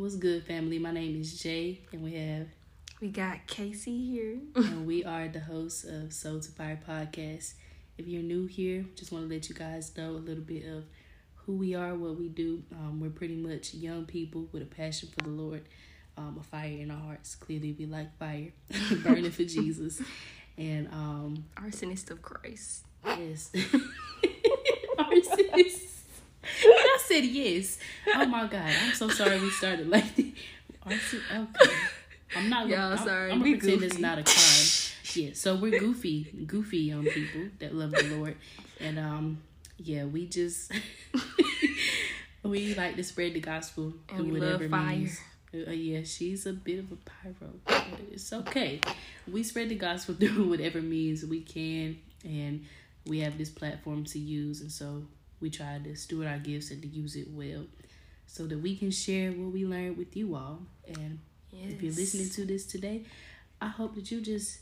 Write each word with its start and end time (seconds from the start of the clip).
What's 0.00 0.16
good, 0.16 0.44
family? 0.44 0.78
My 0.78 0.92
name 0.92 1.20
is 1.20 1.42
Jay, 1.42 1.82
and 1.92 2.02
we 2.02 2.14
have 2.14 2.46
we 3.02 3.08
got 3.08 3.46
Casey 3.46 4.06
here, 4.06 4.38
and 4.54 4.86
we 4.86 5.04
are 5.04 5.28
the 5.28 5.40
hosts 5.40 5.84
of 5.84 6.14
Soul 6.14 6.40
to 6.40 6.50
Fire 6.52 6.80
podcast. 6.88 7.52
If 7.98 8.06
you're 8.06 8.22
new 8.22 8.46
here, 8.46 8.86
just 8.94 9.12
want 9.12 9.28
to 9.28 9.34
let 9.34 9.50
you 9.50 9.54
guys 9.54 9.94
know 9.98 10.12
a 10.12 10.12
little 10.12 10.42
bit 10.42 10.64
of 10.64 10.84
who 11.34 11.54
we 11.54 11.74
are, 11.74 11.94
what 11.94 12.18
we 12.18 12.28
do. 12.28 12.62
Um, 12.72 12.98
we're 12.98 13.10
pretty 13.10 13.36
much 13.36 13.74
young 13.74 14.06
people 14.06 14.48
with 14.52 14.62
a 14.62 14.64
passion 14.64 15.10
for 15.10 15.24
the 15.24 15.28
Lord, 15.28 15.64
um, 16.16 16.38
a 16.40 16.42
fire 16.42 16.78
in 16.78 16.90
our 16.90 16.96
hearts. 16.96 17.34
Clearly, 17.34 17.76
we 17.78 17.84
like 17.84 18.16
fire, 18.18 18.52
burning 19.02 19.30
for 19.30 19.44
Jesus, 19.44 20.00
and 20.56 20.88
um, 20.94 21.44
arsonist 21.56 22.10
of 22.10 22.22
Christ. 22.22 22.86
Yes, 23.04 23.50
arsonist. 24.98 25.79
Said 27.10 27.24
yes. 27.24 27.76
Oh 28.14 28.24
my 28.26 28.46
god, 28.46 28.70
I'm 28.86 28.94
so 28.94 29.08
sorry 29.08 29.40
we 29.40 29.50
started 29.50 29.88
like 29.90 30.14
this. 30.14 30.26
Okay. 30.86 31.72
I'm 32.36 32.48
not. 32.48 32.68
Y'all 32.68 32.92
I'm, 32.92 32.98
sorry. 32.98 33.32
I'm 33.32 33.38
gonna 33.38 33.50
we 33.50 33.56
pretend 33.56 33.80
goofy. 33.80 33.86
it's 33.86 33.98
not 33.98 34.18
a 34.18 34.22
crime. 34.22 35.24
Yeah, 35.24 35.30
so 35.34 35.56
we're 35.56 35.80
goofy, 35.80 36.44
goofy 36.46 36.78
young 36.78 37.04
people 37.04 37.48
that 37.58 37.74
love 37.74 37.90
the 37.90 38.14
Lord, 38.16 38.36
and 38.78 38.96
um, 39.00 39.42
yeah, 39.76 40.04
we 40.04 40.26
just 40.26 40.70
we 42.44 42.76
like 42.76 42.94
to 42.94 43.02
spread 43.02 43.34
the 43.34 43.40
gospel 43.40 43.92
And 44.10 44.30
we 44.30 44.38
whatever 44.38 44.68
love 44.68 44.70
fire. 44.70 44.96
means. 44.96 45.20
Uh, 45.52 45.70
yeah, 45.72 46.02
she's 46.04 46.46
a 46.46 46.52
bit 46.52 46.78
of 46.78 46.92
a 46.92 46.96
pyro, 46.96 47.50
but 47.64 47.84
it's 48.12 48.32
okay. 48.32 48.80
We 49.28 49.42
spread 49.42 49.68
the 49.68 49.74
gospel 49.74 50.14
through 50.20 50.48
whatever 50.48 50.80
means 50.80 51.24
we 51.26 51.40
can, 51.40 51.98
and 52.22 52.66
we 53.04 53.18
have 53.18 53.36
this 53.36 53.50
platform 53.50 54.04
to 54.04 54.20
use, 54.20 54.60
and 54.60 54.70
so 54.70 55.02
we 55.40 55.50
try 55.50 55.78
to 55.82 55.96
steward 55.96 56.26
our 56.28 56.38
gifts 56.38 56.70
and 56.70 56.82
to 56.82 56.88
use 56.88 57.16
it 57.16 57.28
well, 57.30 57.66
so 58.26 58.46
that 58.46 58.58
we 58.58 58.76
can 58.76 58.90
share 58.90 59.30
what 59.32 59.52
we 59.52 59.64
learned 59.66 59.96
with 59.96 60.16
you 60.16 60.34
all. 60.34 60.62
And 60.86 61.18
Yes. 61.52 61.72
if 61.72 61.82
you're 61.82 61.92
listening 61.92 62.30
to 62.30 62.44
this 62.44 62.64
today, 62.66 63.04
I 63.60 63.68
hope 63.68 63.94
that 63.96 64.10
you 64.10 64.20
just 64.20 64.60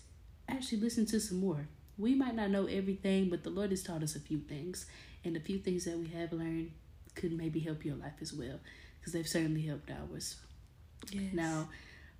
actually 0.48 0.78
listen 0.80 1.04
to 1.06 1.20
some 1.20 1.38
more. 1.40 1.68
We 1.98 2.14
might 2.14 2.34
not 2.34 2.50
know 2.50 2.66
everything, 2.66 3.28
but 3.28 3.42
the 3.42 3.50
Lord 3.50 3.70
has 3.70 3.82
taught 3.82 4.02
us 4.02 4.16
a 4.16 4.20
few 4.20 4.38
things, 4.38 4.86
and 5.24 5.34
the 5.36 5.40
few 5.40 5.58
things 5.58 5.84
that 5.84 5.98
we 5.98 6.06
have 6.08 6.32
learned 6.32 6.70
could 7.14 7.32
maybe 7.32 7.60
help 7.60 7.84
your 7.84 7.96
life 7.96 8.14
as 8.20 8.32
well, 8.32 8.58
because 8.98 9.12
they've 9.12 9.28
certainly 9.28 9.62
helped 9.62 9.90
ours. 9.90 10.36
yes. 11.10 11.32
Now, 11.34 11.68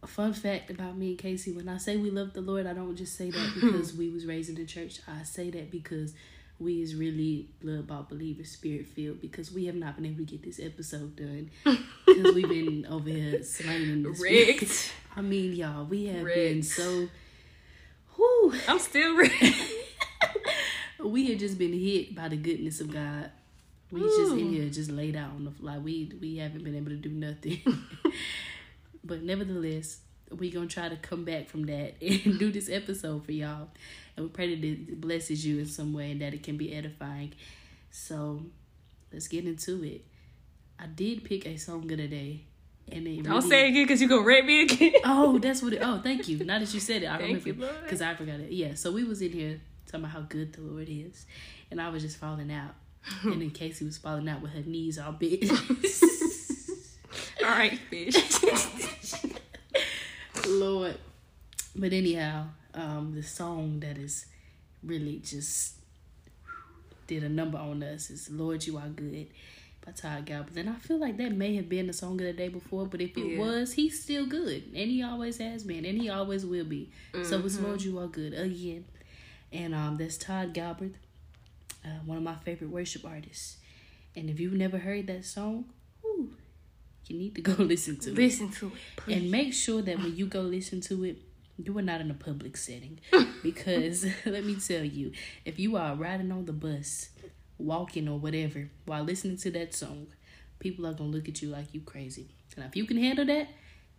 a 0.03 0.07
fun 0.07 0.33
fact 0.33 0.71
about 0.71 0.97
me 0.97 1.11
and 1.11 1.19
Casey: 1.19 1.53
when 1.53 1.69
I 1.69 1.79
say 1.79 1.97
we 1.97 2.11
love 2.11 2.33
the 2.33 2.41
Lord, 2.41 2.67
I 2.67 2.73
don't 2.73 2.95
just 2.97 3.17
say 3.17 3.31
that 3.31 3.53
because 3.61 3.95
we 3.95 4.11
was 4.11 4.27
raised 4.27 4.49
in 4.51 4.57
the 4.57 4.67
church. 4.67 5.01
I 5.09 5.23
say 5.25 5.51
that 5.51 5.71
because 5.71 6.15
we 6.61 6.83
is 6.83 6.95
really 6.95 7.49
blood 7.63 7.87
bought 7.87 8.09
believers, 8.09 8.51
spirit 8.51 8.87
filled. 8.87 9.21
Because 9.21 9.53
we 9.53 9.67
have 9.67 9.75
not 9.75 9.97
been 9.97 10.07
able 10.07 10.19
to 10.19 10.25
get 10.25 10.43
this 10.43 10.61
episode 10.61 11.17
done 11.17 11.51
because 12.07 12.35
we've 12.35 12.49
been 12.49 12.87
over 12.91 13.09
here 13.09 13.43
slanging 13.43 14.03
this. 14.03 14.21
rigged. 14.21 14.73
I 15.17 15.21
mean, 15.21 15.55
y'all, 15.55 15.85
we 15.85 16.07
have 16.07 16.25
been 16.25 16.63
so. 16.63 17.09
Whew, 18.17 18.55
I'm 18.67 18.79
still 18.79 19.17
rigged. 19.17 19.57
we 21.05 21.31
have 21.31 21.39
just 21.39 21.59
been 21.59 21.73
hit 21.73 22.15
by 22.15 22.29
the 22.29 22.37
goodness 22.37 22.81
of 22.81 22.93
God. 22.93 23.31
We 23.91 24.03
just 24.03 24.33
in 24.33 24.53
here, 24.53 24.69
just 24.69 24.91
laid 24.91 25.17
out 25.17 25.31
on 25.31 25.45
the 25.45 25.51
fly. 25.51 25.79
We 25.79 26.13
we 26.21 26.37
haven't 26.37 26.63
been 26.63 26.77
able 26.77 26.91
to 26.91 26.97
do 26.97 27.09
nothing, 27.09 27.63
but 29.05 29.23
nevertheless, 29.23 30.01
we 30.37 30.51
gonna 30.51 30.67
try 30.67 30.89
to 30.89 30.97
come 30.97 31.25
back 31.25 31.49
from 31.49 31.65
that 31.67 31.95
and 32.03 32.39
do 32.39 32.51
this 32.53 32.69
episode 32.71 33.25
for 33.25 33.33
y'all. 33.33 33.69
And 34.17 34.27
we 34.27 34.31
pray 34.33 34.55
that 34.55 34.65
it 34.65 35.01
blesses 35.01 35.47
you 35.47 35.59
in 35.61 35.67
some 35.67 35.93
way 35.93 36.11
and 36.13 36.21
that 36.23 36.35
it 36.35 36.43
can 36.43 36.57
be 36.57 36.75
edifying. 36.75 37.33
So 37.91 38.43
let's 39.13 39.29
get 39.29 39.45
into 39.45 39.83
it. 39.85 40.05
I 40.79 40.87
did 40.87 41.25
pick 41.25 41.47
a 41.47 41.57
song 41.57 41.91
of 41.91 41.97
the 41.99 42.07
day, 42.09 42.43
and 42.93 43.07
it 43.07 43.23
Don't 43.25 43.35
really- 43.37 43.49
say 43.49 43.67
it 43.67 43.71
again 43.71 43.85
because 43.85 44.01
you 44.03 44.09
gonna 44.09 44.23
rap 44.23 44.45
me 44.45 44.63
again. 44.63 44.93
Oh, 45.05 45.39
that's 45.43 45.63
what 45.63 45.73
it. 45.73 45.81
Oh, 45.83 46.01
thank 46.03 46.29
you. 46.29 46.39
Now 46.45 46.59
that 46.59 46.73
you 46.75 46.81
said 46.81 47.03
it, 47.03 47.07
I 47.07 47.19
Thank 47.19 47.45
remember 47.45 47.73
because 47.83 48.01
I 48.03 48.15
forgot 48.15 48.41
it. 48.41 48.53
Yeah, 48.53 48.75
so 48.75 48.93
we 48.93 49.05
was 49.05 49.23
in 49.23 49.33
here 49.33 49.61
talking 49.87 50.01
about 50.01 50.13
how 50.13 50.21
good 50.21 50.53
the 50.53 50.61
Lord 50.61 50.87
is, 50.89 51.27
and 51.71 51.81
I 51.81 51.89
was 51.89 52.03
just 52.03 52.19
falling 52.19 52.53
out, 52.53 52.75
and 53.23 53.41
then 53.41 53.51
Casey 53.51 53.85
was 53.85 53.97
falling 53.99 54.29
out 54.29 54.43
with 54.43 54.53
her 54.53 54.61
knees 54.63 54.99
all 54.99 55.13
big. 55.13 55.51
All 57.43 57.49
right, 57.55 57.79
bitch. 57.91 58.85
Lord, 60.59 60.97
but 61.77 61.93
anyhow, 61.93 62.47
um, 62.75 63.13
the 63.15 63.23
song 63.23 63.81
that 63.81 63.97
is 63.99 64.27
really 64.83 65.21
just 65.25 65.75
did 67.07 67.23
a 67.25 67.29
number 67.29 67.59
on 67.59 67.83
us 67.83 68.11
is 68.11 68.31
"Lord, 68.31 68.67
You 68.67 68.79
Are 68.79 68.89
Good." 68.89 69.29
by 69.87 69.93
Todd 69.93 70.27
Galbraith, 70.27 70.57
and 70.59 70.69
I 70.69 70.75
feel 70.75 70.99
like 70.99 71.17
that 71.17 71.33
may 71.33 71.55
have 71.57 71.69
been 71.69 71.87
the 71.87 71.93
song 71.93 72.21
of 72.21 72.27
the 72.27 72.33
day 72.33 72.49
before, 72.49 72.85
but 72.87 73.01
if 73.01 73.17
it 73.17 73.25
Yeah. 73.25 73.39
was, 73.39 73.73
he's 73.75 74.03
still 74.03 74.27
good, 74.27 74.65
and 74.75 74.91
he 74.91 75.03
always 75.03 75.39
has 75.39 75.63
been, 75.65 75.85
and 75.87 75.99
he 76.01 76.09
always 76.11 76.45
will 76.45 76.65
be. 76.65 76.91
So 77.23 77.39
it's 77.45 77.59
Lord, 77.59 77.81
you 77.83 77.99
are 77.99 78.09
good 78.09 78.35
again, 78.35 78.85
and 79.53 79.75
um, 79.75 79.97
that's 79.97 80.19
Todd 80.19 80.53
Galbraith, 80.53 80.97
uh, 81.85 82.01
one 82.05 82.19
of 82.19 82.25
my 82.25 82.35
favorite 82.37 82.71
worship 82.71 83.05
artists. 83.07 83.57
And 84.17 84.29
if 84.29 84.41
you've 84.41 84.53
never 84.53 84.79
heard 84.79 85.07
that 85.07 85.25
song, 85.25 85.67
you 87.11 87.19
need 87.19 87.35
to 87.35 87.41
go 87.41 87.53
listen 87.63 87.97
to 87.99 88.11
it, 88.11 88.17
Listen 88.17 88.51
to 88.51 88.67
it, 88.69 88.73
please. 88.97 89.17
and 89.17 89.31
make 89.31 89.53
sure 89.53 89.83
that 89.83 89.99
when 89.99 90.17
you 90.17 90.27
go 90.27 90.41
listen 90.41 90.81
to 90.83 91.05
it, 91.05 91.19
you 91.57 91.77
are 91.77 91.83
not 91.83 92.01
in 92.01 92.11
a 92.11 92.15
public 92.15 92.57
setting, 92.57 93.01
because 93.43 94.07
let 94.27 94.45
me 94.45 94.57
tell 94.57 94.85
you, 94.85 95.13
if 95.45 95.59
you 95.59 95.77
are 95.77 95.95
riding 95.95 96.31
on 96.31 96.47
the 96.47 96.53
bus 96.53 97.11
walking 97.59 98.09
or 98.09 98.19
whatever 98.19 98.71
while 98.87 99.03
listening 99.03 99.37
to 99.37 99.51
that 99.51 99.75
song, 99.75 100.07
people 100.61 100.87
are 100.87 100.93
gonna 100.93 101.11
look 101.11 101.29
at 101.29 101.43
you 101.43 101.49
like 101.49 101.75
you 101.75 101.81
crazy. 101.81 102.29
And 102.57 102.65
if 102.65 102.77
you 102.77 102.85
can 102.85 102.97
handle 102.97 103.27
that, 103.27 103.49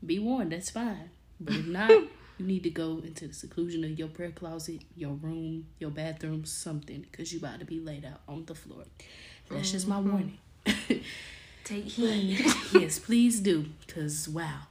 be 0.06 0.20
warned, 0.20 0.52
that's 0.52 0.70
fine. 0.70 1.10
But 1.40 1.56
if 1.56 1.68
not, 1.68 1.90
you 1.90 2.46
need 2.46 2.64
to 2.64 2.70
go 2.70 3.02
into 3.04 3.28
the 3.28 3.34
seclusion 3.34 3.84
of 3.84 3.98
your 3.98 4.08
prayer 4.10 4.32
closet, 4.32 4.82
your 4.96 5.14
room, 5.14 5.68
your 5.80 5.90
bathroom, 5.90 6.46
something, 6.46 7.06
because 7.10 7.32
you 7.32 7.40
about 7.40 7.60
to 7.60 7.66
be 7.66 7.80
laid 7.80 8.06
out 8.06 8.22
on 8.28 8.46
the 8.46 8.56
floor. 8.56 8.84
That's 9.50 9.72
just 9.72 9.88
my 9.88 9.98
mm-hmm. 9.98 10.10
warning. 10.10 10.38
Take 11.70 11.86
heed. 11.86 12.40
yes, 12.74 12.98
please 12.98 13.40
do, 13.40 13.68
cause 13.88 14.28
wow, 14.28 14.62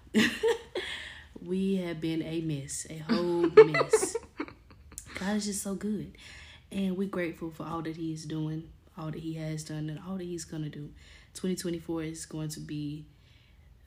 we 1.46 1.76
have 1.76 2.00
been 2.00 2.22
a 2.24 2.40
mess, 2.40 2.88
a 2.90 2.98
whole 2.98 3.48
mess. 3.50 4.16
God 5.14 5.36
is 5.36 5.44
just 5.46 5.62
so 5.62 5.76
good, 5.76 6.10
and 6.72 6.96
we're 6.96 7.06
grateful 7.06 7.52
for 7.52 7.62
all 7.62 7.82
that 7.82 7.96
He 7.96 8.12
is 8.12 8.24
doing, 8.24 8.68
all 8.98 9.12
that 9.12 9.20
He 9.20 9.34
has 9.34 9.62
done, 9.62 9.88
and 9.90 10.00
all 10.08 10.16
that 10.16 10.24
He's 10.24 10.44
gonna 10.44 10.70
do. 10.70 10.90
Twenty 11.34 11.54
twenty 11.54 11.78
four 11.78 12.02
is 12.02 12.26
going 12.26 12.48
to 12.48 12.60
be, 12.60 13.04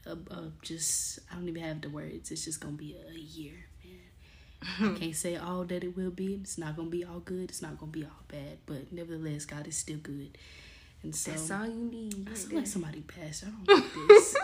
a, 0.06 0.12
a 0.14 0.52
just 0.62 1.20
I 1.30 1.36
don't 1.36 1.50
even 1.50 1.64
have 1.64 1.82
the 1.82 1.90
words. 1.90 2.32
It's 2.32 2.46
just 2.46 2.62
gonna 2.62 2.78
be 2.78 2.96
a 2.96 3.20
year, 3.20 3.66
man. 3.84 4.96
I 4.96 4.98
can't 5.00 5.16
say 5.18 5.36
all 5.36 5.66
that 5.66 5.84
it 5.84 5.98
will 5.98 6.12
be. 6.12 6.36
It's 6.36 6.58
not 6.58 6.78
gonna 6.78 6.90
be 6.90 7.04
all 7.04 7.20
good. 7.20 7.50
It's 7.50 7.62
not 7.62 7.78
gonna 7.78 7.92
be 7.92 8.06
all 8.06 8.24
bad, 8.30 8.60
but 8.66 8.94
nevertheless, 8.94 9.44
God 9.44 9.68
is 9.68 9.76
still 9.76 9.98
good. 9.98 10.38
And 11.04 11.16
so 11.16 11.32
That's 11.32 11.50
all 11.52 11.66
you 11.68 11.90
need. 11.92 12.28
I 12.32 12.34
sound 12.36 12.54
like 12.54 12.68
somebody 12.68 13.02
passed. 13.02 13.44
I 13.46 13.48
don't 13.50 13.84
like 13.84 14.08
this. 14.08 14.36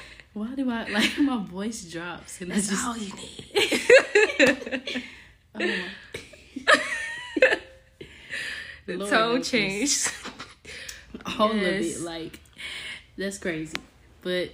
Why 0.32 0.54
do 0.54 0.70
I 0.70 0.88
like 0.88 1.18
my 1.18 1.42
voice 1.42 1.84
drops 1.90 2.40
and 2.40 2.52
That's 2.52 2.68
just 2.68 2.86
all 2.86 2.96
you 2.96 3.12
need. 3.14 5.02
oh, 5.56 5.60
The 8.86 8.96
Lord 8.96 9.10
tone 9.10 9.42
changed. 9.42 10.10
all 11.38 11.50
of 11.50 11.56
Yes. 11.56 11.96
it 11.96 12.00
like 12.02 12.40
that's 13.18 13.38
crazy. 13.38 13.76
But 14.22 14.50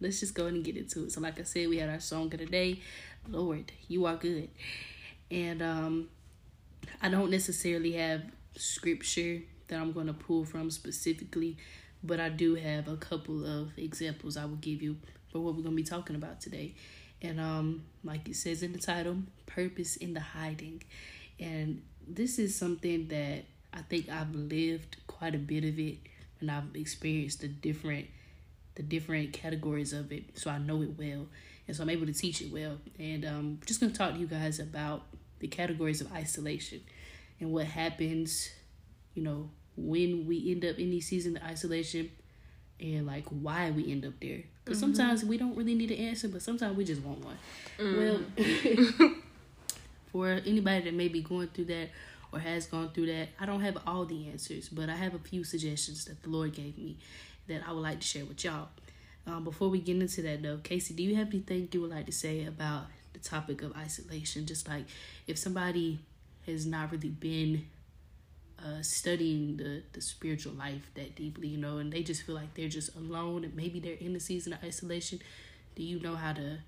let's 0.00 0.20
just 0.20 0.34
go 0.34 0.44
ahead 0.44 0.54
and 0.54 0.64
get 0.64 0.76
into 0.76 1.04
it. 1.04 1.12
So 1.12 1.20
like 1.20 1.38
I 1.38 1.42
said, 1.42 1.68
we 1.68 1.78
had 1.78 1.90
our 1.90 2.00
song 2.00 2.32
of 2.32 2.38
the 2.38 2.46
day, 2.46 2.80
Lord, 3.28 3.70
you 3.88 4.06
are 4.06 4.16
good. 4.16 4.48
And 5.30 5.60
um 5.62 6.08
I 7.02 7.08
don't 7.08 7.30
necessarily 7.30 7.92
have 7.92 8.22
scripture 8.56 9.42
that 9.68 9.80
I'm 9.80 9.92
gonna 9.92 10.14
pull 10.14 10.44
from 10.44 10.70
specifically, 10.70 11.56
but 12.02 12.20
I 12.20 12.28
do 12.28 12.54
have 12.54 12.88
a 12.88 12.96
couple 12.96 13.44
of 13.44 13.76
examples 13.78 14.36
I 14.36 14.44
will 14.44 14.56
give 14.56 14.82
you 14.82 14.96
for 15.30 15.40
what 15.40 15.54
we're 15.54 15.62
gonna 15.62 15.76
be 15.76 15.82
talking 15.82 16.16
about 16.16 16.40
today. 16.40 16.74
And 17.20 17.40
um, 17.40 17.84
like 18.04 18.28
it 18.28 18.36
says 18.36 18.62
in 18.62 18.72
the 18.72 18.78
title, 18.78 19.16
purpose 19.46 19.96
in 19.96 20.14
the 20.14 20.20
hiding. 20.20 20.82
And 21.40 21.82
this 22.06 22.38
is 22.38 22.54
something 22.54 23.08
that 23.08 23.44
I 23.72 23.82
think 23.82 24.08
I've 24.08 24.34
lived 24.34 24.96
quite 25.06 25.34
a 25.34 25.38
bit 25.38 25.64
of 25.64 25.78
it 25.78 25.98
and 26.40 26.50
I've 26.50 26.74
experienced 26.74 27.40
the 27.40 27.48
different 27.48 28.06
the 28.76 28.82
different 28.84 29.32
categories 29.32 29.92
of 29.92 30.12
it. 30.12 30.38
So 30.38 30.50
I 30.50 30.58
know 30.58 30.82
it 30.82 30.96
well. 30.96 31.26
And 31.66 31.76
so 31.76 31.82
I'm 31.82 31.90
able 31.90 32.06
to 32.06 32.12
teach 32.12 32.40
it 32.40 32.52
well. 32.52 32.78
And 32.98 33.24
um 33.24 33.60
just 33.66 33.80
gonna 33.80 33.92
talk 33.92 34.14
to 34.14 34.18
you 34.18 34.26
guys 34.26 34.60
about 34.60 35.02
the 35.40 35.48
categories 35.48 36.00
of 36.00 36.12
isolation 36.12 36.80
and 37.40 37.52
what 37.52 37.66
happens, 37.66 38.48
you 39.14 39.22
know, 39.22 39.50
when 39.78 40.26
we 40.26 40.50
end 40.50 40.64
up 40.64 40.78
in 40.78 40.90
these 40.90 41.06
seasons 41.06 41.36
of 41.36 41.42
isolation 41.42 42.10
and 42.80 43.06
like 43.06 43.24
why 43.28 43.70
we 43.70 43.90
end 43.90 44.04
up 44.04 44.14
there. 44.20 44.42
Because 44.64 44.80
sometimes 44.80 45.24
we 45.24 45.38
don't 45.38 45.56
really 45.56 45.74
need 45.74 45.90
an 45.90 45.98
answer, 45.98 46.28
but 46.28 46.42
sometimes 46.42 46.76
we 46.76 46.84
just 46.84 47.02
want 47.02 47.24
one. 47.24 47.38
Well, 47.78 48.20
for 50.12 50.28
anybody 50.28 50.84
that 50.84 50.94
may 50.94 51.08
be 51.08 51.22
going 51.22 51.48
through 51.48 51.66
that 51.66 51.88
or 52.32 52.38
has 52.38 52.66
gone 52.66 52.90
through 52.90 53.06
that, 53.06 53.28
I 53.40 53.46
don't 53.46 53.62
have 53.62 53.78
all 53.86 54.04
the 54.04 54.28
answers, 54.28 54.68
but 54.68 54.90
I 54.90 54.96
have 54.96 55.14
a 55.14 55.18
few 55.18 55.42
suggestions 55.44 56.04
that 56.04 56.22
the 56.22 56.28
Lord 56.28 56.52
gave 56.52 56.76
me 56.76 56.98
that 57.46 57.62
I 57.66 57.72
would 57.72 57.80
like 57.80 58.00
to 58.00 58.06
share 58.06 58.26
with 58.26 58.44
y'all. 58.44 58.68
Um, 59.26 59.44
before 59.44 59.68
we 59.68 59.80
get 59.80 59.96
into 59.96 60.22
that 60.22 60.42
though, 60.42 60.58
Casey, 60.58 60.94
do 60.94 61.02
you 61.02 61.16
have 61.16 61.28
anything 61.28 61.68
you 61.72 61.80
would 61.82 61.90
like 61.90 62.06
to 62.06 62.12
say 62.12 62.44
about 62.44 62.86
the 63.12 63.18
topic 63.18 63.62
of 63.62 63.76
isolation? 63.76 64.46
Just 64.46 64.68
like 64.68 64.84
if 65.26 65.38
somebody 65.38 65.98
has 66.46 66.66
not 66.66 66.92
really 66.92 67.08
been 67.08 67.66
uh, 68.64 68.82
studying 68.82 69.56
the, 69.56 69.82
the 69.92 70.00
spiritual 70.00 70.52
life 70.52 70.90
that 70.94 71.14
deeply, 71.14 71.48
you 71.48 71.58
know, 71.58 71.78
and 71.78 71.92
they 71.92 72.02
just 72.02 72.22
feel 72.22 72.34
like 72.34 72.54
they're 72.54 72.68
just 72.68 72.94
alone 72.96 73.44
and 73.44 73.54
maybe 73.54 73.80
they're 73.80 73.94
in 73.94 74.12
the 74.12 74.20
season 74.20 74.52
of 74.52 74.62
isolation. 74.64 75.20
Do 75.74 75.82
you 75.82 76.00
know 76.00 76.16
how 76.16 76.32
to? 76.32 76.58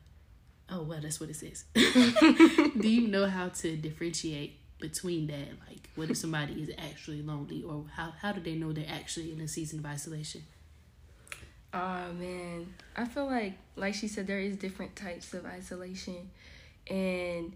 Oh 0.69 0.83
well, 0.83 1.01
that's 1.03 1.19
what 1.19 1.31
it 1.31 1.37
says. 1.37 1.65
do 1.75 2.89
you 2.89 3.09
know 3.09 3.27
how 3.27 3.49
to 3.49 3.77
differentiate 3.77 4.57
between 4.79 5.27
that? 5.27 5.49
Like, 5.69 5.91
what 5.97 6.11
if 6.11 6.17
somebody 6.17 6.63
is 6.63 6.71
actually 6.79 7.23
lonely, 7.23 7.65
or 7.65 7.87
how 7.97 8.13
how 8.21 8.33
do 8.33 8.41
they 8.41 8.55
know 8.55 8.73
they're 8.73 8.85
actually 8.89 9.33
in 9.33 9.41
a 9.41 9.49
season 9.49 9.81
of 9.81 9.87
isolation? 9.87 10.45
Oh 11.73 12.13
man, 12.13 12.75
I 12.97 13.05
feel 13.05 13.27
like 13.27 13.55
like 13.75 13.95
she 13.95 14.07
said 14.07 14.29
there 14.29 14.39
is 14.39 14.57
different 14.57 14.95
types 14.95 15.35
of 15.35 15.45
isolation, 15.45 16.31
and 16.89 17.53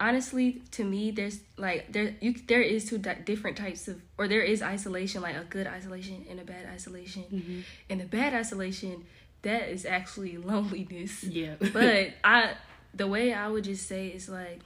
honestly, 0.00 0.62
to 0.72 0.82
me, 0.84 1.10
there's 1.10 1.38
like 1.56 1.92
there 1.92 2.14
you 2.20 2.34
there 2.48 2.62
is 2.62 2.86
two 2.88 2.98
di- 2.98 3.18
different 3.24 3.56
types 3.56 3.86
of 3.88 4.00
or 4.18 4.26
there 4.26 4.42
is 4.42 4.62
isolation 4.62 5.20
like 5.22 5.36
a 5.36 5.44
good 5.44 5.66
isolation 5.66 6.24
and 6.30 6.40
a 6.40 6.44
bad 6.44 6.66
isolation, 6.72 7.24
Mm-hmm. 7.32 7.60
and 7.90 8.00
the 8.00 8.06
bad 8.06 8.32
isolation 8.34 9.04
that 9.42 9.68
is 9.68 9.84
actually 9.86 10.36
loneliness. 10.50 11.22
Yeah, 11.24 11.54
but 11.72 12.14
I 12.24 12.54
the 12.94 13.06
way 13.06 13.32
I 13.32 13.46
would 13.48 13.64
just 13.64 13.86
say 13.86 14.08
is 14.08 14.28
like 14.28 14.60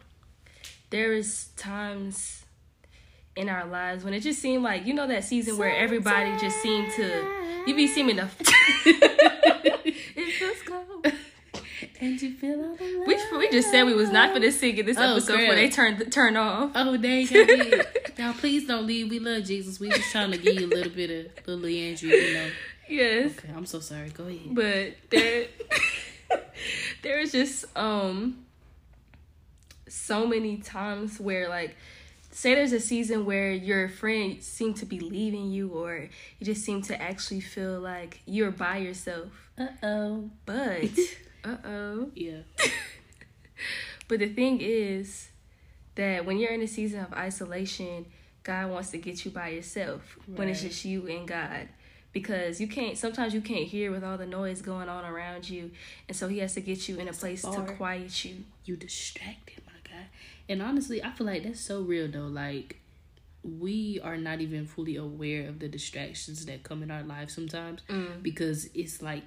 there 0.91 1.13
is 1.13 1.49
times 1.57 2.43
in 3.37 3.49
our 3.49 3.67
lives 3.67 4.05
when 4.05 4.15
it 4.15 4.21
just 4.21 4.41
seemed 4.41 4.63
like 4.63 4.87
you 4.87 4.95
know 4.95 5.09
that 5.09 5.25
season 5.25 5.59
where 5.59 5.75
everybody 5.75 6.31
just 6.39 6.57
seemed 6.63 6.93
to 6.93 7.63
you 7.67 7.75
be 7.75 7.89
seeming 7.89 8.17
to 8.17 8.29
it 8.87 10.33
feels 10.39 10.63
cold. 10.63 11.14
And 12.01 12.21
you 12.21 12.33
feel 12.35 12.61
all 12.65 12.75
the 12.77 13.05
We 13.07 13.39
we 13.39 13.51
just 13.51 13.71
said 13.71 13.85
we 13.85 13.95
was 13.95 14.11
not 14.11 14.33
for 14.35 14.41
to 14.41 14.51
sing 14.53 14.77
in 14.79 14.87
this 14.87 14.97
Oh, 14.99 15.13
episode 15.13 15.37
where 15.37 15.55
they 15.55 15.71
turned 15.71 16.13
turn 16.13 16.37
off. 16.37 16.73
Oh. 16.75 16.95
I 16.95 16.97
did. 16.97 17.87
now, 18.19 18.33
please 18.33 18.67
don't 18.67 18.87
leave. 18.87 19.11
We 19.11 19.19
love 19.19 19.45
Jesus. 19.45 19.79
We 19.81 19.91
just 19.91 20.11
trying 20.11 20.31
to 20.33 20.39
give 20.39 20.55
you 20.61 20.67
a 20.67 20.75
little 20.75 20.93
bit 20.93 21.11
of 21.39 21.47
little 21.47 21.67
Andrew, 21.67 22.11
you 22.11 22.35
know. 22.35 22.51
Yes. 22.89 23.39
Okay, 23.39 23.53
I'm 23.55 23.67
so 23.67 23.81
sorry. 23.81 24.11
Go 24.11 24.25
ahead. 24.25 24.55
but 24.55 24.95
there 25.11 25.47
there 27.03 27.21
is 27.21 27.33
just 27.33 27.65
um 27.77 28.45
so 29.89 30.27
many 30.27 30.59
times 30.59 31.21
where 31.21 31.49
like 31.49 31.77
say 32.31 32.55
there's 32.55 32.73
a 32.73 32.81
season 32.81 33.25
where 33.25 33.53
your 33.53 33.89
friends 33.89 34.45
seem 34.47 34.75
to 34.75 34.85
be 34.85 34.99
leaving 34.99 35.51
you 35.53 35.69
or 35.69 36.09
you 36.39 36.45
just 36.45 36.65
seem 36.65 36.83
to 36.83 37.01
actually 37.01 37.41
feel 37.41 37.79
like 37.79 38.21
you're 38.27 38.51
by 38.51 38.79
yourself 38.79 39.29
Uh 41.45 41.57
oh. 41.65 42.11
Yeah. 42.15 42.39
but 44.09 44.19
the 44.19 44.29
thing 44.29 44.61
is 44.61 45.29
that 45.95 46.25
when 46.25 46.39
you're 46.39 46.53
in 46.53 46.63
a 46.63 46.67
season 46.67 47.01
of 47.01 47.13
isolation, 47.13 48.07
God 48.43 48.71
wants 48.71 48.91
to 48.91 48.99
get 48.99 49.25
you 49.25 49.31
by 49.31 49.49
yourself 49.49 50.17
right. 50.27 50.39
when 50.39 50.49
it's 50.49 50.63
just 50.63 50.85
you 50.85 51.07
and 51.07 51.29
God. 51.29 51.69
Because 52.13 52.61
you 52.61 52.69
can't 52.69 52.97
sometimes 52.97 53.35
you 53.35 53.41
can't 53.41 53.67
hear 53.67 53.91
with 53.91 54.05
all 54.05 54.17
the 54.17 54.27
noise 54.27 54.63
going 54.63 54.89
on 54.89 55.05
around 55.05 55.49
you. 55.49 55.73
And 56.09 56.17
so 56.17 56.29
he 56.29 56.39
has 56.39 56.55
to 56.55 56.61
get 56.61 56.89
you 56.89 56.99
in 56.99 57.09
a 57.09 57.13
place 57.13 57.43
to 57.43 57.75
quiet 57.77 58.25
you. 58.25 58.45
You 58.65 58.77
distracted, 58.77 59.63
my 59.67 59.73
God. 59.91 60.07
And 60.49 60.63
honestly, 60.63 61.03
I 61.03 61.11
feel 61.11 61.27
like 61.27 61.43
that's 61.43 61.61
so 61.61 61.83
real, 61.83 62.07
though. 62.07 62.29
Like, 62.29 62.77
we 63.43 64.01
are 64.03 64.17
not 64.17 64.41
even 64.41 64.67
fully 64.67 64.97
aware 64.97 65.49
of 65.49 65.59
the 65.59 65.69
distractions 65.69 66.47
that 66.47 66.63
come 66.63 66.83
in 66.83 66.91
our 66.91 67.03
lives 67.03 67.35
sometimes 67.35 67.83
because 68.23 68.69
it's 68.75 69.03
like 69.03 69.25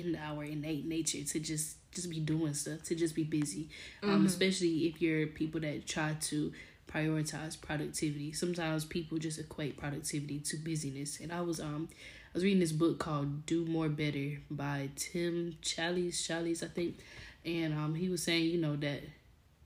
in 0.00 0.16
our 0.16 0.44
innate 0.44 0.86
nature 0.86 1.22
to 1.22 1.40
just 1.40 1.76
just 1.92 2.08
be 2.08 2.20
doing 2.20 2.54
stuff 2.54 2.82
to 2.84 2.94
just 2.94 3.14
be 3.14 3.24
busy. 3.24 3.68
Um 4.02 4.26
especially 4.26 4.86
if 4.86 5.02
you're 5.02 5.26
people 5.26 5.60
that 5.60 5.86
try 5.86 6.16
to 6.28 6.52
prioritize 6.88 7.60
productivity. 7.60 8.32
Sometimes 8.32 8.84
people 8.84 9.18
just 9.18 9.38
equate 9.38 9.76
productivity 9.76 10.40
to 10.40 10.56
busyness. 10.56 11.20
And 11.20 11.32
i 11.32 11.40
was 11.40 11.60
um 11.60 11.88
i 11.92 12.30
was 12.34 12.44
reading 12.44 12.60
this 12.60 12.72
book 12.72 12.98
called 12.98 13.46
do 13.46 13.66
more 13.66 13.88
better 13.88 14.40
by 14.50 14.90
tim 14.96 15.56
Challies 15.62 16.14
Challies 16.14 16.62
i 16.62 16.68
think. 16.68 16.96
And 17.44 17.74
um 17.74 17.94
he 17.94 18.08
was 18.08 18.22
saying 18.22 18.44
you 18.46 18.58
know 18.58 18.76
that 18.76 19.02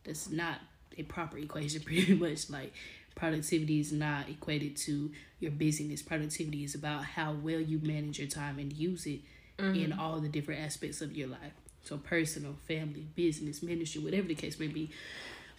that's 0.05 0.31
not 0.31 0.61
a 0.99 1.03
proper 1.03 1.39
equation 1.39 1.83
pretty 1.85 2.15
much. 2.15 2.51
Like 2.51 2.73
productivity 3.15 3.81
is 3.81 3.93
not 3.93 4.29
equated 4.29 4.77
to 4.77 5.11
your 5.41 5.51
busyness. 5.51 6.03
Productivity 6.03 6.65
is 6.65 6.75
about 6.75 7.05
how 7.05 7.33
well 7.33 7.61
you 7.61 7.81
manage 7.83 8.19
your 8.19 8.29
time 8.29 8.59
and 8.59 8.73
use 8.73 9.07
it 9.07 9.21
in 9.59 9.93
all 9.93 10.21
the 10.21 10.29
different 10.29 10.61
aspects 10.61 11.01
of 11.01 11.17
your 11.17 11.29
life. 11.29 11.53
So 11.85 11.99
personal 11.99 12.57
family 12.67 13.07
business 13.15 13.63
ministry 13.63 14.03
whatever 14.03 14.29
the 14.29 14.35
case 14.35 14.59
may 14.59 14.67
be. 14.67 14.91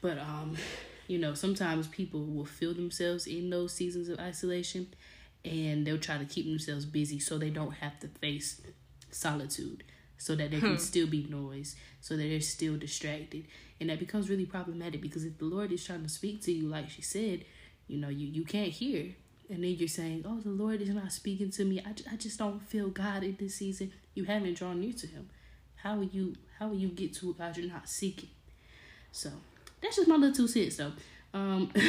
But 0.01 0.17
um 0.19 0.55
you 1.07 1.17
know 1.17 1.33
sometimes 1.33 1.87
people 1.87 2.25
will 2.25 2.45
feel 2.45 2.73
themselves 2.73 3.27
in 3.27 3.49
those 3.49 3.73
seasons 3.73 4.09
of 4.09 4.19
isolation 4.19 4.87
and 5.45 5.87
they'll 5.87 5.97
try 5.97 6.17
to 6.17 6.25
keep 6.25 6.45
themselves 6.45 6.85
busy 6.85 7.19
so 7.19 7.37
they 7.37 7.49
don't 7.49 7.75
have 7.75 7.97
to 8.01 8.07
face 8.07 8.61
solitude 9.09 9.83
so 10.17 10.35
that 10.35 10.51
there 10.51 10.59
can 10.59 10.77
still 10.77 11.07
be 11.07 11.25
noise 11.29 11.75
so 12.01 12.17
that 12.17 12.23
they're 12.23 12.41
still 12.41 12.75
distracted. 12.77 13.45
And 13.79 13.89
that 13.89 13.99
becomes 13.99 14.29
really 14.29 14.45
problematic 14.45 15.01
because 15.01 15.23
if 15.23 15.37
the 15.37 15.45
lord 15.45 15.71
is 15.71 15.83
trying 15.83 16.03
to 16.03 16.09
speak 16.09 16.41
to 16.43 16.51
you 16.51 16.67
like 16.67 16.89
she 16.89 17.01
said 17.01 17.45
you 17.87 17.97
know 17.97 18.09
you, 18.09 18.27
you 18.27 18.43
can't 18.43 18.71
hear 18.71 19.13
and 19.49 19.63
then 19.63 19.71
you're 19.71 19.87
saying 19.87 20.23
oh 20.27 20.39
the 20.41 20.49
lord 20.49 20.81
is 20.81 20.89
not 20.89 21.11
speaking 21.11 21.49
to 21.51 21.65
me. 21.65 21.81
I, 21.85 21.93
I 22.11 22.15
just 22.15 22.39
don't 22.39 22.61
feel 22.67 22.89
god 22.89 23.23
in 23.23 23.37
this 23.39 23.55
season. 23.55 23.91
You 24.13 24.25
haven't 24.25 24.55
drawn 24.57 24.79
near 24.79 24.93
to 24.93 25.07
him. 25.07 25.29
How 25.75 25.95
will 25.95 26.05
you 26.05 26.35
how 26.59 26.69
will 26.69 26.77
you 26.77 26.89
get 26.89 27.13
to 27.15 27.33
god 27.33 27.57
you're 27.57 27.71
not 27.71 27.89
seeking? 27.89 28.29
So 29.11 29.29
that's 29.81 29.95
just 29.95 30.07
my 30.07 30.15
little 30.15 30.35
two 30.35 30.47
cents 30.47 30.77
though. 30.77 30.91
Um 31.33 31.71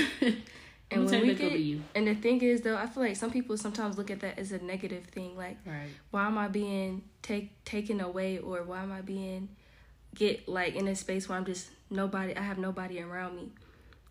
And 0.90 1.04
when 1.04 1.20
we 1.20 1.30
it 1.30 1.36
back 1.36 1.46
over 1.46 1.50
get 1.50 1.60
you. 1.60 1.82
and 1.94 2.06
the 2.06 2.14
thing 2.14 2.40
is 2.40 2.62
though, 2.62 2.76
I 2.76 2.86
feel 2.86 3.02
like 3.02 3.16
some 3.16 3.30
people 3.30 3.56
sometimes 3.58 3.98
look 3.98 4.10
at 4.10 4.20
that 4.20 4.38
as 4.38 4.52
a 4.52 4.58
negative 4.58 5.04
thing. 5.04 5.36
Like 5.36 5.58
right. 5.66 5.88
why 6.10 6.26
am 6.26 6.38
I 6.38 6.48
being 6.48 7.02
take 7.20 7.62
taken 7.64 8.00
away 8.00 8.38
or 8.38 8.62
why 8.62 8.82
am 8.82 8.92
I 8.92 9.02
being 9.02 9.50
get 10.14 10.48
like 10.48 10.74
in 10.74 10.88
a 10.88 10.94
space 10.94 11.28
where 11.28 11.36
I'm 11.36 11.44
just 11.44 11.68
nobody 11.90 12.34
I 12.34 12.40
have 12.40 12.58
nobody 12.58 13.02
around 13.02 13.36
me. 13.36 13.50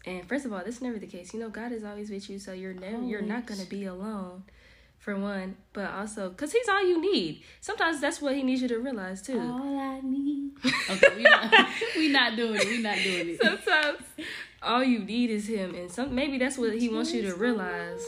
And 0.08 0.26
first 0.28 0.46
of 0.46 0.54
all, 0.54 0.62
that's 0.64 0.82
never 0.82 0.98
the 0.98 1.08
case. 1.08 1.34
You 1.34 1.40
know, 1.42 1.50
God 1.50 1.72
is 1.74 1.84
always 1.84 2.10
with 2.10 2.30
you, 2.30 2.40
so 2.40 2.54
you're 2.54 2.74
never 2.74 3.04
you're 3.04 3.22
not 3.22 3.46
gonna 3.46 3.66
be 3.66 3.86
alone. 3.86 4.44
For 5.00 5.16
one, 5.16 5.56
but 5.72 5.90
also 5.92 6.30
because 6.30 6.52
he's 6.52 6.68
all 6.68 6.86
you 6.86 7.00
need. 7.00 7.44
Sometimes 7.62 8.02
that's 8.02 8.22
what 8.22 8.36
he 8.36 8.44
needs 8.44 8.62
you 8.62 8.68
to 8.70 8.80
realize 8.80 9.22
too. 9.22 9.40
all 9.40 9.80
i 9.80 10.02
need 10.02 10.52
okay 10.90 11.16
we 11.16 11.24
not, 11.24 11.68
we 11.96 12.10
not 12.10 12.36
doing 12.36 12.56
it 12.56 12.68
we 12.68 12.82
not 12.82 12.98
doing 12.98 13.30
it 13.30 13.42
Sometimes 13.42 14.00
all 14.62 14.84
you 14.84 15.00
need 15.00 15.30
is 15.30 15.48
him, 15.48 15.76
and 15.76 15.90
some 15.92 16.14
maybe 16.14 16.38
that's 16.38 16.58
what 16.58 16.74
he 16.74 16.90
wants 16.90 17.14
you 17.14 17.22
to 17.22 17.36
realize. 17.36 18.04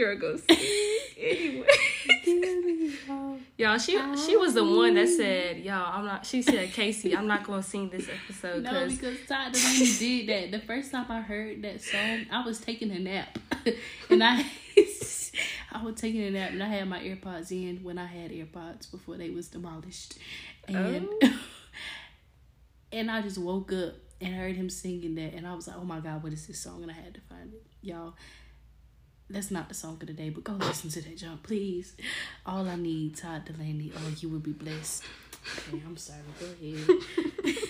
This 0.00 0.06
girl 0.06 0.16
goes 0.16 0.42
anyway. 1.18 1.66
Y'all, 3.58 3.78
she 3.78 4.00
she 4.16 4.36
was 4.36 4.54
the 4.54 4.64
one 4.64 4.94
that 4.94 5.08
said, 5.08 5.58
"Y'all, 5.58 5.98
I'm 5.98 6.06
not." 6.06 6.24
She 6.24 6.40
said, 6.40 6.72
"Casey, 6.72 7.14
I'm 7.14 7.26
not 7.26 7.44
gonna 7.44 7.62
sing 7.62 7.90
this 7.90 8.08
episode 8.08 8.62
No, 8.62 8.70
because 8.70 8.98
because 8.98 9.18
Todd 9.26 9.52
Dulaney 9.52 9.98
did 9.98 10.28
that. 10.28 10.58
The 10.58 10.66
first 10.66 10.90
time 10.90 11.06
I 11.10 11.20
heard 11.20 11.60
that 11.62 11.82
song, 11.82 12.26
I 12.32 12.42
was 12.44 12.60
taking 12.60 12.90
a 12.90 12.98
nap, 12.98 13.38
and 14.10 14.24
I 14.24 14.46
I 15.72 15.82
was 15.82 16.00
taking 16.00 16.22
a 16.22 16.30
nap, 16.30 16.52
and 16.52 16.62
I 16.62 16.68
had 16.68 16.88
my 16.88 17.00
AirPods 17.00 17.50
in 17.50 17.82
when 17.82 17.98
I 17.98 18.06
had 18.06 18.30
AirPods 18.30 18.90
before 18.90 19.18
they 19.18 19.28
was 19.28 19.48
demolished, 19.48 20.16
and 20.66 21.08
oh. 21.22 21.38
and 22.92 23.10
I 23.10 23.20
just 23.20 23.36
woke 23.36 23.72
up 23.74 23.94
and 24.22 24.34
heard 24.34 24.56
him 24.56 24.70
singing 24.70 25.16
that, 25.16 25.34
and 25.34 25.46
I 25.46 25.54
was 25.54 25.68
like, 25.68 25.76
oh 25.76 25.84
my 25.84 26.00
god, 26.00 26.22
what 26.22 26.32
is 26.32 26.46
this 26.46 26.60
song? 26.60 26.82
And 26.82 26.90
I 26.90 26.94
had 26.94 27.12
to 27.14 27.20
find 27.28 27.52
it, 27.52 27.66
y'all. 27.82 28.14
That's 29.30 29.50
not 29.50 29.68
the 29.68 29.74
song 29.74 29.96
of 30.00 30.06
the 30.06 30.12
day, 30.12 30.28
but 30.30 30.42
go 30.44 30.52
listen 30.54 30.90
to 30.90 31.00
that, 31.02 31.16
jump, 31.16 31.42
please. 31.44 31.94
All 32.44 32.68
I 32.68 32.74
need, 32.76 33.16
Todd 33.16 33.46
Dulaney. 33.46 33.92
Oh, 33.96 34.12
you 34.18 34.28
will 34.28 34.40
be 34.40 34.52
blessed. 34.52 35.04
Okay, 35.68 35.80
I'm 35.86 35.96
sorry. 35.96 36.18
Go 36.38 36.46
ahead. 36.46 37.56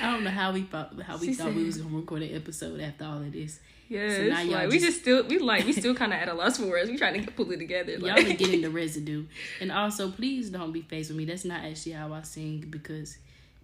I 0.00 0.12
don't 0.12 0.24
know 0.24 0.30
how 0.30 0.52
we 0.52 0.62
thought 0.62 0.94
how 1.02 1.18
we 1.18 1.26
She 1.28 1.34
thought 1.34 1.52
we 1.52 1.64
was 1.64 1.76
gonna 1.78 1.94
record 1.94 2.22
an 2.22 2.34
episode 2.34 2.80
after 2.80 3.04
all 3.04 3.18
of 3.18 3.30
this. 3.32 3.60
Yeah, 3.88 4.08
So 4.16 4.22
now 4.28 4.40
y'all 4.40 4.52
like 4.52 4.70
we 4.70 4.78
just- 4.78 5.00
still 5.00 5.24
we 5.26 5.38
like 5.38 5.66
we 5.66 5.72
still 5.72 5.94
kind 5.94 6.12
of 6.14 6.20
at 6.20 6.28
a 6.28 6.34
loss 6.34 6.56
for 6.58 6.66
words. 6.66 6.88
We 6.88 6.96
trying 6.96 7.14
to 7.14 7.20
get, 7.20 7.36
pull 7.36 7.50
it 7.50 7.58
together. 7.58 7.92
Y'all 7.92 8.02
Like. 8.02 8.30
are 8.30 8.32
getting 8.34 8.62
the 8.62 8.70
residue, 8.82 9.26
and 9.60 9.70
also 9.70 10.10
please 10.10 10.48
don't 10.50 10.72
be 10.72 10.80
faced 10.82 11.10
with 11.10 11.18
me. 11.18 11.24
That's 11.26 11.44
not 11.44 11.64
actually 11.64 11.92
how 11.92 12.12
I 12.14 12.22
sing 12.22 12.64
because 12.70 13.18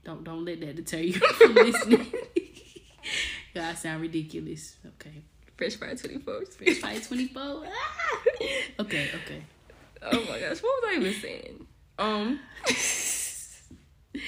don't 0.04 0.24
don't 0.24 0.44
let 0.44 0.60
that 0.60 0.76
deter 0.76 0.98
you 0.98 1.12
from 1.38 1.54
listening. 1.54 2.12
God, 3.54 3.64
I 3.64 3.74
sound 3.74 4.02
ridiculous. 4.02 4.76
Okay, 4.86 5.22
Fresh 5.56 5.76
Fire 5.76 5.94
Twenty 5.96 6.18
Four. 6.18 6.44
fight 6.80 7.02
twenty 7.04 7.28
four. 7.28 7.64
Okay, 8.78 9.08
okay. 9.14 9.42
Oh 10.02 10.20
my 10.30 10.38
gosh, 10.38 10.62
what 10.62 10.62
was 10.62 10.84
I 10.88 10.96
even 11.00 11.14
saying? 11.14 11.66
Um, 11.98 12.38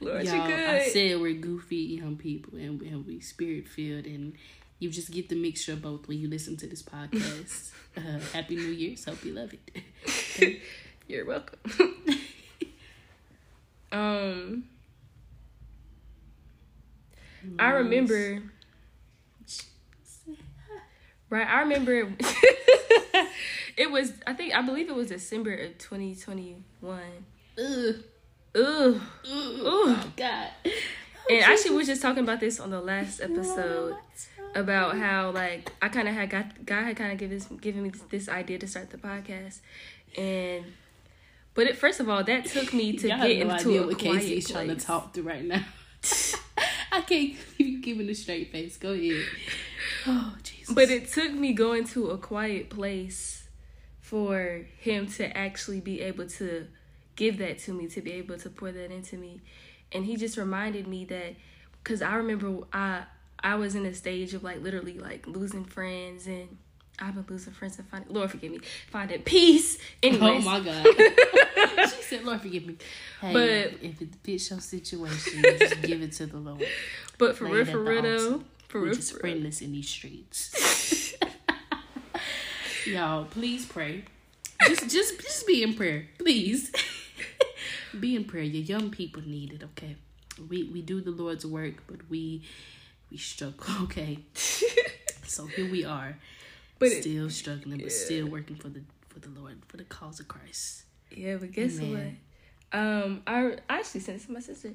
Lord, 0.00 0.24
you 0.24 0.30
Y'all, 0.32 0.46
good. 0.46 0.68
I 0.70 0.88
said 0.88 1.20
we're 1.20 1.34
goofy 1.34 1.76
young 1.76 2.16
people 2.16 2.58
and, 2.58 2.80
and 2.82 3.06
we 3.06 3.20
spirit 3.20 3.68
filled 3.68 4.06
and 4.06 4.34
You 4.78 4.90
just 4.90 5.10
get 5.10 5.28
the 5.28 5.36
mixture 5.36 5.72
of 5.74 5.82
both 5.82 6.08
when 6.08 6.18
you 6.18 6.28
listen 6.28 6.56
to 6.58 6.66
this 6.66 6.82
podcast. 6.82 7.70
uh, 7.96 8.18
Happy 8.32 8.56
New 8.56 8.62
Year's. 8.62 9.04
Hope 9.04 9.24
you 9.24 9.32
love 9.32 9.52
it. 9.52 10.60
You're 11.08 11.26
welcome. 11.26 11.58
um, 13.92 14.64
I 17.58 17.68
remember. 17.70 18.42
Right, 21.34 21.48
I 21.48 21.62
remember. 21.62 21.92
it 23.76 23.90
was. 23.90 24.12
I 24.24 24.34
think. 24.34 24.54
I 24.54 24.62
believe 24.62 24.88
it 24.88 24.94
was 24.94 25.08
December 25.08 25.52
of 25.52 25.78
twenty 25.78 26.14
twenty 26.14 26.62
one. 26.80 27.26
Ugh. 27.58 27.96
Ugh. 28.54 29.00
Oh, 29.26 30.12
God. 30.16 30.50
And 30.64 30.74
oh, 31.28 31.40
actually, 31.40 31.72
we 31.72 31.78
were 31.78 31.82
just 31.82 32.02
talking 32.02 32.22
about 32.22 32.38
this 32.38 32.60
on 32.60 32.70
the 32.70 32.80
last 32.80 33.20
episode 33.20 33.96
about 34.54 34.96
how 34.96 35.32
like 35.32 35.72
I 35.82 35.88
kind 35.88 36.06
of 36.06 36.14
had 36.14 36.30
got 36.30 36.64
God 36.64 36.84
had 36.84 36.96
kind 36.96 37.10
of 37.10 37.18
given 37.18 37.40
given 37.60 37.82
me 37.82 37.90
this, 38.10 38.28
idea 38.28 38.60
to 38.60 38.68
start 38.68 38.90
the 38.90 38.98
podcast, 38.98 39.58
and 40.16 40.64
but 41.54 41.66
it, 41.66 41.76
first 41.76 41.98
of 41.98 42.08
all, 42.08 42.22
that 42.22 42.44
took 42.44 42.72
me 42.72 42.96
to 42.98 43.08
Y'all 43.08 43.26
get 43.26 43.44
no 43.44 43.56
into 43.56 43.82
a 43.82 43.86
what 43.88 43.98
quiet 43.98 44.20
Casey 44.20 44.36
is 44.36 44.48
trying 44.48 44.68
to 44.68 44.76
talk 44.76 45.12
through 45.12 45.24
right 45.24 45.44
now. 45.44 45.64
I 46.92 47.00
can't 47.00 47.08
keep 47.08 47.58
you 47.58 47.80
giving 47.80 48.08
a 48.08 48.14
straight 48.14 48.52
face. 48.52 48.76
Go 48.76 48.92
ahead. 48.92 49.24
Oh, 50.06 50.36
Jesus. 50.66 50.74
But 50.74 50.90
it 50.90 51.08
took 51.12 51.32
me 51.32 51.52
going 51.52 51.84
to 51.88 52.10
a 52.10 52.18
quiet 52.18 52.70
place 52.70 53.48
for 54.00 54.66
him 54.78 55.06
to 55.06 55.36
actually 55.36 55.80
be 55.80 56.00
able 56.02 56.26
to 56.28 56.66
give 57.16 57.38
that 57.38 57.58
to 57.60 57.72
me, 57.72 57.86
to 57.88 58.00
be 58.00 58.12
able 58.12 58.36
to 58.38 58.50
pour 58.50 58.70
that 58.72 58.90
into 58.90 59.16
me. 59.16 59.40
And 59.92 60.04
he 60.04 60.16
just 60.16 60.36
reminded 60.36 60.86
me 60.86 61.04
that 61.06 61.36
cuz 61.84 62.02
I 62.02 62.14
remember 62.16 62.66
I 62.72 63.04
I 63.40 63.54
was 63.56 63.74
in 63.74 63.84
a 63.86 63.94
stage 63.94 64.34
of 64.34 64.42
like 64.42 64.62
literally 64.62 64.98
like 64.98 65.26
losing 65.26 65.64
friends 65.64 66.26
and 66.26 66.56
I've 66.98 67.14
been 67.14 67.26
losing 67.28 67.52
friends 67.52 67.78
and 67.78 67.88
finding 67.88 68.12
Lord 68.14 68.30
forgive 68.30 68.52
me, 68.52 68.60
finding 68.90 69.22
peace. 69.22 69.78
Oh 70.02 70.40
my 70.40 70.60
God. 70.60 70.86
she 71.90 72.02
said, 72.02 72.24
Lord, 72.24 72.40
forgive 72.40 72.66
me. 72.66 72.76
Hey, 73.20 73.32
But- 73.32 73.82
if 73.84 74.00
it 74.00 74.14
fits 74.22 74.50
your 74.50 74.60
situation, 74.60 75.42
just 75.42 75.82
give 75.82 76.02
it 76.02 76.12
to 76.12 76.26
the 76.26 76.38
Lord. 76.38 76.64
but 77.18 77.36
for 77.36 77.44
Lay 77.48 77.56
real, 77.62 77.64
for 77.66 77.82
real 77.82 78.02
though, 78.02 78.44
for 78.74 78.80
We're 78.80 78.86
real, 78.86 78.94
just 78.96 79.12
for 79.12 79.20
friendless 79.20 79.62
in 79.62 79.70
these 79.70 79.88
streets. 79.88 81.14
Y'all, 82.86 83.24
please 83.24 83.64
pray. 83.66 84.02
Just, 84.66 84.90
just, 84.90 85.20
just 85.20 85.46
be 85.46 85.62
in 85.62 85.74
prayer, 85.74 86.08
please. 86.18 86.72
be 88.00 88.16
in 88.16 88.24
prayer. 88.24 88.42
Your 88.42 88.64
young 88.64 88.90
people 88.90 89.22
need 89.24 89.52
it. 89.52 89.62
Okay, 89.62 89.94
we 90.50 90.64
we 90.64 90.82
do 90.82 91.00
the 91.00 91.12
Lord's 91.12 91.46
work, 91.46 91.84
but 91.86 92.00
we 92.10 92.42
we 93.12 93.16
struggle. 93.16 93.64
Okay, 93.84 94.18
so 94.34 95.46
here 95.46 95.70
we 95.70 95.84
are, 95.84 96.18
But 96.80 96.88
it- 96.88 97.02
still 97.02 97.30
struggling, 97.30 97.78
but 97.78 97.92
still 97.92 98.26
working 98.26 98.56
for 98.56 98.70
the 98.70 98.80
for 99.08 99.20
the 99.20 99.28
Lord, 99.28 99.62
for 99.68 99.76
the 99.76 99.84
cause 99.84 100.18
of 100.18 100.26
Christ. 100.26 100.82
Yeah, 101.12 101.36
but 101.36 101.52
guess 101.52 101.78
Amen. 101.78 102.18
what? 102.72 102.80
Um, 102.80 103.22
I, 103.24 103.56
I 103.70 103.78
actually 103.78 104.00
sent 104.00 104.20
it 104.20 104.26
to 104.26 104.32
my 104.32 104.40
sister. 104.40 104.72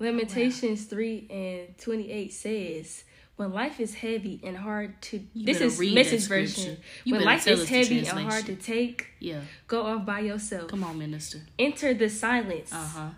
Lamentations 0.00 0.86
three 0.86 1.28
and 1.30 1.78
twenty 1.78 2.10
eight 2.10 2.32
says, 2.32 3.04
"When 3.38 3.52
life 3.52 3.78
is 3.78 3.94
heavy 3.94 4.40
and 4.42 4.56
hard 4.56 5.00
to 5.02 5.20
You 5.32 5.46
this 5.46 5.60
is 5.60 5.78
message 5.78 6.26
version. 6.26 6.76
When 7.06 7.22
life 7.22 7.46
is 7.46 7.68
heavy 7.68 8.00
and 8.00 8.18
hard 8.18 8.46
to 8.46 8.56
take, 8.56 9.06
Yeah, 9.20 9.42
go 9.68 9.86
off 9.86 10.04
by 10.04 10.20
yourself. 10.20 10.68
come 10.68 10.82
on, 10.82 10.98
minister. 10.98 11.38
Enter 11.56 11.94
the 11.94 12.08
silence. 12.10 12.72
Uh 12.72 12.84
huh. 12.84 13.08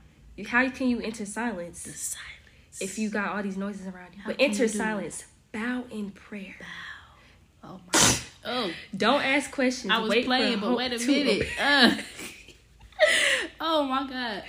How 0.47 0.69
can 0.69 0.89
you 0.89 1.01
enter 1.01 1.25
silence 1.25 1.85
The 1.85 1.93
silence. 1.93 2.81
if 2.83 2.99
you 2.99 3.09
got 3.09 3.35
all 3.35 3.43
these 3.43 3.57
noises 3.57 3.87
around 3.87 4.11
you? 4.15 4.21
How 4.21 4.31
But 4.31 4.37
enter 4.39 4.65
you 4.65 4.69
silence. 4.69 5.25
Bow 5.53 5.85
in 5.91 6.11
prayer. 6.11 6.57
Bow. 6.61 7.71
Oh 7.71 7.81
my. 7.93 8.15
Oh. 8.45 8.71
Don't 8.95 9.23
ask 9.23 9.51
questions. 9.51 9.91
I 9.91 10.01
was 10.01 10.11
Wait 10.11 10.27
playing, 10.27 10.61
but 10.61 10.77
wait 10.77 10.93
a 10.93 10.99
minute. 11.07 11.49
Uh. 11.59 11.97
oh 13.61 13.85
my 13.85 14.07
god. 14.07 14.43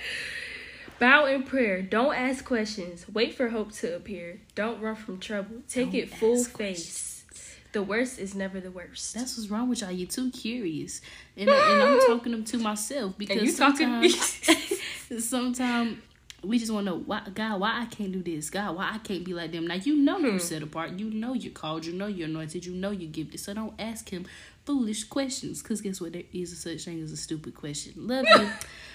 Bow 1.02 1.24
in 1.26 1.42
prayer. 1.42 1.82
Don't 1.82 2.14
ask 2.14 2.44
questions. 2.44 3.06
Wait 3.12 3.34
for 3.34 3.48
hope 3.48 3.72
to 3.72 3.96
appear. 3.96 4.38
Don't 4.54 4.80
run 4.80 4.94
from 4.94 5.18
trouble. 5.18 5.56
Take 5.68 5.86
Don't 5.86 5.94
it 5.96 6.14
full 6.14 6.44
face. 6.44 7.24
The 7.72 7.82
worst 7.82 8.20
is 8.20 8.36
never 8.36 8.60
the 8.60 8.70
worst. 8.70 9.12
That's 9.12 9.36
what's 9.36 9.50
wrong 9.50 9.68
with 9.68 9.80
y'all. 9.80 9.90
You're 9.90 10.06
too 10.06 10.30
curious, 10.30 11.00
and, 11.36 11.48
and 11.48 11.82
I'm 11.82 12.00
talking 12.06 12.30
them 12.30 12.44
to 12.44 12.58
myself 12.58 13.18
because 13.18 13.42
you 13.42 13.52
talking 13.52 13.88
to 13.88 14.00
me. 14.00 14.10
sometimes, 14.10 15.24
sometimes 15.28 15.98
we 16.44 16.60
just 16.60 16.70
want 16.70 16.86
to 16.86 16.92
know 16.92 16.98
why 16.98 17.22
God, 17.34 17.58
why 17.60 17.80
I 17.82 17.86
can't 17.86 18.12
do 18.12 18.22
this, 18.22 18.48
God, 18.50 18.76
why 18.76 18.90
I 18.92 18.98
can't 18.98 19.24
be 19.24 19.34
like 19.34 19.50
them. 19.50 19.66
Now 19.66 19.74
you 19.74 19.96
know 19.96 20.18
Hmm. 20.18 20.26
you're 20.26 20.38
set 20.38 20.62
apart, 20.62 20.90
you 21.00 21.10
know 21.10 21.32
you're 21.34 21.52
called, 21.52 21.84
you 21.84 21.94
know 21.94 22.06
you're 22.06 22.28
anointed, 22.28 22.64
you 22.64 22.74
know 22.74 22.90
you're 22.92 23.10
gifted. 23.10 23.40
So 23.40 23.54
don't 23.54 23.74
ask 23.78 24.08
Him 24.08 24.26
foolish 24.66 25.02
questions, 25.04 25.62
because 25.62 25.80
guess 25.80 26.00
what? 26.00 26.12
There 26.12 26.22
is 26.32 26.52
a 26.52 26.56
such 26.56 26.84
thing 26.84 27.02
as 27.02 27.10
a 27.10 27.16
stupid 27.16 27.54
question. 27.54 27.94
Love 27.96 28.26
you, 28.28 28.50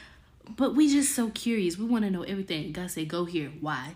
but 0.55 0.75
we 0.75 0.91
just 0.91 1.13
so 1.15 1.29
curious. 1.29 1.77
We 1.77 1.85
want 1.85 2.05
to 2.05 2.11
know 2.11 2.23
everything. 2.23 2.71
God 2.71 2.91
said, 2.91 3.07
"Go 3.07 3.25
here." 3.25 3.51
Why? 3.59 3.95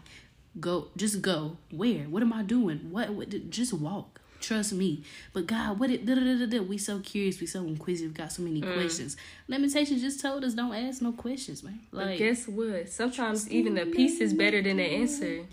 Go. 0.60 0.90
Just 0.98 1.22
go. 1.22 1.58
Where? 1.72 2.04
What 2.04 2.22
am 2.22 2.34
I 2.34 2.44
doing? 2.44 2.92
What? 2.92 3.10
what 3.12 3.50
just 3.50 3.74
walk. 3.74 4.20
Trust 4.42 4.74
me. 4.74 5.04
But 5.34 5.46
God, 5.46 5.80
what 5.80 5.92
it? 5.92 6.06
Da, 6.06 6.16
da, 6.16 6.22
da, 6.22 6.40
da, 6.40 6.46
da. 6.48 6.60
We 6.62 6.78
so 6.80 7.00
curious. 7.00 7.40
We 7.40 7.46
so 7.48 7.62
inquisitive. 7.64 8.16
Got 8.16 8.32
so 8.32 8.42
many 8.42 8.60
questions. 8.62 9.16
Lamentations 9.48 10.02
just 10.02 10.20
told 10.20 10.44
us 10.44 10.54
don't 10.56 10.74
ask 10.74 11.02
no 11.02 11.12
questions, 11.12 11.64
man. 11.64 11.80
But 11.92 12.08
Like, 12.08 12.18
guess 12.20 12.48
what? 12.48 12.90
Sometimes 12.90 13.50
even 13.52 13.76
the 13.76 13.86
peace 13.86 14.20
is 14.20 14.34
better 14.34 14.62
than 14.62 14.78
the 14.78 14.84
answer. 14.84 15.46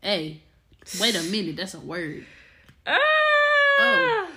hey, 0.00 0.42
wait 1.00 1.16
a 1.16 1.22
minute. 1.24 1.56
That's 1.56 1.74
a 1.74 1.80
word. 1.80 2.24
Ah! 2.86 2.96
Oh. 3.78 4.28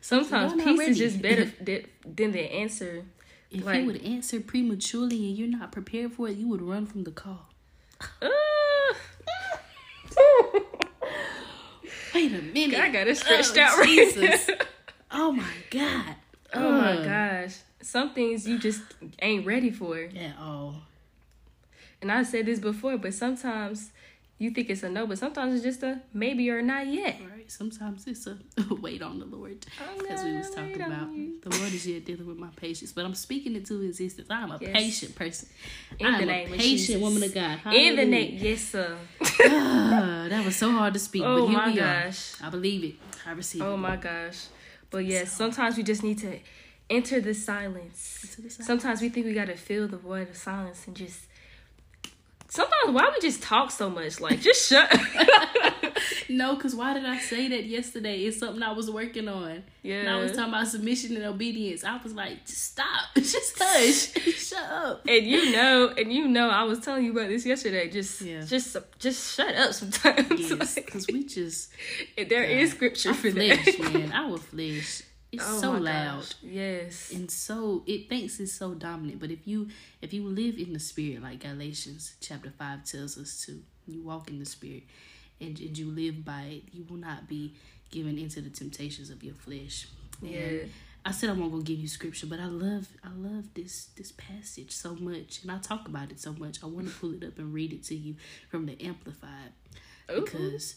Sometimes 0.00 0.52
peace 0.62 0.80
is 0.88 0.98
just 0.98 1.22
better 1.22 1.46
than 1.58 2.32
the 2.32 2.52
answer. 2.52 3.04
If 3.50 3.64
Like- 3.64 3.80
you 3.80 3.86
would 3.86 4.02
answer 4.02 4.40
prematurely 4.40 5.28
and 5.28 5.38
you're 5.38 5.48
not 5.48 5.72
prepared 5.72 6.12
for 6.12 6.28
it, 6.28 6.36
you 6.36 6.48
would 6.48 6.62
run 6.62 6.86
from 6.86 7.04
the 7.04 7.10
call. 7.12 7.48
Ah! 8.00 8.96
Wait 12.14 12.32
a 12.32 12.40
minute. 12.42 12.78
I 12.80 12.90
got 12.90 13.06
it 13.06 13.16
stretched 13.18 13.56
Oh, 13.56 13.60
out 13.60 13.78
right 13.78 13.86
Jesus. 13.86 14.50
Oh 15.10 15.30
my 15.32 15.52
God. 15.70 16.16
Oh 16.52 16.72
my 16.72 16.96
gosh. 17.04 17.56
Some 17.80 18.12
things 18.12 18.46
you 18.46 18.58
just 18.58 18.82
ain't 19.22 19.46
ready 19.46 19.70
for. 19.70 19.96
At 19.98 20.36
all. 20.38 20.82
And 22.02 22.10
I 22.10 22.24
said 22.24 22.46
this 22.46 22.58
before, 22.58 22.98
but 22.98 23.14
sometimes 23.14 23.92
you 24.38 24.50
think 24.50 24.68
it's 24.70 24.82
a 24.82 24.88
no, 24.90 25.06
but 25.06 25.18
sometimes 25.18 25.54
it's 25.54 25.64
just 25.64 25.82
a 25.82 26.00
maybe 26.12 26.50
or 26.50 26.60
not 26.62 26.86
yet. 26.86 27.16
Right. 27.30 27.50
Sometimes 27.50 28.06
it's 28.06 28.26
a 28.26 28.36
wait 28.80 29.00
on 29.02 29.18
the 29.18 29.24
Lord. 29.24 29.64
As 30.10 30.24
we 30.24 30.32
was 30.36 30.50
talking 30.50 30.82
about. 30.82 31.08
The 31.42 31.50
Lord 31.58 31.72
is 31.72 31.86
yet 31.86 32.04
dealing 32.04 32.26
with 32.26 32.36
my 32.38 32.48
patience. 32.56 32.92
But 32.92 33.04
I'm 33.04 33.14
speaking 33.14 33.54
it 33.56 33.64
to 33.66 33.80
existence. 33.82 34.28
I'm 34.30 34.50
a 34.50 34.58
Yes. 34.60 34.72
patient 34.72 35.14
person. 35.14 35.48
In 35.98 36.06
I'm 36.06 36.14
the 36.18 36.22
a 36.24 36.26
name 36.26 36.52
of 36.52 36.58
patient 36.58 37.00
woman 37.00 37.22
of 37.22 37.32
God. 37.32 37.52
In 37.52 37.96
the 37.96 38.02
Hallelujah. 38.02 38.06
name, 38.06 38.38
yes, 38.42 38.60
sir. 38.62 38.96
Ah, 39.44 40.26
that 40.28 40.44
was 40.44 40.56
so 40.56 40.70
hard 40.72 40.92
to 40.94 40.98
speak. 40.98 41.22
Oh 41.24 41.40
but 41.42 41.48
here 41.48 41.58
my 41.58 41.68
we 41.70 41.76
gosh. 41.76 42.40
are. 42.42 42.46
I 42.46 42.50
believe 42.50 42.84
it. 42.84 42.94
I 43.26 43.32
receive 43.32 43.62
Oh 43.62 43.74
it. 43.74 43.78
my 43.78 43.96
gosh. 43.96 44.46
But 44.90 45.04
yes, 45.04 45.32
sometimes 45.32 45.76
we 45.76 45.82
just 45.82 46.02
need 46.02 46.18
to 46.18 46.38
enter 46.90 47.20
the 47.20 47.34
silence. 47.34 48.20
Into 48.22 48.42
the 48.42 48.50
silence. 48.50 48.66
Sometimes 48.66 49.00
we 49.00 49.08
think 49.08 49.26
we 49.26 49.34
gotta 49.34 49.56
fill 49.56 49.88
the 49.88 49.96
void 49.98 50.28
of 50.30 50.36
silence 50.36 50.86
and 50.86 50.96
just. 50.96 51.20
Sometimes 52.48 52.92
why 52.92 53.10
we 53.14 53.20
just 53.20 53.42
talk 53.42 53.70
so 53.70 53.90
much? 53.90 54.20
Like 54.20 54.40
just 54.40 54.68
shut. 54.68 54.90
No, 56.28 56.56
because 56.56 56.74
why 56.74 56.92
did 56.92 57.06
I 57.06 57.18
say 57.18 57.48
that 57.48 57.64
yesterday? 57.64 58.22
It's 58.24 58.38
something 58.38 58.62
I 58.62 58.72
was 58.72 58.90
working 58.90 59.28
on. 59.28 59.62
yeah. 59.82 60.00
And 60.00 60.08
I 60.10 60.16
was 60.18 60.32
talking 60.32 60.52
about 60.52 60.66
submission 60.66 61.16
and 61.16 61.24
obedience. 61.24 61.84
I 61.84 61.98
was 62.02 62.12
like, 62.14 62.44
just 62.44 62.64
stop. 62.72 62.86
Just 63.14 63.56
hush. 63.58 64.12
Shut 64.36 64.58
up. 64.70 65.02
and 65.08 65.24
you 65.26 65.52
know, 65.52 65.88
and 65.96 66.12
you 66.12 66.26
know, 66.28 66.48
I 66.50 66.64
was 66.64 66.80
telling 66.80 67.04
you 67.04 67.12
about 67.12 67.28
this 67.28 67.46
yesterday. 67.46 67.88
Just, 67.88 68.20
Yeah. 68.20 68.42
just, 68.44 68.76
just 68.98 69.36
shut 69.36 69.54
up 69.54 69.72
sometimes. 69.72 70.28
Yes, 70.50 70.76
Like, 70.76 70.86
because 70.86 71.06
we 71.06 71.24
just 71.24 71.70
there 72.28 72.44
is 72.44 72.72
scripture 72.72 73.10
our 73.10 73.14
for 73.14 73.30
flesh, 73.30 73.64
that. 73.64 73.92
man. 73.94 74.12
Our 74.12 74.38
flesh. 74.38 75.02
It's 75.36 75.44
Oh 75.46 75.60
so 75.60 75.72
loud. 75.72 76.20
gosh. 76.20 76.32
Yes. 76.42 77.12
and 77.14 77.30
so 77.30 77.82
it 77.86 78.08
thinks 78.08 78.38
it's 78.40 78.52
so 78.52 78.74
dominant 78.74 79.20
but 79.20 79.30
if 79.30 79.46
you 79.46 79.68
if 80.02 80.12
you 80.12 80.22
live 80.26 80.58
in 80.58 80.72
the 80.72 80.80
spirit 80.80 81.22
like 81.22 81.40
galatians 81.40 82.14
chapter 82.20 82.50
5 82.50 82.84
tells 82.84 83.16
us 83.18 83.44
to 83.46 83.62
you 83.86 84.02
walk 84.02 84.28
in 84.28 84.38
the 84.38 84.44
spirit 84.46 84.82
and, 85.40 85.58
and 85.60 85.76
you 85.78 85.86
live 85.90 86.24
by 86.24 86.42
it 86.42 86.62
you 86.72 86.84
will 86.88 86.96
not 86.96 87.28
be 87.28 87.54
given 87.90 88.18
into 88.18 88.40
the 88.40 88.50
temptations 88.50 89.10
of 89.10 89.22
your 89.22 89.34
flesh 89.34 89.86
And 90.22 90.30
Yeah. 90.30 90.64
i 91.04 91.10
said 91.12 91.30
i'm 91.30 91.38
not 91.40 91.50
gonna 91.50 91.62
give 91.62 91.78
you 91.78 91.88
scripture 91.88 92.26
but 92.26 92.40
i 92.40 92.46
love 92.46 92.88
i 93.04 93.10
love 93.16 93.44
this 93.54 93.74
this 93.96 94.12
passage 94.12 94.72
so 94.72 94.94
much 94.96 95.42
and 95.42 95.50
i 95.52 95.58
talk 95.58 95.86
about 95.86 96.10
it 96.10 96.18
so 96.20 96.32
much 96.32 96.62
i 96.64 96.66
want 96.66 96.88
to 96.88 96.94
pull 96.94 97.12
it 97.14 97.22
up 97.24 97.38
and 97.38 97.52
read 97.54 97.72
it 97.72 97.84
to 97.84 97.94
you 97.94 98.16
from 98.50 98.66
the 98.66 98.76
amplified 98.82 99.52
Ooh. 100.10 100.22
because 100.22 100.76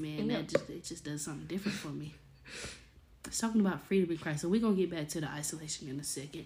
man 0.00 0.28
that 0.28 0.48
just 0.48 0.68
it 0.70 0.84
just 0.84 1.04
does 1.04 1.22
something 1.22 1.46
different 1.46 1.76
for 1.78 1.88
me 2.02 2.14
it's 3.26 3.38
talking 3.38 3.60
about 3.60 3.84
freedom 3.86 4.10
in 4.10 4.18
christ 4.18 4.42
so 4.42 4.48
we're 4.48 4.60
gonna 4.60 4.74
get 4.74 4.90
back 4.90 5.08
to 5.08 5.20
the 5.20 5.28
isolation 5.28 5.88
in 5.88 5.98
a 5.98 6.04
second 6.04 6.44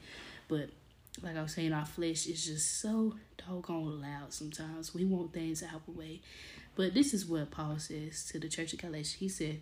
but 0.48 0.70
like 1.22 1.36
I 1.36 1.42
was 1.42 1.52
saying, 1.52 1.72
our 1.72 1.86
flesh 1.86 2.26
is 2.26 2.44
just 2.44 2.80
so 2.80 3.14
doggone 3.36 4.00
loud 4.00 4.32
sometimes. 4.32 4.94
We 4.94 5.04
want 5.04 5.32
things 5.32 5.62
out 5.62 5.84
the 5.84 5.92
way. 5.92 6.20
But 6.76 6.94
this 6.94 7.12
is 7.12 7.26
what 7.26 7.50
Paul 7.50 7.78
says 7.78 8.24
to 8.26 8.38
the 8.38 8.48
church 8.48 8.72
of 8.72 8.80
Galatia. 8.80 9.16
He 9.18 9.28
said, 9.28 9.60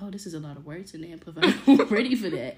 Oh, 0.00 0.10
this 0.10 0.26
is 0.26 0.34
a 0.34 0.38
lot 0.38 0.56
of 0.56 0.64
words 0.64 0.94
in 0.94 1.02
the 1.02 1.12
Amplified. 1.12 1.54
I'm 1.66 1.76
ready 1.88 2.14
for 2.14 2.30
that. 2.30 2.56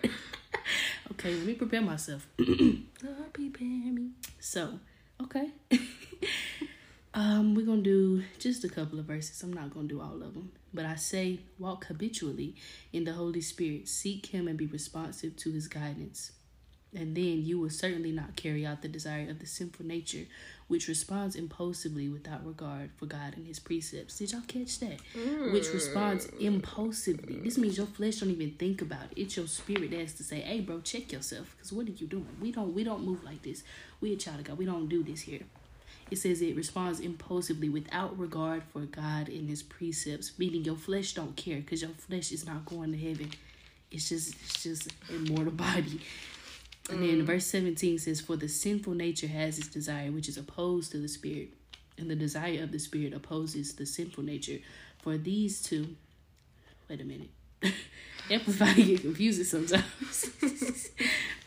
okay, 1.12 1.34
let 1.34 1.46
me 1.46 1.54
prepare 1.54 1.80
myself. 1.82 2.26
Prepare 2.36 3.92
me. 3.92 4.10
So, 4.38 4.78
okay. 5.20 5.50
um, 7.14 7.54
we're 7.54 7.66
gonna 7.66 7.82
do 7.82 8.22
just 8.38 8.62
a 8.62 8.68
couple 8.68 9.00
of 9.00 9.06
verses. 9.06 9.42
I'm 9.42 9.52
not 9.52 9.74
gonna 9.74 9.88
do 9.88 10.00
all 10.00 10.22
of 10.22 10.34
them. 10.34 10.52
But 10.74 10.86
I 10.86 10.96
say, 10.96 11.40
walk 11.58 11.86
habitually 11.86 12.54
in 12.92 13.04
the 13.04 13.12
Holy 13.12 13.42
Spirit, 13.42 13.88
seek 13.88 14.26
Him 14.26 14.48
and 14.48 14.56
be 14.56 14.66
responsive 14.66 15.36
to 15.36 15.52
His 15.52 15.68
guidance. 15.68 16.32
And 16.94 17.16
then 17.16 17.42
you 17.42 17.58
will 17.58 17.70
certainly 17.70 18.12
not 18.12 18.36
carry 18.36 18.66
out 18.66 18.82
the 18.82 18.88
desire 18.88 19.30
of 19.30 19.38
the 19.38 19.46
sinful 19.46 19.86
nature, 19.86 20.26
which 20.68 20.88
responds 20.88 21.36
impulsively 21.36 22.08
without 22.10 22.46
regard 22.46 22.90
for 22.96 23.06
God 23.06 23.34
and 23.34 23.46
His 23.46 23.58
precepts. 23.58 24.18
Did 24.18 24.32
y'all 24.32 24.42
catch 24.46 24.78
that? 24.80 24.98
Mm. 25.14 25.52
Which 25.52 25.72
responds 25.72 26.26
impulsively. 26.38 27.36
This 27.40 27.56
means 27.56 27.78
your 27.78 27.86
flesh 27.86 28.16
don't 28.16 28.30
even 28.30 28.52
think 28.52 28.82
about 28.82 29.04
it. 29.10 29.22
It's 29.22 29.36
your 29.38 29.46
spirit 29.46 29.90
that 29.90 30.00
has 30.00 30.12
to 30.14 30.22
say, 30.22 30.40
"Hey, 30.40 30.60
bro, 30.60 30.80
check 30.80 31.12
yourself, 31.12 31.54
because 31.56 31.72
what 31.72 31.88
are 31.88 31.92
you 31.92 32.06
doing? 32.06 32.28
We 32.40 32.52
don't, 32.52 32.74
we 32.74 32.84
don't 32.84 33.04
move 33.04 33.24
like 33.24 33.42
this. 33.42 33.62
We 34.02 34.12
a 34.12 34.16
child 34.16 34.40
of 34.40 34.44
God. 34.44 34.58
We 34.58 34.66
don't 34.66 34.88
do 34.88 35.02
this 35.02 35.22
here." 35.22 35.40
It 36.10 36.16
says 36.16 36.42
it 36.42 36.56
responds 36.56 37.00
impulsively 37.00 37.68
without 37.68 38.18
regard 38.18 38.62
for 38.64 38.80
God 38.80 39.28
and 39.28 39.48
His 39.48 39.62
precepts, 39.62 40.38
meaning 40.38 40.64
your 40.64 40.76
flesh 40.76 41.14
don't 41.14 41.36
care, 41.36 41.56
because 41.56 41.82
your 41.82 41.92
flesh 41.92 42.32
is 42.32 42.46
not 42.46 42.66
going 42.66 42.92
to 42.92 42.98
heaven. 42.98 43.30
It's 43.90 44.08
just, 44.08 44.34
it's 44.42 44.62
just 44.62 44.88
a 45.10 45.30
mortal 45.30 45.52
body. 45.52 46.00
And 46.90 47.00
mm. 47.00 47.06
then 47.06 47.26
verse 47.26 47.46
17 47.46 47.98
says, 47.98 48.20
For 48.20 48.36
the 48.36 48.48
sinful 48.48 48.94
nature 48.94 49.28
has 49.28 49.58
its 49.58 49.68
desire, 49.68 50.10
which 50.10 50.28
is 50.28 50.36
opposed 50.36 50.92
to 50.92 50.98
the 50.98 51.08
spirit, 51.08 51.50
and 51.96 52.10
the 52.10 52.16
desire 52.16 52.62
of 52.62 52.72
the 52.72 52.78
spirit 52.78 53.14
opposes 53.14 53.74
the 53.74 53.86
sinful 53.86 54.24
nature. 54.24 54.58
For 55.02 55.16
these 55.16 55.62
two, 55.62 55.96
wait 56.88 57.00
a 57.00 57.04
minute, 57.04 57.30
amplifying 58.30 58.86
get 58.86 59.00
confusing 59.02 59.44
sometimes. 59.44 60.30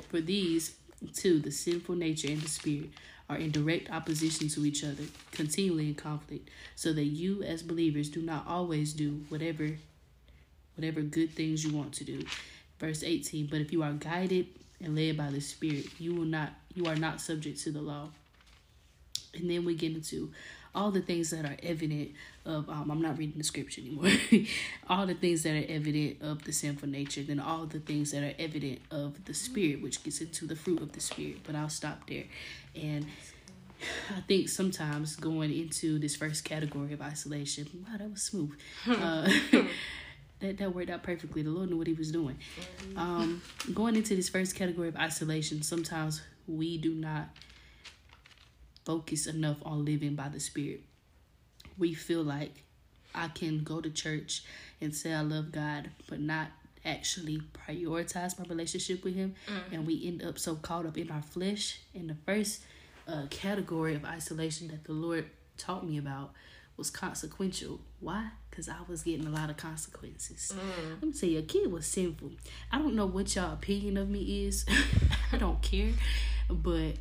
For 0.10 0.22
these 0.22 0.76
two, 1.14 1.40
the 1.40 1.52
sinful 1.52 1.96
nature 1.96 2.30
and 2.30 2.42
the 2.42 2.50
spirit, 2.50 2.90
are 3.30 3.38
in 3.38 3.52
direct 3.52 3.90
opposition 3.90 4.48
to 4.50 4.66
each 4.66 4.84
other, 4.84 5.04
continually 5.32 5.88
in 5.88 5.96
conflict, 5.96 6.50
so 6.76 6.94
that 6.94 7.06
you 7.06 7.44
as 7.44 7.64
believers 7.64 8.10
do 8.10 8.22
not 8.22 8.46
always 8.48 8.94
do 8.94 9.24
whatever 9.30 9.78
whatever 10.76 11.02
good 11.02 11.32
things 11.34 11.64
you 11.64 11.76
want 11.76 11.94
to 11.94 12.04
do. 12.04 12.26
Verse 12.80 13.02
18, 13.02 13.48
but 13.48 13.62
if 13.62 13.72
you 13.72 13.82
are 13.82 13.94
guided 13.94 14.48
and 14.82 14.94
led 14.96 15.16
by 15.16 15.30
the 15.30 15.40
Spirit, 15.40 15.86
you 16.00 16.14
will 16.14 16.26
not 16.26 16.52
you 16.74 16.86
are 16.86 16.96
not 16.96 17.22
subject 17.22 17.62
to 17.64 17.72
the 17.72 17.82
law. 17.82 18.10
And 19.38 19.50
then 19.50 19.66
we 19.66 19.76
get 19.76 19.94
into 19.94 20.32
all 20.76 20.92
the 20.92 21.02
things 21.02 21.30
that 21.30 21.46
are 21.46 21.58
evident 21.64 22.12
of 22.46 22.70
um, 22.70 22.92
I'm 22.92 23.02
not 23.02 23.18
reading 23.18 23.38
the 23.38 23.44
scripture 23.44 23.82
anymore. 23.82 24.12
all 24.90 25.08
the 25.08 25.14
things 25.14 25.44
that 25.44 25.56
are 25.56 25.66
evident 25.72 26.22
of 26.22 26.44
the 26.44 26.52
sinful 26.52 26.90
nature, 26.90 27.24
then 27.24 27.40
all 27.40 27.66
the 27.66 27.80
things 27.80 28.12
that 28.12 28.24
are 28.24 28.36
evident 28.38 28.80
of 28.92 29.24
the 29.26 29.34
spirit, 29.34 29.82
which 29.82 30.04
gets 30.04 30.22
into 30.22 30.46
the 30.46 30.56
fruit 30.56 30.82
of 30.82 30.92
the 30.92 31.00
spirit. 31.00 31.38
But 31.44 31.56
I'll 31.56 31.70
stop 31.70 32.08
there. 32.08 32.26
And 32.76 33.08
I 34.16 34.22
think 34.22 34.50
sometimes 34.50 35.16
going 35.16 35.54
into 35.54 35.98
this 35.98 36.16
first 36.16 36.44
category 36.44 36.94
of 36.94 37.02
isolation, 37.02 37.68
wow, 37.88 37.98
that 37.98 38.12
was 38.12 38.22
smooth. 38.22 38.54
uh, 38.88 39.30
that, 40.40 40.58
that 40.58 40.76
worked 40.76 40.90
out 40.90 41.04
perfectly. 41.04 41.42
The 41.42 41.50
Lord 41.50 41.70
knew 41.70 41.78
what 41.78 41.88
He 41.88 41.94
was 41.94 42.12
doing. 42.12 42.38
Um, 42.96 43.42
going 43.74 43.96
into 43.96 44.16
this 44.16 44.30
first 44.30 44.56
category 44.56 44.90
of 44.90 44.98
isolation, 44.98 45.64
sometimes 45.64 46.22
we 46.48 46.78
do 46.78 46.94
not 46.94 47.30
focus 48.86 49.28
enough 49.28 49.58
on 49.64 49.84
living 49.84 50.16
by 50.16 50.30
the 50.30 50.40
Spirit. 50.40 50.82
We 51.78 51.94
feel 51.94 52.24
like 52.24 52.64
I 53.14 53.28
can 53.28 53.64
go 53.64 53.82
to 53.82 53.90
church 53.90 54.44
and 54.80 54.96
say 54.96 55.14
I 55.14 55.22
love 55.22 55.52
God, 55.52 55.90
but 56.08 56.20
not 56.20 56.50
actually 56.86 57.42
prioritize 57.68 58.38
my 58.38 58.46
relationship 58.48 59.04
with 59.04 59.16
Him. 59.16 59.36
Mm. 59.48 59.74
And 59.74 59.88
we 59.88 60.06
end 60.06 60.24
up 60.24 60.38
so 60.38 60.56
caught 60.56 60.86
up 60.86 60.98
in 60.98 61.12
our 61.12 61.22
flesh. 61.22 61.80
And 61.94 62.10
the 62.10 62.16
first 62.26 62.62
uh, 63.08 63.26
category 63.30 63.96
of 63.96 64.06
isolation 64.06 64.68
that 64.70 64.84
the 64.84 64.94
Lord 64.94 65.26
taught 65.58 65.86
me 65.86 65.98
about 65.98 66.32
was 66.78 66.90
consequential. 66.90 67.80
Why? 68.00 68.30
Because 68.50 68.70
I 68.70 68.78
was 68.88 69.04
getting 69.04 69.26
a 69.26 69.30
lot 69.30 69.50
of 69.50 69.58
consequences. 69.58 70.54
Mm. 70.54 70.90
Let 71.02 71.04
me 71.04 71.14
tell 71.14 71.30
you, 71.30 71.40
a 71.40 71.44
kid 71.44 71.72
was 71.72 71.88
sinful. 71.88 72.32
I 72.72 72.78
don't 72.78 72.96
know 72.96 73.06
what 73.06 73.36
y'all 73.36 73.54
opinion 73.54 73.98
of 73.98 74.10
me 74.10 74.46
is. 74.46 74.66
I 75.32 75.38
don't 75.38 75.62
care. 75.62 75.92
But 76.50 76.96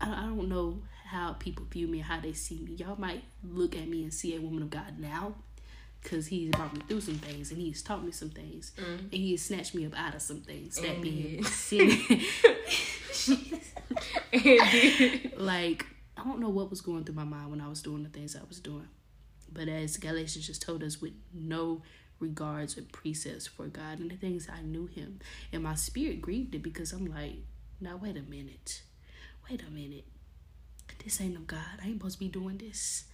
I, 0.00 0.10
I 0.10 0.22
don't 0.26 0.48
know 0.48 0.82
how 1.10 1.34
people 1.34 1.66
view 1.70 1.86
me, 1.86 1.98
how 2.00 2.20
they 2.20 2.32
see 2.32 2.60
me. 2.60 2.72
Y'all 2.72 2.98
might 2.98 3.24
look 3.42 3.76
at 3.76 3.88
me 3.88 4.02
and 4.02 4.12
see 4.12 4.36
a 4.36 4.40
woman 4.40 4.62
of 4.62 4.70
God 4.70 4.98
now. 4.98 5.34
Cause 6.04 6.28
he's 6.28 6.50
brought 6.52 6.72
me 6.72 6.80
through 6.86 7.00
some 7.00 7.16
things 7.16 7.50
and 7.50 7.60
he's 7.60 7.82
taught 7.82 8.04
me 8.04 8.12
some 8.12 8.30
things 8.30 8.70
mm. 8.78 9.00
and 9.00 9.12
he 9.12 9.32
has 9.32 9.42
snatched 9.42 9.74
me 9.74 9.84
up 9.84 9.98
out 9.98 10.14
of 10.14 10.22
some 10.22 10.40
things. 10.40 10.76
That 10.76 11.02
being 11.02 11.42
sin. 11.42 11.90
like 15.36 15.86
I 16.16 16.22
don't 16.22 16.38
know 16.38 16.50
what 16.50 16.70
was 16.70 16.80
going 16.80 17.02
through 17.02 17.16
my 17.16 17.24
mind 17.24 17.50
when 17.50 17.60
I 17.60 17.68
was 17.68 17.82
doing 17.82 18.04
the 18.04 18.10
things 18.10 18.36
I 18.36 18.44
was 18.48 18.60
doing. 18.60 18.86
But 19.52 19.68
as 19.68 19.96
Galatians 19.96 20.46
just 20.46 20.62
told 20.62 20.84
us, 20.84 21.00
with 21.00 21.14
no 21.34 21.82
regards 22.20 22.76
or 22.76 22.82
precepts 22.82 23.46
for 23.46 23.66
God 23.66 23.98
and 23.98 24.10
the 24.10 24.16
things 24.16 24.48
I 24.48 24.62
knew 24.62 24.86
Him. 24.86 25.20
And 25.52 25.62
my 25.62 25.74
spirit 25.74 26.20
grieved 26.20 26.54
it 26.54 26.62
because 26.62 26.92
I'm 26.92 27.06
like, 27.06 27.36
now 27.80 27.96
wait 27.96 28.16
a 28.16 28.22
minute. 28.22 28.82
Wait 29.48 29.62
a 29.66 29.70
minute. 29.70 30.04
This 31.04 31.20
ain't 31.20 31.34
no 31.34 31.40
God. 31.40 31.58
I 31.82 31.86
ain't 31.86 31.98
supposed 31.98 32.18
to 32.18 32.24
be 32.24 32.28
doing 32.28 32.58
this. 32.58 33.04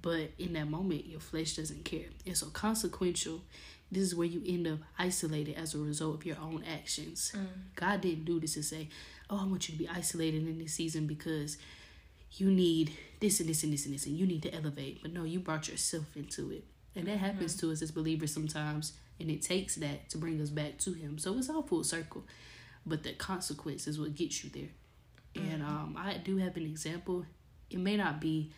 But 0.00 0.30
in 0.38 0.54
that 0.54 0.68
moment, 0.68 1.06
your 1.06 1.20
flesh 1.20 1.56
doesn't 1.56 1.84
care. 1.84 2.06
And 2.26 2.36
so, 2.36 2.46
consequential, 2.46 3.42
this 3.90 4.02
is 4.02 4.14
where 4.14 4.26
you 4.26 4.42
end 4.46 4.66
up 4.66 4.80
isolated 4.98 5.54
as 5.56 5.74
a 5.74 5.78
result 5.78 6.16
of 6.16 6.26
your 6.26 6.38
own 6.42 6.64
actions. 6.64 7.32
Mm. 7.34 7.46
God 7.76 8.00
didn't 8.00 8.24
do 8.24 8.40
this 8.40 8.54
to 8.54 8.62
say, 8.62 8.88
Oh, 9.30 9.38
I 9.40 9.46
want 9.46 9.68
you 9.68 9.74
to 9.74 9.78
be 9.78 9.88
isolated 9.88 10.46
in 10.46 10.58
this 10.58 10.74
season 10.74 11.06
because 11.06 11.56
you 12.32 12.50
need 12.50 12.92
this 13.20 13.40
and 13.40 13.48
this 13.48 13.62
and 13.62 13.72
this 13.72 13.84
and 13.84 13.94
this 13.94 14.06
and 14.06 14.16
you 14.16 14.26
need 14.26 14.42
to 14.42 14.54
elevate. 14.54 15.00
But 15.02 15.12
no, 15.12 15.24
you 15.24 15.38
brought 15.40 15.68
yourself 15.68 16.16
into 16.16 16.50
it. 16.50 16.64
And 16.96 17.06
that 17.06 17.18
happens 17.18 17.56
mm-hmm. 17.56 17.68
to 17.68 17.72
us 17.72 17.82
as 17.82 17.90
believers 17.90 18.32
sometimes. 18.32 18.94
And 19.20 19.30
it 19.30 19.42
takes 19.42 19.76
that 19.76 20.10
to 20.10 20.18
bring 20.18 20.40
us 20.40 20.50
back 20.50 20.78
to 20.78 20.92
Him. 20.94 21.18
So 21.18 21.36
it's 21.38 21.48
all 21.48 21.62
full 21.62 21.84
circle. 21.84 22.24
But 22.84 23.04
the 23.04 23.12
consequence 23.12 23.86
is 23.86 24.00
what 24.00 24.14
gets 24.14 24.42
you 24.42 24.50
there. 24.50 24.70
Mm-hmm. 25.34 25.50
And 25.50 25.62
um, 25.62 25.96
I 25.98 26.18
do 26.18 26.36
have 26.38 26.56
an 26.56 26.64
example. 26.64 27.24
It 27.70 27.78
may 27.78 27.96
not 27.96 28.20
be 28.20 28.50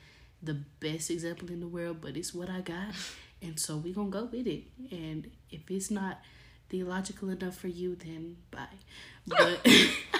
the 0.43 0.55
best 0.81 1.11
example 1.11 1.49
in 1.51 1.61
the 1.61 1.69
world, 1.69 1.99
but 2.01 2.17
it's 2.17 2.35
what 2.35 2.51
I 2.51 2.61
got. 2.61 2.89
And 3.43 3.61
so 3.61 3.77
we're 3.77 3.93
going 3.93 4.11
to 4.11 4.19
go 4.21 4.25
with 4.25 4.47
it. 4.47 4.63
And 4.91 5.31
if 5.51 5.71
it's 5.71 5.91
not 5.91 6.19
theological 6.71 7.29
enough 7.29 7.55
for 7.57 7.69
you, 7.69 7.95
then 7.95 8.37
bye. 8.51 8.65
But. 9.27 9.61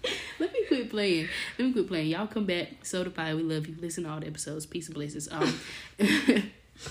Let 0.38 0.52
me 0.52 0.64
quit 0.66 0.90
playing. 0.90 1.28
Let 1.58 1.66
me 1.66 1.72
quit 1.72 1.88
playing. 1.88 2.08
Y'all 2.08 2.26
come 2.26 2.46
back. 2.46 2.84
Soda 2.84 3.10
Pie, 3.10 3.34
we 3.34 3.42
love 3.42 3.66
you. 3.66 3.76
Listen 3.80 4.04
to 4.04 4.10
all 4.10 4.20
the 4.20 4.26
episodes. 4.26 4.66
Peace 4.66 4.86
and 4.86 4.94
blessings. 4.94 5.28
Um, 5.30 5.60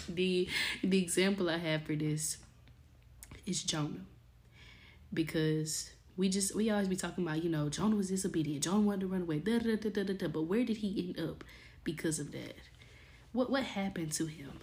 the 0.10 0.47
the 0.84 1.02
example 1.02 1.50
I 1.50 1.58
have 1.58 1.84
for 1.84 1.95
this 1.95 2.38
is 3.45 3.63
Jonah, 3.63 4.06
because 5.13 5.91
we 6.21 6.29
just 6.29 6.53
we 6.53 6.69
always 6.69 6.88
be 6.88 6.95
talking 6.95 7.25
about 7.25 7.43
you 7.43 7.49
know 7.49 7.67
Jonah 7.67 7.95
was 7.95 8.10
disobedient. 8.10 8.63
Jonah 8.63 8.81
wanted 8.81 9.01
to 9.01 9.07
run 9.07 9.23
away. 9.23 9.39
Da, 9.39 9.57
da, 9.57 9.75
da, 9.75 9.89
da, 9.89 10.03
da, 10.03 10.13
da. 10.13 10.27
But 10.27 10.43
where 10.43 10.63
did 10.63 10.77
he 10.77 11.07
end 11.07 11.27
up 11.27 11.43
because 11.84 12.19
of 12.19 12.31
that? 12.31 12.57
What 13.34 13.49
what 13.49 13.63
happened 13.63 14.12
to 14.13 14.27
him? 14.27 14.60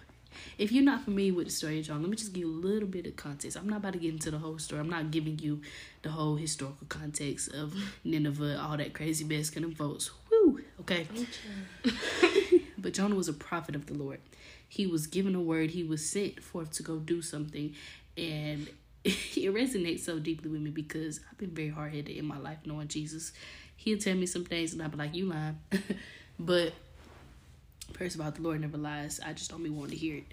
If 0.57 0.71
you're 0.71 0.85
not 0.85 1.03
familiar 1.03 1.33
with 1.33 1.47
the 1.47 1.51
story 1.51 1.79
of 1.79 1.85
John, 1.85 2.01
let 2.01 2.09
me 2.09 2.15
just 2.15 2.31
give 2.31 2.45
you 2.45 2.49
a 2.49 2.63
little 2.65 2.87
bit 2.87 3.05
of 3.07 3.17
context. 3.17 3.57
I'm 3.57 3.67
not 3.67 3.79
about 3.79 3.91
to 3.91 3.99
get 3.99 4.13
into 4.13 4.31
the 4.31 4.37
whole 4.37 4.57
story. 4.57 4.79
I'm 4.79 4.89
not 4.89 5.11
giving 5.11 5.37
you 5.39 5.61
the 6.01 6.11
whole 6.11 6.37
historical 6.37 6.87
context 6.87 7.53
of 7.53 7.75
Nineveh, 8.05 8.57
all 8.57 8.77
that 8.77 8.93
crazy 8.93 9.25
mess, 9.25 9.49
kind 9.49 9.65
of 9.65 9.73
votes. 9.73 10.11
Woo! 10.31 10.61
Okay. 10.79 11.07
but 12.77 12.93
Jonah 12.93 13.15
was 13.15 13.27
a 13.27 13.33
prophet 13.33 13.75
of 13.75 13.87
the 13.87 13.95
Lord. 13.95 14.21
He 14.69 14.87
was 14.87 15.07
given 15.07 15.35
a 15.35 15.41
word. 15.41 15.71
He 15.71 15.83
was 15.83 16.09
sent 16.09 16.41
forth 16.41 16.71
to 16.73 16.83
go 16.83 16.99
do 16.99 17.21
something, 17.21 17.75
and 18.15 18.69
it 19.03 19.53
resonates 19.53 20.01
so 20.01 20.19
deeply 20.19 20.49
with 20.49 20.61
me 20.61 20.69
because 20.69 21.19
I've 21.29 21.37
been 21.37 21.51
very 21.51 21.69
hard 21.69 21.93
headed 21.93 22.15
in 22.15 22.25
my 22.25 22.37
life 22.37 22.59
knowing 22.65 22.87
Jesus. 22.87 23.33
He'll 23.75 23.97
tell 23.97 24.15
me 24.15 24.25
some 24.25 24.43
things, 24.43 24.73
and 24.73 24.81
I'll 24.81 24.89
be 24.89 24.97
like, 24.97 25.15
"You 25.15 25.25
lying," 25.25 25.59
but 26.39 26.73
First 27.93 28.15
of 28.15 28.21
all, 28.21 28.31
the 28.31 28.41
Lord 28.41 28.61
never 28.61 28.77
lies. 28.77 29.19
I 29.25 29.33
just 29.33 29.51
don't 29.51 29.63
be 29.63 29.69
wanting 29.69 29.91
to 29.91 29.97
hear 29.97 30.17
it. 30.17 30.25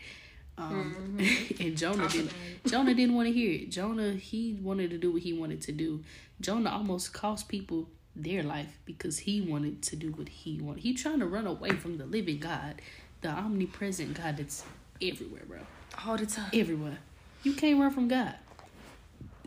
Um, 0.58 1.18
mm-hmm. 1.18 1.62
and 1.66 1.76
Jonah 1.76 2.08
didn't. 2.08 2.30
Jonah 2.66 2.94
didn't 2.94 3.14
want 3.14 3.28
to 3.28 3.32
hear 3.32 3.52
it. 3.52 3.70
Jonah 3.70 4.12
he 4.12 4.58
wanted 4.62 4.90
to 4.90 4.98
do 4.98 5.12
what 5.12 5.22
he 5.22 5.32
wanted 5.32 5.60
to 5.62 5.72
do. 5.72 6.02
Jonah 6.40 6.70
almost 6.70 7.12
cost 7.12 7.48
people 7.48 7.88
their 8.14 8.42
life 8.42 8.78
because 8.86 9.18
he 9.18 9.42
wanted 9.42 9.82
to 9.82 9.96
do 9.96 10.12
what 10.12 10.28
he 10.28 10.60
wanted. 10.60 10.82
He 10.82 10.94
trying 10.94 11.20
to 11.20 11.26
run 11.26 11.46
away 11.46 11.70
from 11.70 11.98
the 11.98 12.06
living 12.06 12.38
God, 12.38 12.80
the 13.20 13.28
omnipresent 13.28 14.14
God 14.14 14.38
that's 14.38 14.64
everywhere, 15.02 15.42
bro. 15.46 15.58
All 16.06 16.16
the 16.16 16.26
time. 16.26 16.50
Everywhere. 16.54 16.98
You 17.42 17.52
can't 17.52 17.78
run 17.78 17.90
from 17.90 18.08
God. 18.08 18.34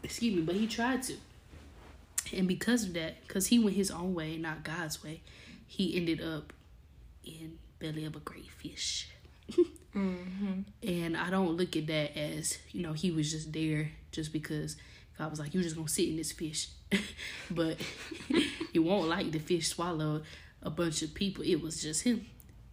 Excuse 0.03 0.35
me, 0.35 0.41
but 0.41 0.55
he 0.55 0.67
tried 0.67 1.03
to. 1.03 1.15
And 2.33 2.47
because 2.47 2.83
of 2.83 2.93
that, 2.93 3.27
because 3.27 3.47
he 3.47 3.59
went 3.59 3.75
his 3.75 3.91
own 3.91 4.13
way, 4.13 4.37
not 4.37 4.63
God's 4.63 5.03
way, 5.03 5.21
he 5.67 5.95
ended 5.97 6.21
up 6.21 6.53
in 7.23 7.57
belly 7.79 8.05
of 8.05 8.15
a 8.15 8.19
great 8.19 8.49
fish. 8.49 9.09
mm-hmm. 9.95 10.61
And 10.87 11.17
I 11.17 11.29
don't 11.29 11.57
look 11.57 11.75
at 11.75 11.87
that 11.87 12.17
as, 12.17 12.59
you 12.71 12.81
know, 12.81 12.93
he 12.93 13.11
was 13.11 13.31
just 13.31 13.51
there 13.51 13.91
just 14.11 14.31
because 14.31 14.75
God 15.17 15.29
was 15.31 15.39
like, 15.39 15.53
you're 15.53 15.63
just 15.63 15.75
going 15.75 15.87
to 15.87 15.93
sit 15.93 16.09
in 16.09 16.17
this 16.17 16.31
fish. 16.31 16.69
but 17.51 17.77
it 18.73 18.79
won't 18.79 19.09
like 19.09 19.31
the 19.31 19.39
fish 19.39 19.69
swallowed 19.69 20.23
a 20.61 20.69
bunch 20.69 21.01
of 21.01 21.13
people. 21.13 21.43
It 21.43 21.61
was 21.61 21.81
just 21.81 22.03
him 22.03 22.25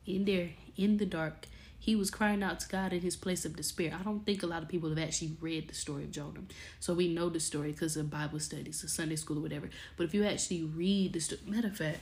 in 0.06 0.24
there 0.24 0.50
in 0.76 0.98
the 0.98 1.06
dark 1.06 1.46
he 1.78 1.94
was 1.94 2.10
crying 2.10 2.42
out 2.42 2.60
to 2.60 2.68
God 2.68 2.92
in 2.92 3.00
his 3.00 3.16
place 3.16 3.44
of 3.44 3.56
despair. 3.56 3.96
I 3.98 4.02
don't 4.02 4.24
think 4.24 4.42
a 4.42 4.46
lot 4.46 4.62
of 4.62 4.68
people 4.68 4.88
have 4.88 4.98
actually 4.98 5.36
read 5.40 5.68
the 5.68 5.74
story 5.74 6.04
of 6.04 6.10
Jonah. 6.10 6.40
So 6.80 6.94
we 6.94 7.08
know 7.08 7.28
the 7.28 7.40
story 7.40 7.72
because 7.72 7.96
of 7.96 8.10
Bible 8.10 8.40
studies 8.40 8.82
or 8.82 8.88
Sunday 8.88 9.16
school 9.16 9.38
or 9.38 9.42
whatever. 9.42 9.70
But 9.96 10.04
if 10.04 10.14
you 10.14 10.24
actually 10.24 10.64
read 10.64 11.12
the 11.12 11.20
story, 11.20 11.40
matter 11.46 11.68
of 11.68 11.76
fact, 11.76 12.00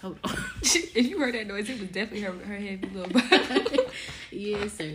hold 0.00 0.18
on. 0.24 0.36
if 0.62 0.96
you 0.96 1.18
heard 1.18 1.34
that 1.34 1.46
noise, 1.46 1.68
it 1.68 1.80
was 1.80 1.90
definitely 1.90 2.22
her, 2.22 2.32
her 2.32 2.56
heavy 2.56 2.88
little 2.92 3.12
body. 3.12 3.80
yes, 4.30 4.72
sir. 4.72 4.94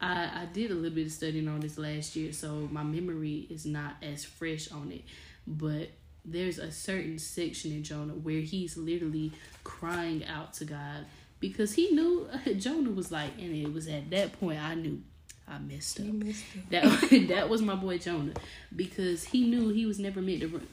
I, 0.00 0.42
I 0.42 0.48
did 0.52 0.70
a 0.70 0.74
little 0.74 0.94
bit 0.94 1.06
of 1.06 1.12
studying 1.12 1.48
on 1.48 1.60
this 1.60 1.78
last 1.78 2.14
year, 2.16 2.32
so 2.32 2.68
my 2.70 2.82
memory 2.82 3.46
is 3.50 3.66
not 3.66 3.96
as 4.02 4.24
fresh 4.24 4.70
on 4.70 4.92
it. 4.92 5.04
But 5.46 5.90
there's 6.24 6.58
a 6.58 6.70
certain 6.70 7.18
section 7.18 7.72
in 7.72 7.82
Jonah 7.82 8.14
where 8.14 8.40
he's 8.40 8.76
literally 8.76 9.32
crying 9.64 10.24
out 10.26 10.54
to 10.54 10.64
God 10.64 11.06
because 11.40 11.74
he 11.74 11.90
knew 11.90 12.28
Jonah 12.58 12.90
was 12.90 13.12
like, 13.12 13.32
and 13.38 13.54
it 13.54 13.72
was 13.72 13.88
at 13.88 14.10
that 14.10 14.38
point 14.38 14.60
I 14.60 14.74
knew 14.74 15.02
I 15.46 15.58
messed 15.58 16.00
up. 16.00 16.06
Messed 16.06 16.44
that 16.70 16.82
that 17.28 17.48
was 17.48 17.62
my 17.62 17.74
boy 17.74 17.98
Jonah 17.98 18.34
because 18.74 19.24
he 19.24 19.48
knew 19.48 19.70
he 19.70 19.86
was 19.86 19.98
never 19.98 20.20
meant 20.20 20.40
to 20.40 20.48
run. 20.48 20.66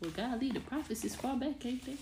Well, 0.00 0.10
God 0.10 0.40
lead 0.40 0.54
the 0.54 0.60
prophets 0.60 1.04
as 1.04 1.14
far 1.14 1.36
back, 1.36 1.64
ain't 1.64 1.84
they? 1.84 1.96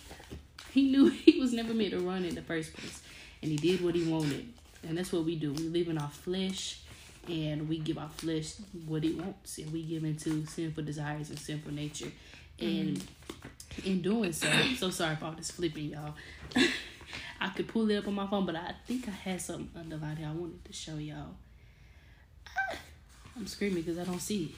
He 0.73 0.91
knew 0.91 1.09
he 1.11 1.38
was 1.41 1.53
never 1.53 1.75
meant 1.75 1.91
to 1.91 2.01
run 2.01 2.25
in 2.25 2.35
the 2.35 2.43
first 2.43 2.75
place, 2.75 3.03
and 3.43 3.51
he 3.51 3.57
did 3.57 3.85
what 3.85 3.95
he 3.95 4.05
wanted, 4.11 4.49
and 4.83 4.99
that's 4.99 5.12
what 5.12 5.25
we 5.25 5.37
do. 5.37 5.53
We 5.53 5.69
live 5.69 5.88
in 5.88 5.99
our 5.99 6.11
flesh, 6.11 6.81
and 7.29 7.69
we 7.69 7.79
give 7.79 7.99
our 7.99 8.09
flesh 8.09 8.55
what 8.87 9.05
it 9.05 9.17
wants, 9.17 9.59
and 9.59 9.73
we 9.73 9.83
give 9.83 10.05
into 10.05 10.45
sinful 10.47 10.85
desires 10.85 11.31
and 11.31 11.38
sinful 11.38 11.73
nature, 11.73 12.11
and 12.59 12.99
mm. 12.99 13.85
in 13.85 14.03
doing 14.03 14.33
so, 14.33 14.49
so 14.77 14.91
sorry 14.91 15.17
for 15.17 15.27
all 15.27 15.33
this 15.33 15.51
flipping, 15.51 15.91
y'all. 15.91 16.15
I 17.42 17.48
could 17.48 17.66
pull 17.66 17.90
it 17.90 17.96
up 17.96 18.07
on 18.07 18.14
my 18.14 18.28
phone, 18.28 18.46
but 18.46 18.55
I 18.55 18.72
think 18.87 19.09
I 19.09 19.11
had 19.11 19.40
something 19.40 19.68
underlined 19.76 20.18
here 20.18 20.28
I 20.28 20.33
wanted 20.33 20.64
to 20.64 20.72
show 20.72 20.94
y'all. 20.94 21.35
Ah, 22.46 22.76
I'm 23.37 23.48
screaming 23.48 23.83
because 23.83 23.98
I 23.98 24.05
don't 24.05 24.20
see 24.20 24.44
it. 24.44 24.52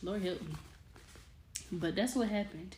Lord 0.00 0.22
help 0.22 0.40
me. 0.42 0.54
But 1.72 1.96
that's 1.96 2.14
what 2.14 2.28
happened. 2.28 2.76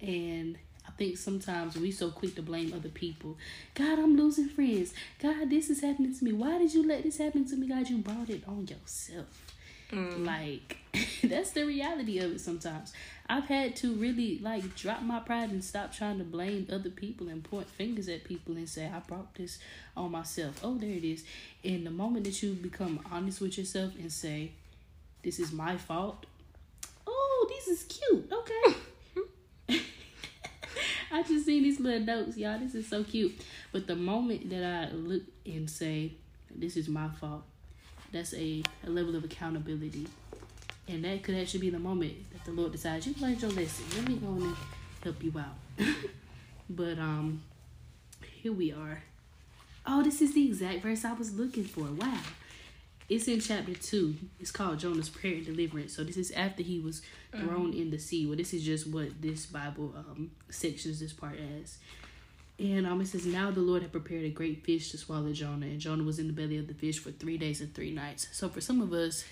And 0.00 0.56
I 0.86 0.92
think 0.92 1.16
sometimes 1.16 1.76
we 1.76 1.90
so 1.90 2.12
quick 2.12 2.36
to 2.36 2.42
blame 2.42 2.72
other 2.72 2.88
people. 2.88 3.36
God, 3.74 3.98
I'm 3.98 4.16
losing 4.16 4.48
friends. 4.48 4.94
God, 5.20 5.50
this 5.50 5.68
is 5.68 5.80
happening 5.80 6.16
to 6.16 6.24
me. 6.24 6.32
Why 6.32 6.58
did 6.58 6.72
you 6.72 6.86
let 6.86 7.02
this 7.02 7.18
happen 7.18 7.46
to 7.48 7.56
me? 7.56 7.66
God, 7.66 7.88
you 7.88 7.98
brought 7.98 8.30
it 8.30 8.44
on 8.46 8.68
yourself. 8.68 9.26
Mm. 9.90 10.24
Like 10.24 10.76
that's 11.24 11.50
the 11.50 11.64
reality 11.64 12.20
of 12.20 12.30
it 12.30 12.40
sometimes. 12.40 12.92
I've 13.30 13.44
had 13.44 13.76
to 13.76 13.94
really 13.94 14.38
like 14.38 14.74
drop 14.74 15.02
my 15.02 15.20
pride 15.20 15.50
and 15.50 15.62
stop 15.62 15.92
trying 15.92 16.16
to 16.18 16.24
blame 16.24 16.66
other 16.72 16.88
people 16.88 17.28
and 17.28 17.44
point 17.44 17.68
fingers 17.68 18.08
at 18.08 18.24
people 18.24 18.56
and 18.56 18.66
say 18.66 18.86
I 18.86 19.00
brought 19.00 19.34
this 19.34 19.58
on 19.94 20.12
myself. 20.12 20.60
Oh, 20.64 20.78
there 20.78 20.88
it 20.88 21.04
is. 21.04 21.24
In 21.62 21.84
the 21.84 21.90
moment 21.90 22.24
that 22.24 22.42
you 22.42 22.54
become 22.54 23.00
honest 23.12 23.42
with 23.42 23.58
yourself 23.58 23.92
and 23.98 24.10
say, 24.10 24.52
"This 25.22 25.38
is 25.38 25.52
my 25.52 25.76
fault." 25.76 26.24
Oh, 27.06 27.46
this 27.50 27.68
is 27.68 27.84
cute. 27.84 28.32
Okay. 28.32 29.80
I 31.12 31.22
just 31.22 31.44
seen 31.44 31.64
these 31.64 31.80
little 31.80 32.00
notes, 32.00 32.36
y'all. 32.38 32.58
This 32.58 32.74
is 32.74 32.88
so 32.88 33.04
cute. 33.04 33.38
But 33.72 33.86
the 33.86 33.96
moment 33.96 34.48
that 34.48 34.64
I 34.64 34.94
look 34.94 35.22
and 35.44 35.68
say, 35.68 36.12
"This 36.50 36.78
is 36.78 36.88
my 36.88 37.10
fault," 37.10 37.42
that's 38.10 38.32
a, 38.32 38.62
a 38.86 38.88
level 38.88 39.16
of 39.16 39.24
accountability. 39.24 40.06
And 40.88 41.04
that 41.04 41.22
could 41.22 41.36
actually 41.36 41.60
be 41.60 41.70
the 41.70 41.78
moment 41.78 42.30
that 42.32 42.44
the 42.44 42.52
Lord 42.52 42.72
decides 42.72 43.06
you 43.06 43.14
learned 43.20 43.42
your 43.42 43.50
lesson. 43.50 43.84
Let 43.96 44.08
me 44.08 44.16
go 44.16 44.28
and 44.28 44.56
help 45.02 45.22
you 45.22 45.32
out. 45.38 45.86
but 46.70 46.98
um 46.98 47.42
here 48.32 48.52
we 48.52 48.72
are. 48.72 49.02
Oh, 49.86 50.02
this 50.02 50.22
is 50.22 50.34
the 50.34 50.46
exact 50.46 50.82
verse 50.82 51.04
I 51.04 51.12
was 51.12 51.34
looking 51.34 51.64
for. 51.64 51.84
Wow. 51.84 52.18
It's 53.08 53.26
in 53.26 53.40
chapter 53.40 53.74
two. 53.74 54.16
It's 54.38 54.50
called 54.50 54.78
Jonah's 54.78 55.08
prayer 55.08 55.34
and 55.34 55.46
deliverance. 55.46 55.96
So 55.96 56.04
this 56.04 56.16
is 56.16 56.30
after 56.32 56.62
he 56.62 56.78
was 56.78 57.02
thrown 57.32 57.72
mm-hmm. 57.72 57.80
in 57.80 57.90
the 57.90 57.98
sea. 57.98 58.26
Well, 58.26 58.36
this 58.36 58.52
is 58.52 58.62
just 58.62 58.86
what 58.86 59.20
this 59.20 59.46
Bible 59.46 59.94
um 59.96 60.30
sections 60.50 61.00
this 61.00 61.12
part 61.12 61.36
as. 61.60 61.78
And 62.58 62.86
um, 62.88 63.00
it 63.00 63.06
says, 63.06 63.24
Now 63.24 63.50
the 63.50 63.60
Lord 63.60 63.82
had 63.82 63.92
prepared 63.92 64.24
a 64.24 64.30
great 64.30 64.64
fish 64.64 64.90
to 64.90 64.98
swallow 64.98 65.32
Jonah, 65.32 65.66
and 65.66 65.78
Jonah 65.78 66.02
was 66.02 66.18
in 66.18 66.26
the 66.26 66.32
belly 66.32 66.58
of 66.58 66.66
the 66.66 66.74
fish 66.74 66.98
for 66.98 67.12
three 67.12 67.38
days 67.38 67.60
and 67.60 67.72
three 67.72 67.92
nights. 67.92 68.26
So 68.32 68.48
for 68.48 68.60
some 68.60 68.80
of 68.80 68.92
us, 68.92 69.24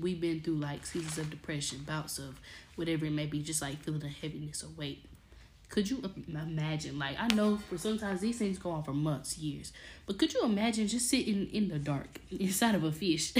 we've 0.00 0.20
been 0.20 0.40
through 0.40 0.56
like 0.56 0.86
seasons 0.86 1.18
of 1.18 1.30
depression, 1.30 1.80
bouts 1.86 2.18
of 2.18 2.40
whatever 2.76 3.06
it 3.06 3.12
may 3.12 3.26
be, 3.26 3.42
just 3.42 3.62
like 3.62 3.82
feeling 3.82 4.02
a 4.02 4.08
heaviness 4.08 4.62
or 4.62 4.68
weight. 4.76 5.04
Could 5.68 5.90
you 5.90 6.00
imagine? 6.28 6.98
Like, 6.98 7.16
I 7.18 7.26
know 7.34 7.56
for 7.56 7.76
sometimes 7.76 8.20
these 8.20 8.38
things 8.38 8.58
go 8.58 8.70
on 8.70 8.84
for 8.84 8.92
months, 8.92 9.36
years, 9.36 9.72
but 10.06 10.16
could 10.18 10.32
you 10.32 10.44
imagine 10.44 10.86
just 10.86 11.08
sitting 11.08 11.48
in 11.52 11.68
the 11.68 11.78
dark 11.78 12.20
inside 12.30 12.74
of 12.76 12.84
a 12.84 12.92
fish? 12.92 13.34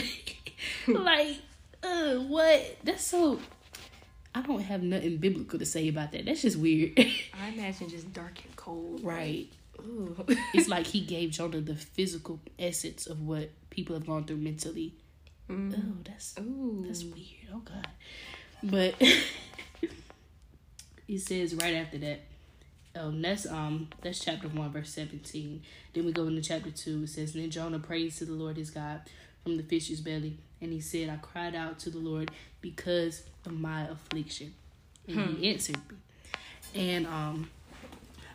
like, 0.89 1.37
uh, 1.83 2.15
what? 2.15 2.79
That's 2.83 3.05
so 3.05 3.39
I 4.37 4.43
don't 4.43 4.61
have 4.61 4.83
nothing 4.83 5.17
biblical 5.17 5.59
to 5.59 5.65
say 5.65 5.89
about 5.89 6.13
that. 6.13 6.27
That's 6.27 6.43
just 6.43 6.59
weird. 6.59 6.93
I 6.99 7.49
imagine 7.49 7.89
just 7.89 8.13
dark 8.13 8.39
and 8.45 8.55
cold. 8.55 9.03
Right. 9.03 9.49
it's 10.53 10.69
like 10.69 10.87
he 10.87 11.01
gave 11.01 11.31
Jonah 11.31 11.63
the 11.63 11.75
physical 11.75 12.39
essence 12.59 13.07
of 13.07 13.23
what 13.23 13.51
people 13.71 13.95
have 13.95 14.07
gone 14.07 14.25
through 14.25 14.37
mentally. 14.37 14.95
Mm. 15.51 15.75
Oh, 15.77 15.97
that's 16.05 16.35
Ooh. 16.39 16.85
that's 16.87 17.05
weird. 17.05 17.49
Oh 17.55 17.61
God. 17.61 17.89
But 18.63 18.95
he 21.07 21.19
says 21.19 21.55
right 21.55 21.75
after 21.75 21.99
that. 21.99 22.21
Um, 22.95 23.21
that's 23.21 23.47
um 23.47 23.89
that's 24.01 24.25
chapter 24.25 24.49
one, 24.49 24.73
verse 24.73 24.91
seventeen. 24.91 25.63
Then 25.93 26.07
we 26.07 26.13
go 26.13 26.27
into 26.27 26.43
chapter 26.43 26.71
two. 26.71 27.03
It 27.03 27.11
says, 27.11 27.35
Then 27.35 27.51
Jonah 27.51 27.79
prays 27.79 28.19
to 28.19 28.25
the 28.25 28.33
Lord 28.33 28.57
his 28.57 28.71
God 28.71 29.03
from 29.43 29.59
the 29.59 29.63
fish's 29.63 30.01
belly, 30.01 30.39
and 30.61 30.73
he 30.73 30.81
said, 30.81 31.11
I 31.11 31.17
cried 31.17 31.55
out 31.55 31.79
to 31.81 31.91
the 31.91 31.99
Lord 31.99 32.31
because 32.61 33.23
of 33.45 33.53
my 33.53 33.83
affliction. 33.83 34.55
And 35.07 35.19
hmm. 35.19 35.37
he 35.37 35.53
answered 35.53 35.77
me. 35.77 35.97
And 36.75 37.07
um 37.07 37.51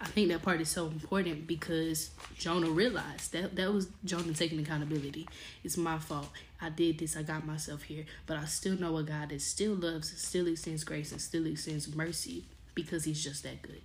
I 0.02 0.06
think 0.06 0.30
that 0.30 0.42
part 0.42 0.60
is 0.60 0.70
so 0.70 0.88
important 0.88 1.46
because 1.46 2.10
Jonah 2.36 2.72
realized 2.72 3.34
that 3.34 3.56
that 3.56 3.72
was 3.72 3.88
Jonah 4.04 4.34
taking 4.34 4.60
accountability. 4.60 5.30
It's 5.64 5.78
my 5.78 6.00
fault. 6.00 6.30
I 6.60 6.70
did 6.70 6.98
this. 6.98 7.16
I 7.16 7.22
got 7.22 7.46
myself 7.46 7.84
here. 7.84 8.06
But 8.26 8.38
I 8.38 8.46
still 8.46 8.80
know 8.80 8.98
a 8.98 9.04
God 9.04 9.30
that 9.30 9.42
still 9.42 9.76
loves, 9.76 10.12
still 10.20 10.48
extends 10.48 10.84
grace, 10.84 11.12
and 11.12 11.22
still 11.22 11.46
extends 11.46 11.94
mercy 11.96 12.46
because 12.74 13.04
he's 13.04 13.24
just 13.24 13.44
that 13.44 13.62
good. 13.62 13.82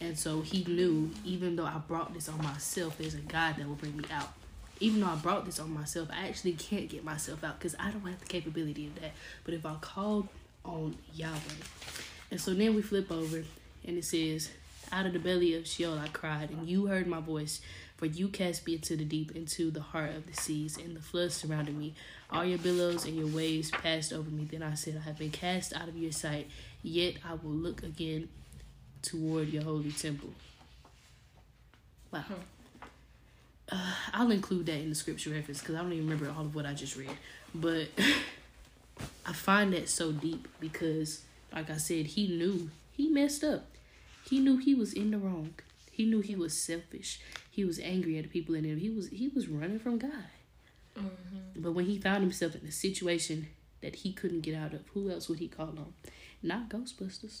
And 0.00 0.18
so 0.18 0.42
he 0.42 0.64
knew, 0.64 1.10
even 1.24 1.56
though 1.56 1.64
I 1.64 1.78
brought 1.78 2.12
this 2.12 2.28
on 2.28 2.38
myself, 2.42 2.98
there's 2.98 3.14
a 3.14 3.18
God 3.18 3.56
that 3.56 3.66
will 3.66 3.74
bring 3.74 3.96
me 3.96 4.04
out 4.12 4.34
even 4.80 5.00
though 5.00 5.08
I 5.08 5.16
brought 5.16 5.44
this 5.44 5.58
on 5.58 5.72
myself, 5.72 6.08
I 6.12 6.28
actually 6.28 6.52
can't 6.52 6.88
get 6.88 7.04
myself 7.04 7.42
out 7.42 7.58
because 7.58 7.74
I 7.78 7.90
don't 7.90 8.06
have 8.06 8.20
the 8.20 8.26
capability 8.26 8.86
of 8.86 9.00
that. 9.00 9.12
But 9.44 9.54
if 9.54 9.66
I 9.66 9.74
call 9.80 10.28
on 10.64 10.96
Yahweh, 11.14 11.38
and 12.30 12.40
so 12.40 12.54
then 12.54 12.74
we 12.74 12.82
flip 12.82 13.10
over 13.10 13.42
and 13.84 13.98
it 13.98 14.04
says, 14.04 14.50
Out 14.90 15.06
of 15.06 15.12
the 15.12 15.18
belly 15.18 15.54
of 15.54 15.66
Sheol 15.66 15.98
I 15.98 16.08
cried, 16.08 16.50
and 16.50 16.68
you 16.68 16.86
heard 16.86 17.06
my 17.06 17.20
voice. 17.20 17.60
For 17.96 18.06
you 18.06 18.28
cast 18.28 18.64
me 18.64 18.74
into 18.74 18.96
the 18.96 19.04
deep, 19.04 19.34
into 19.34 19.72
the 19.72 19.80
heart 19.80 20.14
of 20.14 20.26
the 20.26 20.32
seas, 20.32 20.76
and 20.76 20.94
the 20.94 21.00
floods 21.00 21.34
surrounded 21.34 21.76
me. 21.76 21.94
All 22.30 22.44
your 22.44 22.58
billows 22.58 23.04
and 23.04 23.16
your 23.16 23.26
waves 23.26 23.72
passed 23.72 24.12
over 24.12 24.30
me. 24.30 24.46
Then 24.48 24.62
I 24.62 24.74
said, 24.74 24.96
I 24.96 25.00
have 25.00 25.18
been 25.18 25.32
cast 25.32 25.74
out 25.74 25.88
of 25.88 25.96
your 25.96 26.12
sight, 26.12 26.48
yet 26.82 27.14
I 27.28 27.32
will 27.34 27.50
look 27.50 27.82
again 27.82 28.28
toward 29.02 29.48
your 29.48 29.64
holy 29.64 29.90
temple. 29.90 30.30
Wow. 32.12 32.20
Hmm. 32.20 32.34
Uh, 33.70 33.94
I'll 34.14 34.30
include 34.30 34.66
that 34.66 34.78
in 34.78 34.88
the 34.88 34.94
scripture 34.94 35.30
reference 35.30 35.60
because 35.60 35.74
I 35.74 35.82
don't 35.82 35.92
even 35.92 36.08
remember 36.08 36.32
all 36.34 36.46
of 36.46 36.54
what 36.54 36.66
I 36.66 36.74
just 36.74 36.96
read. 36.96 37.10
But 37.54 37.88
I 39.26 39.32
find 39.32 39.72
that 39.72 39.88
so 39.88 40.12
deep 40.12 40.48
because, 40.60 41.22
like 41.52 41.68
I 41.68 41.76
said, 41.76 42.06
he 42.06 42.28
knew 42.28 42.70
he 42.92 43.08
messed 43.08 43.44
up. 43.44 43.66
He 44.28 44.40
knew 44.40 44.56
he 44.56 44.74
was 44.74 44.92
in 44.92 45.10
the 45.10 45.18
wrong. 45.18 45.54
He 45.90 46.04
knew 46.04 46.20
he 46.20 46.36
was 46.36 46.56
selfish. 46.56 47.20
He 47.50 47.64
was 47.64 47.80
angry 47.80 48.18
at 48.18 48.24
the 48.24 48.30
people 48.30 48.54
in 48.54 48.64
him. 48.64 48.78
He 48.78 48.90
was 48.90 49.08
he 49.08 49.28
was 49.28 49.48
running 49.48 49.78
from 49.78 49.98
God. 49.98 50.30
Mm-hmm. 50.96 51.62
But 51.62 51.72
when 51.72 51.86
he 51.86 51.98
found 51.98 52.22
himself 52.22 52.54
in 52.54 52.66
a 52.66 52.72
situation 52.72 53.48
that 53.80 53.96
he 53.96 54.12
couldn't 54.12 54.42
get 54.42 54.54
out 54.54 54.74
of, 54.74 54.82
who 54.94 55.10
else 55.10 55.28
would 55.28 55.38
he 55.38 55.48
call 55.48 55.68
on? 55.68 55.94
Not 56.42 56.68
Ghostbusters. 56.68 57.40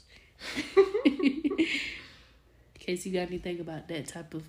in 1.04 1.66
case 2.78 3.06
you 3.06 3.12
got 3.12 3.28
anything 3.28 3.60
about 3.60 3.88
that 3.88 4.08
type 4.08 4.34
of 4.34 4.44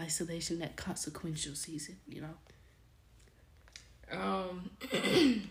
isolation, 0.00 0.58
that 0.60 0.76
consequential 0.76 1.54
season, 1.54 1.96
you 2.08 2.22
know? 2.22 2.34
Um, 4.10 4.70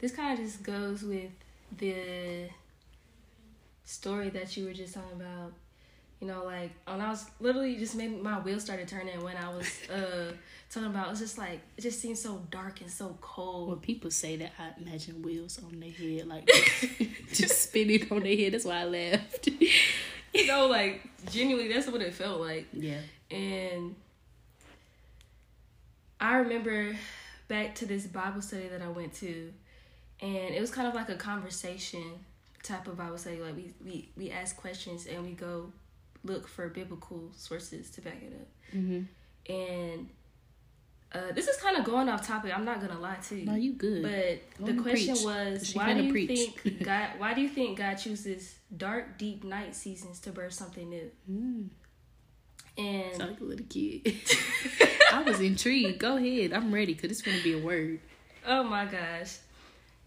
this 0.00 0.12
kind 0.12 0.38
of 0.38 0.44
just 0.44 0.62
goes 0.62 1.02
with 1.02 1.30
the 1.76 2.48
story 3.84 4.30
that 4.30 4.56
you 4.56 4.66
were 4.66 4.72
just 4.72 4.94
talking 4.94 5.20
about, 5.20 5.52
you 6.20 6.26
know, 6.26 6.44
like 6.44 6.70
when 6.86 7.00
I 7.00 7.10
was 7.10 7.24
literally 7.40 7.76
just 7.76 7.94
made 7.96 8.22
my 8.22 8.38
wheels 8.40 8.62
started 8.62 8.88
turning 8.88 9.22
when 9.22 9.36
I 9.36 9.48
was 9.54 9.68
uh 9.90 10.32
talking 10.70 10.88
about 10.88 11.10
it's 11.10 11.20
just 11.20 11.36
like 11.38 11.60
it 11.76 11.82
just 11.82 12.00
seems 12.00 12.20
so 12.20 12.42
dark 12.50 12.80
and 12.80 12.90
so 12.90 13.16
cold. 13.20 13.68
When 13.70 13.78
people 13.78 14.10
say 14.10 14.36
that, 14.36 14.52
I 14.58 14.80
imagine 14.80 15.22
wheels 15.22 15.60
on 15.64 15.80
their 15.80 15.90
head, 15.90 16.26
like 16.26 16.48
just 17.32 17.62
spinning 17.62 18.06
on 18.10 18.20
their 18.20 18.36
head. 18.36 18.52
That's 18.52 18.64
why 18.64 18.80
I 18.80 18.84
laughed. 18.84 19.48
you 20.34 20.46
know, 20.46 20.66
like 20.66 21.02
genuinely, 21.30 21.72
that's 21.72 21.88
what 21.88 22.00
it 22.00 22.14
felt 22.14 22.40
like. 22.40 22.66
Yeah. 22.72 23.00
And 23.30 23.94
I 26.20 26.36
remember 26.36 26.96
back 27.48 27.74
to 27.76 27.86
this 27.86 28.06
Bible 28.06 28.42
study 28.42 28.68
that 28.68 28.80
I 28.80 28.88
went 28.88 29.12
to, 29.14 29.52
and 30.20 30.54
it 30.54 30.60
was 30.60 30.70
kind 30.70 30.86
of 30.86 30.94
like 30.94 31.08
a 31.08 31.16
conversation 31.16 32.24
type 32.62 32.86
of 32.86 32.96
Bible 32.96 33.18
study. 33.18 33.40
Like 33.40 33.56
we 33.56 33.72
we 33.84 34.08
we 34.16 34.30
ask 34.30 34.56
questions 34.56 35.06
and 35.06 35.24
we 35.24 35.32
go 35.32 35.72
look 36.24 36.46
for 36.46 36.68
biblical 36.68 37.30
sources 37.36 37.90
to 37.92 38.00
back 38.00 38.18
it 38.22 38.32
up. 38.40 38.76
Mm-hmm. 38.78 39.52
And 39.52 40.08
uh, 41.14 41.32
this 41.34 41.46
is 41.48 41.56
kind 41.58 41.76
of 41.76 41.84
going 41.84 42.08
off 42.08 42.26
topic. 42.26 42.56
I'm 42.56 42.64
not 42.64 42.80
gonna 42.80 42.98
lie 42.98 43.16
to 43.28 43.36
you. 43.36 43.44
No, 43.46 43.54
you 43.54 43.72
good. 43.74 44.02
But 44.02 44.64
Go 44.66 44.72
the 44.72 44.80
question 44.82 45.14
preach, 45.14 45.24
was, 45.24 45.72
why 45.74 45.92
do 45.94 46.02
you 46.04 46.12
preach. 46.12 46.50
think 46.54 46.82
God? 46.84 47.10
Why 47.18 47.34
do 47.34 47.40
you 47.40 47.48
think 47.48 47.76
God 47.78 47.96
chooses 47.96 48.54
dark, 48.74 49.18
deep 49.18 49.44
night 49.44 49.74
seasons 49.74 50.20
to 50.20 50.30
birth 50.30 50.52
something 50.54 50.88
new? 50.88 51.10
Mm, 51.30 51.68
And 52.78 53.16
sound 53.16 53.30
like 53.32 53.40
a 53.40 53.44
little 53.44 53.66
kid. 53.68 54.14
I 55.12 55.22
was 55.22 55.40
intrigued. 55.40 55.98
Go 55.98 56.16
ahead. 56.16 56.52
I'm 56.54 56.72
ready 56.72 56.94
because 56.94 57.10
it's 57.10 57.20
gonna 57.22 57.42
be 57.42 57.52
a 57.52 57.58
word. 57.58 58.00
Oh 58.46 58.62
my 58.62 58.86
gosh. 58.86 59.36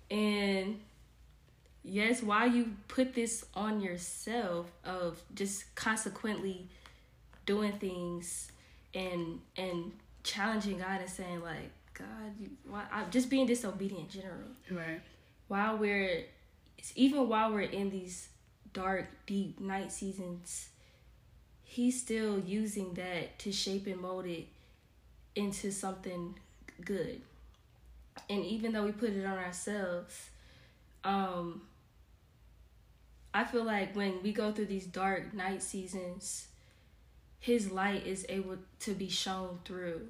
And 0.09 0.79
yes, 1.85 2.23
why 2.23 2.45
you 2.45 2.73
put 2.87 3.13
this 3.13 3.45
on 3.53 3.79
yourself 3.79 4.71
of 4.83 5.21
just 5.33 5.73
consequently 5.75 6.67
doing 7.45 7.73
things 7.73 8.51
and 8.93 9.39
and 9.55 9.91
challenging 10.23 10.79
God 10.79 11.01
and 11.01 11.09
saying 11.09 11.41
like, 11.41 11.71
God, 11.93 12.07
you, 12.39 12.49
why 12.67 12.83
I'm 12.91 13.09
just 13.11 13.29
being 13.29 13.45
disobedient 13.45 14.13
in 14.15 14.21
general. 14.21 14.49
Right. 14.71 15.01
While 15.47 15.77
we're 15.77 16.23
even 16.95 17.29
while 17.29 17.53
we're 17.53 17.61
in 17.61 17.89
these 17.89 18.29
dark, 18.73 19.07
deep 19.25 19.59
night 19.59 19.91
seasons, 19.91 20.69
he's 21.63 21.99
still 21.99 22.39
using 22.39 22.93
that 22.95 23.37
to 23.39 23.51
shape 23.51 23.87
and 23.87 24.01
mold 24.01 24.25
it 24.25 24.47
into 25.35 25.71
something 25.71 26.35
good. 26.83 27.21
And 28.29 28.43
even 28.43 28.71
though 28.71 28.85
we 28.85 28.91
put 28.91 29.11
it 29.11 29.25
on 29.25 29.37
ourselves, 29.37 30.29
um 31.03 31.61
I 33.35 33.43
feel 33.43 33.65
like 33.65 33.93
when 33.97 34.23
we 34.23 34.31
go 34.31 34.53
through 34.53 34.67
these 34.67 34.85
dark 34.85 35.33
night 35.33 35.61
seasons, 35.61 36.47
his 37.37 37.69
light 37.69 38.07
is 38.07 38.25
able 38.29 38.55
to 38.79 38.93
be 38.93 39.09
shown 39.09 39.59
through. 39.65 40.07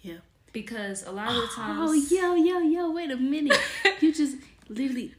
Yeah. 0.00 0.20
Because 0.54 1.02
a 1.06 1.12
lot 1.12 1.28
of 1.28 1.34
the 1.34 1.42
oh, 1.42 1.54
times 1.54 1.78
Oh, 1.78 1.92
yo, 1.92 2.34
yo, 2.34 2.60
yo! 2.60 2.90
Wait 2.90 3.10
a 3.10 3.16
minute. 3.18 3.60
you 4.00 4.10
just 4.10 4.38
literally. 4.70 5.12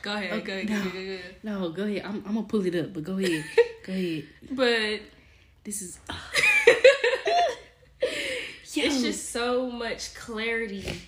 Go 0.00 0.14
ahead, 0.14 0.32
Okay, 0.40 0.64
go 0.64 0.72
ahead, 0.72 0.84
no. 0.84 0.90
go 0.90 0.98
ahead, 0.98 1.06
go 1.06 1.12
ahead. 1.12 1.36
No, 1.42 1.68
go 1.68 1.82
ahead. 1.84 2.02
I'm, 2.02 2.14
I'm 2.26 2.34
gonna 2.34 2.42
pull 2.44 2.64
it 2.64 2.74
up, 2.74 2.94
but 2.94 3.04
go 3.04 3.18
ahead. 3.18 3.44
go 3.84 3.92
ahead. 3.92 4.24
But 4.50 5.00
This 5.64 5.82
is. 5.82 5.98
it's 8.00 9.02
just 9.02 9.30
so 9.30 9.70
much 9.70 10.14
clarity 10.14 11.02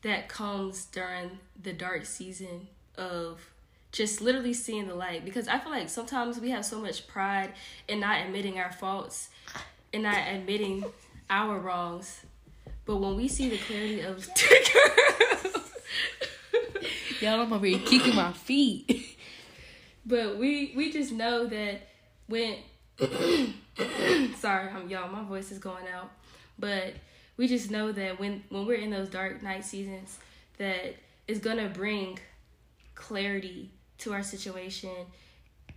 that 0.00 0.30
comes 0.30 0.86
during 0.86 1.38
the 1.62 1.74
dark 1.74 2.06
season 2.06 2.68
of 2.96 3.38
just 3.92 4.20
literally 4.20 4.52
seeing 4.52 4.88
the 4.88 4.94
light. 4.94 5.24
Because 5.24 5.48
i 5.48 5.58
feel 5.58 5.72
like 5.72 5.88
sometimes 5.88 6.38
we 6.38 6.50
have 6.50 6.64
so 6.64 6.80
much 6.80 7.06
pride 7.06 7.52
in 7.88 8.00
not 8.00 8.20
admitting 8.24 8.58
our 8.58 8.72
faults 8.72 9.30
and 9.92 10.02
not 10.02 10.18
admitting 10.28 10.84
our 11.30 11.58
wrongs. 11.58 12.20
But 12.84 12.96
when 12.96 13.16
we 13.16 13.28
see 13.28 13.48
the 13.48 13.58
clarity 13.58 14.00
of 14.00 14.26
Y'all, 17.20 17.40
I'm 17.40 17.52
over 17.52 17.66
here 17.66 17.78
kicking 17.78 18.14
my 18.14 18.32
feet. 18.32 19.18
but 20.06 20.36
we 20.36 20.72
we 20.76 20.92
just 20.92 21.12
know 21.12 21.46
that 21.46 21.88
when 22.28 22.56
sorry 24.36 24.68
I'm, 24.70 24.88
y'all 24.88 25.10
my 25.10 25.24
voice 25.24 25.50
is 25.50 25.58
going 25.58 25.86
out. 25.88 26.10
But 26.58 26.94
we 27.36 27.48
just 27.48 27.70
know 27.70 27.90
that 27.92 28.20
when 28.20 28.44
when 28.50 28.66
we're 28.66 28.74
in 28.74 28.90
those 28.90 29.08
dark 29.08 29.42
night 29.42 29.64
seasons 29.64 30.18
that 30.58 30.96
it's 31.26 31.40
gonna 31.40 31.68
bring 31.68 32.18
clarity 32.96 33.70
to 33.98 34.12
our 34.12 34.22
situation. 34.24 34.90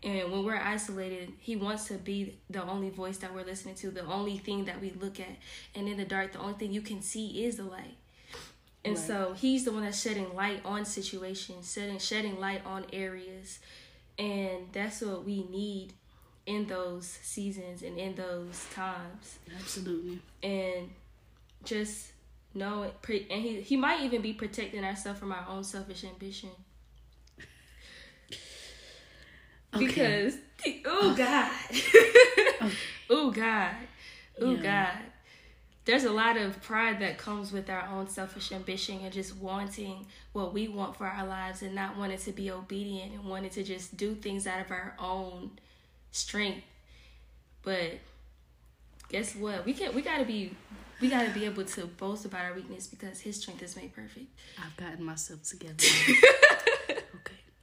And 0.01 0.31
when 0.31 0.45
we're 0.45 0.55
isolated 0.57 1.33
he 1.39 1.55
wants 1.57 1.85
to 1.89 1.95
be 1.95 2.37
the 2.49 2.63
only 2.63 2.89
voice 2.89 3.17
that 3.17 3.33
we're 3.33 3.43
listening 3.43 3.75
to 3.75 3.91
the 3.91 4.05
only 4.05 4.37
thing 4.37 4.65
that 4.65 4.79
we 4.81 4.91
look 4.91 5.19
at. 5.19 5.35
And 5.75 5.87
in 5.87 5.97
the 5.97 6.05
dark 6.05 6.31
the 6.33 6.39
only 6.39 6.53
thing 6.53 6.71
you 6.71 6.81
can 6.81 7.01
see 7.01 7.43
is 7.45 7.57
the 7.57 7.63
light. 7.63 7.97
And 8.85 8.95
Right. 8.95 9.05
so 9.07 9.33
he's 9.33 9.65
the 9.65 9.73
one 9.73 9.83
that's 9.83 10.01
shedding 10.01 10.33
light 10.33 10.61
on 10.65 10.85
situations 10.85 11.73
shedding 11.73 11.99
shedding 11.99 12.39
light 12.39 12.65
on 12.65 12.85
areas. 12.93 13.59
And 14.17 14.67
that's 14.71 15.01
what 15.01 15.25
we 15.25 15.43
need 15.43 15.93
in 16.45 16.65
those 16.67 17.05
seasons 17.05 17.83
and 17.83 17.97
in 17.99 18.15
those 18.15 18.65
times. 18.73 19.37
Absolutely. 19.59 20.19
and 20.41 20.89
just 21.65 22.11
know 22.53 22.83
it 22.83 23.01
pre- 23.01 23.27
and 23.29 23.41
he, 23.41 23.59
he 23.61 23.75
might 23.75 24.01
even 24.01 24.21
be 24.21 24.31
protecting 24.33 24.83
ourselves 24.85 25.19
from 25.19 25.31
our 25.33 25.45
own 25.49 25.63
selfish 25.63 26.05
ambition 26.05 26.49
Okay. 29.73 29.85
because 29.85 30.35
oh, 30.85 30.99
oh 31.01 31.15
god 31.15 32.71
oh 33.09 33.31
god 33.31 33.75
oh 34.41 34.51
Yeah. 34.55 34.61
god 34.91 34.97
there's 35.85 36.03
a 36.03 36.11
lot 36.11 36.37
of 36.37 36.61
pride 36.61 36.99
that 36.99 37.17
comes 37.17 37.51
with 37.51 37.69
our 37.69 37.87
own 37.91 38.07
selfish 38.07 38.51
ambition 38.51 38.99
and 39.03 39.11
just 39.11 39.35
wanting 39.37 40.05
what 40.33 40.53
we 40.53 40.67
want 40.67 40.95
for 40.95 41.05
our 41.07 41.25
lives 41.25 41.61
and 41.63 41.73
not 41.73 41.97
wanting 41.97 42.17
to 42.19 42.31
be 42.31 42.51
obedient 42.51 43.13
and 43.13 43.23
wanting 43.25 43.49
to 43.51 43.63
just 43.63 43.97
do 43.97 44.13
things 44.15 44.45
out 44.45 44.59
of 44.61 44.69
our 44.71 44.95
own 44.99 45.51
strength 46.11 46.63
but 47.63 47.93
guess 49.09 49.35
what 49.35 49.65
we 49.65 49.73
can't. 49.73 49.93
we 49.95 50.01
gotta 50.01 50.25
be 50.25 50.55
we 51.01 51.09
gotta 51.09 51.29
be 51.31 51.45
able 51.45 51.63
to 51.63 51.85
boast 51.87 52.25
about 52.25 52.41
our 52.45 52.53
weakness 52.53 52.85
because 52.87 53.21
his 53.21 53.37
strength 53.39 53.63
is 53.63 53.75
made 53.75 53.93
perfect 53.95 54.27
I've 54.63 54.75
gotten 54.77 55.03
myself 55.03 55.43
together. 55.43 55.75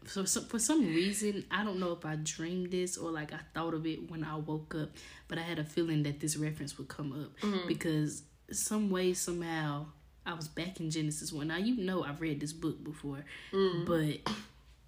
So, 0.07 0.25
so 0.25 0.41
for 0.43 0.59
some 0.59 0.87
reason, 0.87 1.45
I 1.51 1.65
don't 1.65 1.81
know 1.81 1.93
if 1.93 2.05
I 2.05 2.17
dreamed 2.17 2.71
this 2.71 2.97
or 2.97 3.11
like 3.11 3.33
I 3.33 3.41
thought 3.55 3.75
of 3.75 3.87
it 3.87 4.11
when 4.11 4.25
I 4.25 4.37
woke 4.37 4.75
up, 4.75 4.91
but 5.29 5.39
I 5.39 5.43
had 5.43 5.59
a 5.59 5.65
feeling 5.65 6.05
that 6.05 6.21
this 6.21 6.37
reference 6.37 6.79
would 6.79 6.89
come 6.89 7.13
up 7.13 7.41
mm-hmm. 7.41 7.67
because 7.67 8.23
some 8.51 8.91
way 8.91 9.13
somehow 9.15 9.87
I 10.25 10.35
was 10.35 10.49
back 10.49 10.81
in 10.81 10.91
Genesis 10.91 11.33
one. 11.33 11.49
Now 11.49 11.57
you 11.57 11.77
know 11.77 12.05
I've 12.05 12.21
read 12.21 12.41
this 12.41 12.53
book 12.53 12.83
before, 12.83 13.25
mm-hmm. 13.53 13.85
but 13.85 14.33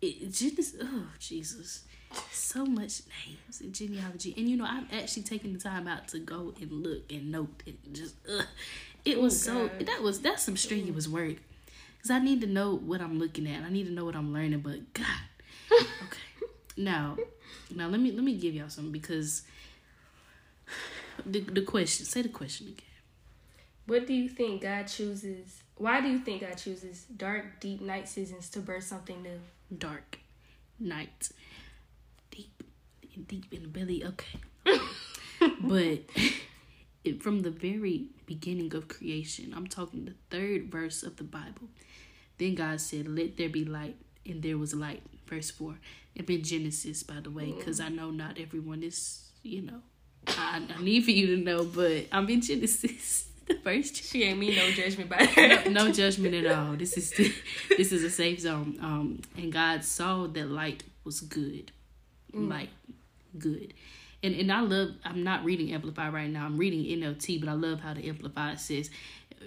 it 0.00 0.32
Genesis. 0.32 0.76
Oh 0.80 1.06
Jesus. 1.18 1.84
So 2.32 2.64
much 2.64 3.02
names 3.26 3.60
and 3.60 3.74
genealogy, 3.74 4.34
and 4.36 4.48
you 4.48 4.56
know 4.56 4.64
I've 4.64 4.90
actually 4.92 5.24
taken 5.24 5.52
the 5.52 5.58
time 5.58 5.86
out 5.86 6.08
to 6.08 6.18
go 6.18 6.54
and 6.60 6.72
look 6.72 7.12
and 7.12 7.30
note 7.30 7.62
and 7.66 7.76
just. 7.92 8.14
Ugh. 8.32 8.46
It 9.04 9.20
was 9.20 9.48
Oh, 9.48 9.68
so 9.68 9.84
that 9.84 10.02
was 10.02 10.20
that's 10.20 10.42
some 10.42 10.56
strenuous 10.56 11.06
work 11.06 11.36
because 11.98 12.10
I 12.10 12.20
need 12.20 12.40
to 12.40 12.46
know 12.46 12.74
what 12.74 13.00
I'm 13.00 13.18
looking 13.18 13.46
at. 13.48 13.64
I 13.64 13.70
need 13.70 13.86
to 13.86 13.92
know 13.92 14.04
what 14.04 14.14
I'm 14.16 14.32
learning. 14.32 14.60
But 14.60 14.94
God, 14.94 15.06
okay. 15.72 16.18
Now, 16.76 17.16
now 17.74 17.88
let 17.88 17.98
me 17.98 18.12
let 18.12 18.22
me 18.22 18.36
give 18.36 18.54
y'all 18.54 18.68
something 18.68 18.92
because 18.92 19.42
the 21.26 21.40
the 21.40 21.62
question. 21.62 22.06
Say 22.06 22.22
the 22.22 22.28
question 22.28 22.68
again. 22.68 22.84
What 23.86 24.06
do 24.06 24.14
you 24.14 24.28
think 24.28 24.62
God 24.62 24.84
chooses? 24.84 25.62
Why 25.74 26.00
do 26.00 26.08
you 26.08 26.20
think 26.20 26.42
God 26.42 26.56
chooses 26.56 27.04
dark, 27.16 27.58
deep 27.58 27.80
night 27.80 28.08
seasons 28.08 28.48
to 28.50 28.60
birth 28.60 28.84
something 28.84 29.22
new? 29.22 29.40
Dark 29.76 30.20
night, 30.78 31.30
deep, 32.30 32.62
deep 33.26 33.52
in 33.52 33.62
the 33.62 33.68
belly. 33.68 34.04
Okay, 34.04 34.38
but 35.60 35.98
from 37.14 37.42
the 37.42 37.50
very 37.50 38.06
beginning 38.26 38.74
of 38.74 38.88
creation, 38.88 39.52
I'm 39.56 39.66
talking 39.66 40.04
the 40.04 40.14
third 40.30 40.70
verse 40.70 41.02
of 41.02 41.16
the 41.16 41.24
Bible. 41.24 41.68
Then 42.38 42.54
God 42.54 42.80
said, 42.80 43.08
"Let 43.08 43.36
there 43.36 43.48
be 43.48 43.64
light," 43.64 43.96
and 44.26 44.42
there 44.42 44.58
was 44.58 44.74
light. 44.74 45.02
Verse 45.26 45.50
four. 45.50 45.76
It's 46.14 46.28
in 46.28 46.42
Genesis, 46.42 47.02
by 47.02 47.20
the 47.20 47.30
way, 47.30 47.52
because 47.52 47.78
I 47.80 47.88
know 47.88 48.10
not 48.10 48.38
everyone 48.38 48.82
is, 48.82 49.28
you 49.42 49.62
know, 49.62 49.80
I, 50.26 50.62
I 50.76 50.82
need 50.82 51.04
for 51.04 51.12
you 51.12 51.36
to 51.36 51.36
know, 51.36 51.64
but 51.64 52.06
I'm 52.10 52.28
in 52.28 52.40
Genesis, 52.40 53.28
the 53.46 53.54
first. 53.54 53.96
She 54.04 54.24
ain't 54.24 54.38
mean 54.38 54.56
no 54.56 54.70
judgment 54.72 55.10
by 55.10 55.28
that. 55.36 55.70
no 55.70 55.92
judgment 55.92 56.34
at 56.34 56.46
all. 56.46 56.74
This 56.74 56.96
is 56.96 57.10
this 57.76 57.92
is 57.92 58.02
a 58.02 58.10
safe 58.10 58.40
zone. 58.40 58.78
Um, 58.80 59.20
and 59.36 59.52
God 59.52 59.84
saw 59.84 60.26
that 60.26 60.48
light 60.50 60.82
was 61.04 61.20
good, 61.20 61.72
light 62.32 62.70
good, 63.38 63.74
and 64.22 64.34
and 64.34 64.52
I 64.52 64.60
love. 64.60 64.90
I'm 65.04 65.22
not 65.22 65.44
reading 65.44 65.72
Amplify 65.72 66.08
right 66.10 66.30
now. 66.30 66.44
I'm 66.44 66.56
reading 66.58 66.84
NLT, 67.00 67.40
but 67.40 67.48
I 67.48 67.52
love 67.52 67.80
how 67.80 67.94
the 67.94 68.08
Amplify 68.08 68.56
says 68.56 68.90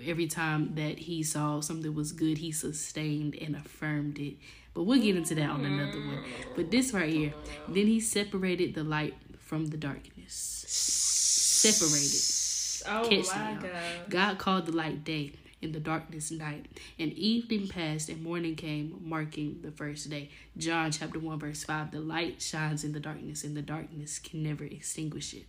every 0.05 0.27
time 0.27 0.75
that 0.75 0.99
he 0.99 1.23
saw 1.23 1.59
something 1.61 1.93
was 1.93 2.11
good, 2.11 2.37
he 2.37 2.51
sustained 2.51 3.35
and 3.35 3.55
affirmed 3.55 4.17
it 4.19 4.35
But 4.73 4.83
we'll 4.83 5.01
get 5.01 5.15
into 5.17 5.35
that 5.35 5.49
on 5.49 5.65
another 5.65 5.99
one. 5.99 6.23
But 6.55 6.71
this 6.71 6.93
right 6.93 7.11
here, 7.11 7.33
then 7.67 7.87
he 7.87 7.99
separated 7.99 8.73
the 8.73 8.83
light 8.83 9.15
from 9.39 9.67
the 9.67 9.77
darkness. 9.77 10.65
Separated. 10.67 12.37
Oh 12.87 13.07
Catch 13.07 13.35
my 13.35 13.53
god. 13.61 14.09
God 14.09 14.37
called 14.39 14.65
the 14.65 14.71
light 14.71 15.03
day 15.03 15.33
and 15.61 15.73
the 15.73 15.79
darkness 15.79 16.31
night. 16.31 16.65
And 16.99 17.13
evening 17.13 17.67
passed 17.67 18.09
and 18.09 18.23
morning 18.23 18.55
came, 18.55 18.99
marking 19.03 19.59
the 19.61 19.71
first 19.71 20.09
day. 20.09 20.29
John 20.57 20.91
chapter 20.91 21.19
1, 21.19 21.39
verse 21.39 21.63
5 21.63 21.91
The 21.91 21.99
light 21.99 22.41
shines 22.41 22.83
in 22.83 22.93
the 22.93 22.99
darkness, 22.99 23.43
and 23.43 23.55
the 23.55 23.61
darkness 23.61 24.19
can 24.19 24.43
never 24.43 24.63
extinguish 24.63 25.33
it. 25.33 25.45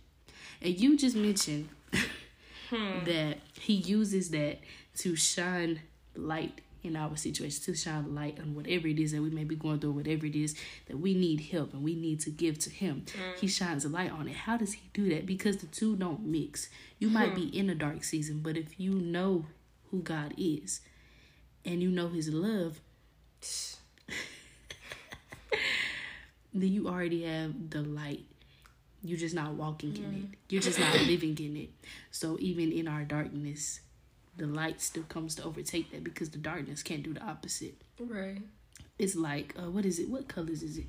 And 0.61 0.79
you 0.79 0.97
just 0.97 1.15
mentioned 1.15 1.69
hmm. 2.69 3.05
that 3.05 3.37
he 3.59 3.73
uses 3.73 4.29
that 4.29 4.59
to 4.97 5.15
shine 5.15 5.81
light 6.15 6.61
in 6.83 6.97
our 6.97 7.15
situation, 7.15 7.63
to 7.63 7.73
shine 7.73 8.13
light 8.13 8.39
on 8.39 8.53
whatever 8.55 8.87
it 8.87 8.99
is 8.99 9.13
that 9.13 9.21
we 9.21 9.29
may 9.29 9.45
be 9.45 9.55
going 9.55 9.79
through, 9.79 9.91
whatever 9.91 10.25
it 10.25 10.35
is 10.35 10.55
that 10.87 10.99
we 10.99 11.13
need 11.13 11.39
help 11.39 11.73
and 11.73 11.81
we 11.81 11.95
need 11.95 12.19
to 12.19 12.29
give 12.29 12.59
to 12.59 12.69
him. 12.69 13.05
Hmm. 13.15 13.39
He 13.39 13.47
shines 13.47 13.85
a 13.85 13.89
light 13.89 14.11
on 14.11 14.27
it. 14.27 14.35
How 14.35 14.57
does 14.57 14.73
he 14.73 14.81
do 14.93 15.09
that? 15.09 15.25
Because 15.25 15.57
the 15.57 15.67
two 15.67 15.95
don't 15.95 16.25
mix. 16.25 16.69
You 16.99 17.09
might 17.09 17.29
hmm. 17.29 17.35
be 17.35 17.57
in 17.57 17.69
a 17.69 17.75
dark 17.75 18.03
season, 18.03 18.41
but 18.43 18.57
if 18.57 18.79
you 18.79 18.93
know 18.93 19.45
who 19.93 20.01
God 20.01 20.33
is 20.37 20.81
and 21.63 21.81
you 21.81 21.89
know 21.91 22.09
his 22.09 22.29
love, 22.29 22.81
then 26.53 26.73
you 26.73 26.87
already 26.87 27.23
have 27.23 27.69
the 27.69 27.83
light. 27.83 28.25
You're 29.03 29.19
just 29.19 29.35
not 29.35 29.53
walking 29.53 29.95
in 29.95 30.03
it. 30.31 30.39
You're 30.49 30.63
just 30.63 30.79
not 30.79 30.93
living 31.07 31.37
in 31.37 31.55
it. 31.57 31.69
So 32.09 32.37
even 32.39 32.71
in 32.71 32.87
our 32.87 33.03
darkness, 33.03 33.81
the 34.35 34.47
light 34.47 34.81
still 34.81 35.03
comes 35.03 35.35
to 35.35 35.43
overtake 35.43 35.91
that 35.91 36.03
because 36.03 36.31
the 36.31 36.39
darkness 36.39 36.81
can't 36.81 37.03
do 37.03 37.13
the 37.13 37.21
opposite. 37.23 37.75
Right. 37.99 38.39
It's 38.97 39.15
like 39.15 39.53
uh, 39.61 39.69
what 39.69 39.85
is 39.85 39.99
it? 39.99 40.09
What 40.09 40.27
colors 40.27 40.63
is 40.63 40.79
it? 40.79 40.85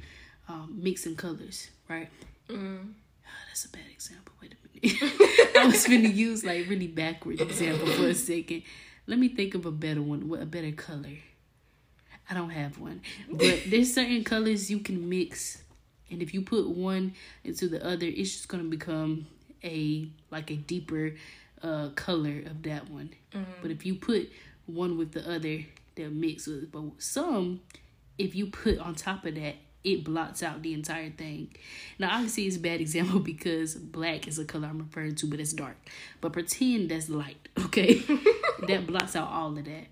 Um, 0.49 0.79
mixing 0.83 1.17
colors, 1.17 1.69
right? 1.89 2.09
Mm. 2.49 2.93
Ah, 3.27 3.31
that's 3.49 3.67
a 3.67 3.69
bad 3.69 3.83
example. 3.93 4.33
Wait 4.41 4.55
a 4.55 4.87
minute. 4.87 5.57
I 5.59 5.67
was 5.67 5.85
gonna 5.87 6.09
use 6.09 6.43
like 6.43 6.69
really 6.71 6.87
backward 6.87 7.41
example 7.43 7.87
for 7.89 8.07
a 8.07 8.15
second. 8.15 8.63
Let 9.07 9.19
me 9.19 9.29
think 9.29 9.55
of 9.55 9.67
a 9.67 9.71
better 9.71 10.03
one. 10.03 10.29
What 10.29 10.41
a 10.41 10.47
better 10.47 10.73
color? 10.73 11.19
I 12.31 12.35
don't 12.35 12.51
have 12.51 12.79
one, 12.79 13.03
but 13.31 13.65
there's 13.69 13.93
certain 13.93 14.25
colors 14.25 14.71
you 14.71 14.79
can 14.79 15.09
mix, 15.11 15.63
and 16.11 16.23
if 16.23 16.33
you 16.33 16.41
put 16.41 16.69
one 16.69 17.13
into 17.45 17.69
the 17.69 17.85
other, 17.85 18.07
it's 18.07 18.33
just 18.33 18.49
gonna 18.49 18.65
become 18.65 19.27
a 19.63 20.09
like 20.31 20.51
a 20.51 20.57
deeper 20.57 21.15
uh 21.63 21.91
color 21.91 22.43
of 22.47 22.63
that 22.63 22.89
one. 22.91 23.11
But 23.61 23.71
if 23.71 23.85
you 23.85 23.95
put 23.95 24.31
one 24.67 24.97
with 24.97 25.13
the 25.13 25.31
other, 25.31 25.67
they'll 25.97 26.11
mix 26.11 26.47
with. 26.47 26.73
But 26.73 26.85
some, 26.99 27.61
if 28.17 28.35
you 28.35 28.47
put 28.47 28.79
on 28.79 28.95
top 28.95 29.27
of 29.27 29.35
that, 29.35 29.57
it 29.85 30.03
blots 30.03 30.43
out 30.43 30.63
the 30.63 30.73
entire 30.73 31.11
thing. 31.11 31.55
Now, 31.99 32.11
obviously, 32.15 32.47
it's 32.47 32.57
a 32.57 32.61
bad 32.61 32.81
example 32.81 33.21
because 33.21 33.75
black 33.75 34.27
is 34.27 34.39
a 34.39 34.45
color 34.45 34.69
I'm 34.69 34.79
referring 34.79 35.15
to, 35.17 35.27
but 35.27 35.41
it's 35.41 35.53
dark. 35.53 35.77
But 36.21 36.33
pretend 36.33 36.91
that's 36.91 37.09
light, 37.09 37.49
okay? 37.67 37.95
that 38.67 38.87
blots 38.87 39.15
out 39.15 39.29
all 39.29 39.57
of 39.57 39.65
that. 39.65 39.87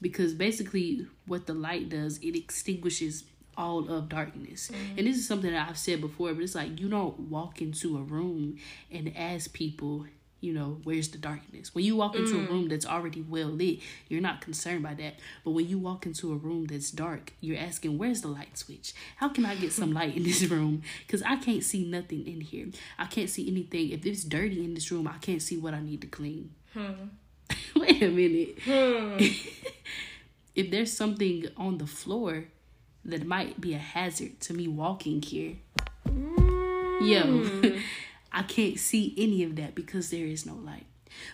Because 0.00 0.34
basically, 0.34 1.06
what 1.26 1.46
the 1.46 1.54
light 1.54 1.88
does, 1.88 2.18
it 2.18 2.36
extinguishes 2.36 3.24
all 3.56 3.88
of 3.88 4.08
darkness. 4.08 4.70
Mm-hmm. 4.70 4.98
And 4.98 5.06
this 5.06 5.16
is 5.16 5.26
something 5.26 5.50
that 5.50 5.68
I've 5.68 5.78
said 5.78 6.00
before, 6.00 6.34
but 6.34 6.42
it's 6.42 6.54
like 6.54 6.78
you 6.78 6.88
don't 6.88 7.18
walk 7.18 7.62
into 7.62 7.96
a 7.96 8.02
room 8.02 8.58
and 8.90 9.12
ask 9.16 9.52
people, 9.52 10.06
you 10.40 10.52
know, 10.52 10.80
where's 10.84 11.08
the 11.08 11.18
darkness? 11.18 11.74
When 11.74 11.84
you 11.84 11.96
walk 11.96 12.14
into 12.14 12.36
a 12.38 12.42
mm. 12.42 12.48
room 12.48 12.68
that's 12.68 12.86
already 12.86 13.22
well 13.22 13.48
lit, 13.48 13.80
you're 14.08 14.20
not 14.20 14.40
concerned 14.40 14.82
by 14.82 14.94
that. 14.94 15.14
But 15.44 15.52
when 15.52 15.66
you 15.68 15.78
walk 15.78 16.04
into 16.04 16.32
a 16.32 16.36
room 16.36 16.66
that's 16.66 16.90
dark, 16.90 17.32
you're 17.40 17.58
asking, 17.58 17.96
where's 17.96 18.20
the 18.20 18.28
light 18.28 18.58
switch? 18.58 18.92
How 19.16 19.30
can 19.30 19.46
I 19.46 19.54
get 19.54 19.72
some 19.72 19.92
light 19.92 20.16
in 20.16 20.24
this 20.24 20.42
room? 20.50 20.82
Because 21.06 21.22
I 21.22 21.36
can't 21.36 21.64
see 21.64 21.84
nothing 21.84 22.26
in 22.26 22.42
here. 22.42 22.66
I 22.98 23.06
can't 23.06 23.30
see 23.30 23.48
anything. 23.48 23.90
If 23.90 24.04
it's 24.04 24.24
dirty 24.24 24.64
in 24.64 24.74
this 24.74 24.92
room, 24.92 25.08
I 25.08 25.18
can't 25.18 25.40
see 25.40 25.56
what 25.56 25.74
I 25.74 25.80
need 25.80 26.02
to 26.02 26.06
clean. 26.06 26.50
Hmm. 26.74 26.92
Wait 27.76 28.02
a 28.02 28.10
minute. 28.10 28.58
Hmm. 28.62 29.16
if 30.54 30.70
there's 30.70 30.92
something 30.92 31.46
on 31.56 31.78
the 31.78 31.86
floor 31.86 32.44
that 33.06 33.26
might 33.26 33.60
be 33.60 33.72
a 33.72 33.78
hazard 33.78 34.40
to 34.40 34.54
me 34.54 34.68
walking 34.68 35.22
here, 35.22 35.54
hmm. 36.06 36.98
yo, 37.00 37.78
I 38.36 38.42
can't 38.42 38.78
see 38.78 39.14
any 39.16 39.42
of 39.44 39.56
that 39.56 39.74
because 39.74 40.10
there 40.10 40.26
is 40.26 40.44
no 40.44 40.54
light. 40.54 40.84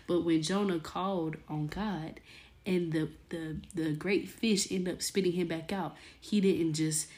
But 0.06 0.20
when 0.20 0.40
Jonah 0.40 0.78
called 0.78 1.36
on 1.48 1.66
God 1.66 2.20
and 2.64 2.92
the 2.92 3.08
the 3.28 3.56
the 3.74 3.92
great 3.92 4.28
fish 4.28 4.70
ended 4.70 4.94
up 4.94 5.02
spitting 5.02 5.32
him 5.32 5.48
back 5.48 5.72
out, 5.72 5.96
he 6.20 6.40
didn't 6.40 6.74
just 6.74 7.08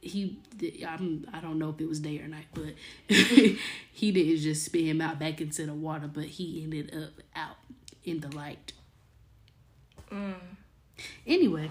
he 0.00 0.38
I'm 0.86 1.26
I 1.32 1.40
don't 1.40 1.58
know 1.58 1.70
if 1.70 1.80
it 1.80 1.88
was 1.88 1.98
day 1.98 2.20
or 2.20 2.28
night, 2.28 2.46
but 2.54 2.74
he 3.08 4.12
didn't 4.12 4.38
just 4.38 4.64
spit 4.64 4.84
him 4.84 5.00
out 5.00 5.18
back 5.18 5.40
into 5.40 5.66
the 5.66 5.74
water, 5.74 6.08
but 6.12 6.24
he 6.24 6.62
ended 6.62 6.94
up 6.94 7.24
out 7.34 7.56
in 8.04 8.20
the 8.20 8.28
light. 8.36 8.72
Mm. 10.08 10.34
Anyway, 11.26 11.68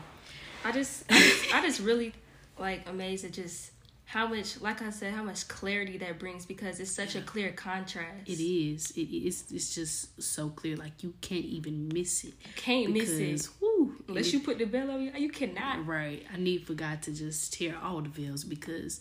I 0.66 0.74
just, 0.74 1.06
I 1.10 1.20
just, 1.20 1.56
I 1.56 1.62
just 1.62 1.80
really 1.80 2.12
like 2.60 2.88
amazed 2.90 3.24
at 3.24 3.32
just 3.32 3.72
how 4.12 4.28
much, 4.28 4.60
like 4.60 4.82
I 4.82 4.90
said, 4.90 5.14
how 5.14 5.24
much 5.24 5.48
clarity 5.48 5.98
that 6.00 6.20
brings 6.20 6.46
because 6.46 6.82
it's 6.82 6.92
such 6.92 7.16
a 7.16 7.22
clear 7.22 7.54
contrast. 7.54 8.28
it 8.28 8.44
is. 8.44 8.92
It 8.92 9.10
is. 9.10 9.46
It's 9.54 9.74
just 9.74 10.22
so 10.22 10.50
clear. 10.50 10.76
Like 10.76 11.02
you 11.02 11.14
can't 11.22 11.46
even 11.46 11.88
miss 11.94 12.26
it. 12.26 12.34
you 12.44 12.50
Can't 12.58 12.92
miss 12.92 13.10
it 13.10 13.48
Woo, 13.62 13.96
unless 14.10 14.28
it- 14.28 14.34
you 14.34 14.40
put 14.42 14.58
the 14.58 14.66
veil 14.66 14.92
on 14.92 15.02
you. 15.02 15.12
You 15.16 15.30
cannot. 15.30 15.88
Right. 15.88 16.26
I 16.34 16.38
need 16.38 16.68
for 16.68 16.74
God 16.74 17.02
to 17.04 17.14
just 17.14 17.54
tear 17.54 17.78
all 17.82 18.02
the 18.02 18.10
veils 18.10 18.44
because 18.44 19.00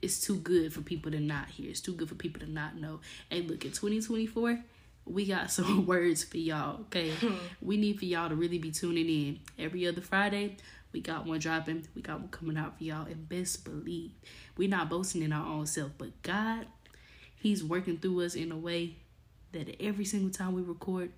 it's 0.00 0.18
too 0.18 0.36
good 0.36 0.72
for 0.72 0.80
people 0.80 1.10
to 1.12 1.20
not 1.20 1.48
hear. 1.50 1.68
It's 1.68 1.80
too 1.82 1.92
good 1.92 2.08
for 2.08 2.14
people 2.14 2.40
to 2.40 2.50
not 2.50 2.74
know. 2.80 3.00
Hey, 3.28 3.42
look, 3.42 3.66
at 3.66 3.74
2024, 3.74 4.60
we 5.04 5.26
got 5.26 5.50
some 5.58 5.84
words 5.84 6.24
for 6.24 6.38
y'all, 6.38 6.80
okay? 6.82 7.10
Hmm. 7.10 7.34
we 7.60 7.76
need 7.76 7.98
for 7.98 8.06
y'all 8.06 8.30
to 8.30 8.34
really 8.34 8.58
be 8.58 8.70
tuning 8.70 9.08
in. 9.10 9.40
Every 9.58 9.86
other 9.86 10.00
Friday, 10.00 10.56
we 10.92 11.00
got 11.00 11.26
one 11.26 11.38
dropping. 11.38 11.86
We 11.94 12.02
got 12.02 12.20
one 12.20 12.28
coming 12.28 12.56
out 12.56 12.78
for 12.78 12.84
y'all. 12.84 13.06
And 13.06 13.28
best 13.28 13.64
believe, 13.64 14.10
we're 14.56 14.68
not 14.68 14.88
boasting 14.88 15.22
in 15.22 15.32
our 15.32 15.46
own 15.46 15.66
self, 15.66 15.92
but 15.98 16.20
God, 16.22 16.66
He's 17.36 17.62
working 17.62 17.98
through 17.98 18.22
us 18.24 18.34
in 18.34 18.50
a 18.50 18.56
way 18.56 18.96
that 19.52 19.80
every 19.80 20.04
single 20.04 20.30
time 20.30 20.54
we 20.54 20.62
record, 20.62 21.10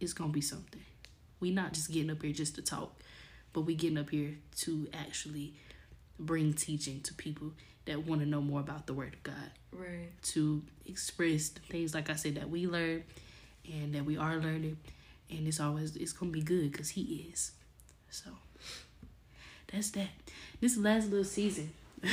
it's 0.00 0.12
going 0.12 0.30
to 0.30 0.34
be 0.34 0.40
something. 0.40 0.80
we 1.40 1.50
not 1.50 1.72
just 1.74 1.90
getting 1.92 2.10
up 2.10 2.22
here 2.22 2.32
just 2.32 2.54
to 2.54 2.62
talk, 2.62 2.98
but 3.52 3.62
we 3.62 3.74
getting 3.74 3.98
up 3.98 4.08
here 4.10 4.36
to 4.56 4.88
actually 4.94 5.52
bring 6.18 6.54
teaching 6.54 7.00
to 7.02 7.12
people 7.14 7.52
that 7.84 8.06
want 8.06 8.20
to 8.22 8.26
know 8.26 8.40
more 8.40 8.60
about 8.60 8.86
the 8.86 8.94
Word 8.94 9.12
of 9.14 9.22
God, 9.24 9.50
Right. 9.72 10.08
to 10.22 10.62
express 10.86 11.48
the 11.50 11.60
things 11.60 11.92
like 11.94 12.08
I 12.08 12.14
said 12.14 12.36
that 12.36 12.48
we 12.48 12.66
learn 12.66 13.04
and 13.70 13.94
that 13.94 14.04
we 14.06 14.16
are 14.16 14.36
learning, 14.38 14.78
and 15.28 15.46
it's 15.46 15.60
always 15.60 15.96
it's 15.96 16.12
gonna 16.12 16.30
be 16.32 16.40
good 16.42 16.72
because 16.72 16.90
He 16.90 17.28
is. 17.30 17.52
So 18.10 18.30
that's 19.74 19.90
that. 19.90 20.08
This 20.60 20.76
last 20.76 21.10
little 21.10 21.24
season, 21.24 21.72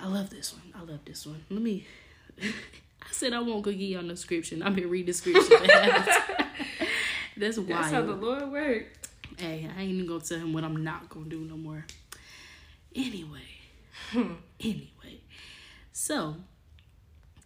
I 0.00 0.06
love 0.06 0.30
this 0.30 0.52
one. 0.52 0.72
I 0.74 0.80
love 0.80 1.00
this 1.04 1.26
one. 1.26 1.44
Let 1.48 1.62
me. 1.62 1.86
I 2.42 3.10
said 3.10 3.32
I 3.32 3.40
won't 3.40 3.62
go 3.62 3.70
give 3.70 3.80
y'all 3.80 4.02
no 4.02 4.10
description. 4.10 4.62
I've 4.62 4.76
been 4.76 4.90
reading 4.90 5.06
description. 5.06 5.56
That's 7.36 7.56
wild. 7.56 7.68
That's 7.68 7.90
how 7.92 8.02
the 8.02 8.12
Lord 8.12 8.52
worked. 8.52 9.08
Hey, 9.38 9.68
I 9.74 9.80
ain't 9.80 9.92
even 9.92 10.06
gonna 10.06 10.20
tell 10.20 10.38
him 10.38 10.52
what 10.52 10.64
I'm 10.64 10.84
not 10.84 11.08
gonna 11.08 11.26
do 11.26 11.40
no 11.40 11.56
more. 11.56 11.86
Anyway, 12.94 13.40
anyway, 14.60 15.20
so 15.92 16.36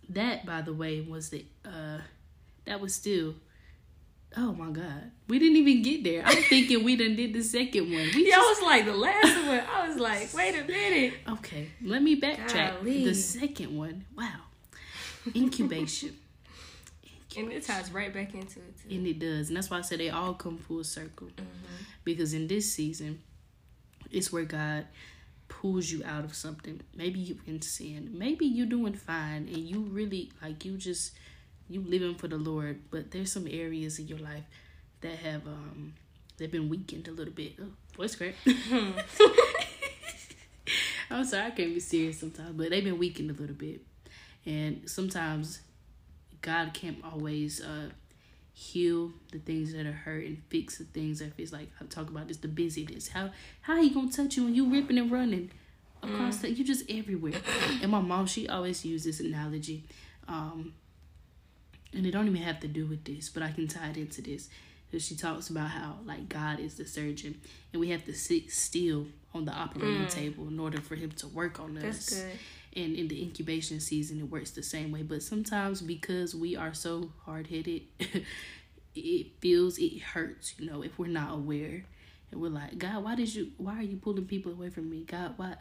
that, 0.09 0.47
by 0.47 0.63
the 0.63 0.73
way, 0.73 1.01
was 1.01 1.29
the 1.29 1.45
uh, 1.65 1.99
that 2.65 2.81
was 2.81 2.95
still. 2.95 3.35
Oh 4.37 4.53
my 4.53 4.71
God, 4.71 5.11
we 5.29 5.39
didn't 5.39 5.57
even 5.57 5.83
get 5.83 6.05
there. 6.05 6.23
I'm 6.25 6.43
thinking 6.45 6.85
we 6.85 6.97
done 6.97 7.17
did 7.17 7.33
the 7.35 7.43
second 7.43 7.85
one. 7.93 8.09
We 8.15 8.27
Yeah, 8.29 8.37
I 8.37 8.39
just 8.39 8.61
was 8.63 8.67
like 8.67 8.85
the 8.87 8.95
last 8.97 9.47
one. 9.47 9.61
I 9.75 9.89
was 9.89 9.99
like, 9.99 10.33
wait 10.35 10.59
a 10.59 10.65
minute. 10.65 11.15
okay. 11.29 11.69
Let 11.83 12.03
me 12.03 12.21
backtrack. 12.21 12.79
Golly. 12.79 13.05
The 13.05 13.15
second 13.15 13.77
one, 13.77 14.05
wow, 14.17 14.41
incubation. 15.35 16.17
And 17.35 17.51
it 17.51 17.65
ties 17.65 17.91
right 17.91 18.13
back 18.13 18.35
into 18.35 18.61
it 18.61 18.77
too. 18.83 18.95
And 18.95 19.07
it 19.07 19.19
does. 19.19 19.49
And 19.49 19.57
that's 19.57 19.71
why 19.71 19.79
I 19.79 19.81
said 19.81 20.01
they 20.01 20.11
all 20.11 20.35
come 20.35 20.59
full 20.59 20.85
circle. 20.85 21.29
Mm-hmm. 21.29 21.85
Because 22.05 22.35
in 22.35 22.47
this 22.47 22.71
season, 22.71 23.23
it's 24.11 24.31
where 24.31 24.45
God 24.45 24.85
pulls 25.49 25.91
you 25.91 26.03
out 26.05 26.25
of 26.25 26.35
something. 26.35 26.83
Maybe 26.95 27.21
you 27.21 27.39
in 27.47 27.63
sin. 27.63 28.11
Maybe 28.13 28.45
you're 28.45 28.67
doing 28.67 28.93
fine 28.93 29.49
and 29.49 29.57
you 29.59 29.81
really 29.81 30.31
like 30.43 30.67
you 30.67 30.77
just 30.77 31.13
you 31.73 31.83
living 31.83 32.15
for 32.15 32.29
the 32.29 32.37
Lord, 32.37 32.81
but 32.91 33.11
there's 33.11 33.33
some 33.33 33.47
areas 33.49 33.99
in 33.99 34.09
your 34.09 34.19
life 34.19 34.45
that 35.01 35.17
have 35.19 35.47
um 35.47 35.95
they've 36.37 36.51
been 36.51 36.69
weakened 36.69 37.09
a 37.09 37.13
little 37.13 37.35
bit. 37.35 37.55
Oh, 37.61 37.67
voice 37.97 38.15
crack. 38.17 38.35
I'm 41.11 41.25
sorry, 41.25 41.47
I 41.47 41.51
can't 41.51 41.75
be 41.75 41.81
serious 41.81 42.21
sometimes, 42.21 42.53
but 42.57 42.71
they've 42.71 42.85
been 42.85 42.99
weakened 42.99 43.31
a 43.31 43.35
little 43.35 43.55
bit. 43.55 43.83
And 44.47 44.89
sometimes 44.89 45.61
God 46.41 46.73
can't 46.75 46.99
always 47.05 47.61
uh 47.63 47.91
heal 48.55 49.13
the 49.31 49.39
things 49.39 49.73
that 49.73 49.87
are 49.87 49.93
hurt 49.93 50.25
and 50.25 50.43
fix 50.51 50.79
the 50.79 50.85
things 50.85 51.21
that 51.21 51.33
it's 51.39 51.53
like 51.53 51.71
I 51.81 51.85
talk 51.85 52.09
about 52.09 52.29
this 52.29 52.39
the 52.39 52.49
busyness. 52.49 53.09
How 53.09 53.31
how 53.63 53.81
he 53.81 53.91
gonna 53.91 54.11
touch 54.11 54.37
you 54.37 54.45
when 54.45 54.55
you 54.55 54.71
ripping 54.71 54.99
and 54.99 55.11
running 55.11 55.51
across 56.03 56.39
mm. 56.39 56.43
the 56.43 56.51
you 56.53 56.65
just 56.65 56.85
everywhere. 56.91 57.41
and 57.83 57.91
my 57.91 58.01
mom 58.01 58.27
she 58.27 58.49
always 58.49 58.85
used 58.85 59.07
this 59.07 59.21
analogy. 59.21 59.85
Um 60.29 60.75
and 61.93 62.07
it 62.07 62.11
don't 62.11 62.27
even 62.27 62.43
have 62.43 62.61
to 62.61 62.69
do 62.69 62.87
with 62.87 63.05
this, 63.05 63.29
but 63.29 63.43
I 63.43 63.51
can 63.51 63.69
tie 63.69 63.91
it 63.91 63.97
into 63.97 64.23
this. 64.23 64.49
Because 64.91 65.07
she 65.07 65.17
talks 65.17 65.49
about 65.49 65.71
how 65.71 65.97
like 66.05 66.29
God 66.29 66.61
is 66.61 66.75
the 66.75 66.85
surgeon 66.85 67.41
and 67.73 67.81
we 67.81 67.89
have 67.91 68.05
to 68.05 68.13
sit 68.13 68.53
still 68.53 69.07
on 69.33 69.47
the 69.47 69.53
operating 69.53 70.05
mm. 70.05 70.11
table 70.11 70.49
in 70.49 70.61
order 70.61 70.83
for 70.83 70.97
him 70.97 71.11
to 71.13 71.29
work 71.29 71.59
on 71.61 71.75
That's 71.75 72.13
us. 72.13 72.21
Good. 72.21 72.39
And 72.75 72.95
in 72.97 73.09
the 73.09 73.23
incubation 73.23 73.81
season 73.81 74.19
it 74.21 74.31
works 74.31 74.51
the 74.51 74.63
same 74.63 74.93
way. 74.93 75.03
But 75.03 75.23
sometimes 75.23 75.81
because 75.81 76.35
we 76.35 76.57
are 76.57 76.75
so 76.75 77.11
hard 77.25 77.47
headed 77.47 77.83
it 78.95 79.27
feels 79.41 79.79
it 79.79 80.01
hurts, 80.01 80.55
you 80.59 80.71
know, 80.71 80.83
if 80.83 80.99
we're 80.99 81.07
not 81.07 81.33
aware. 81.33 81.85
And 82.31 82.41
we're 82.41 82.49
like, 82.49 82.79
God, 82.79 83.05
why 83.05 83.15
did 83.15 83.35
you 83.35 83.53
why 83.57 83.79
are 83.79 83.83
you 83.83 83.97
pulling 83.97 84.27
people 84.27 84.53
away 84.53 84.71
from 84.71 84.91
me? 84.91 85.05
God, 85.05 85.35
why 85.37 85.57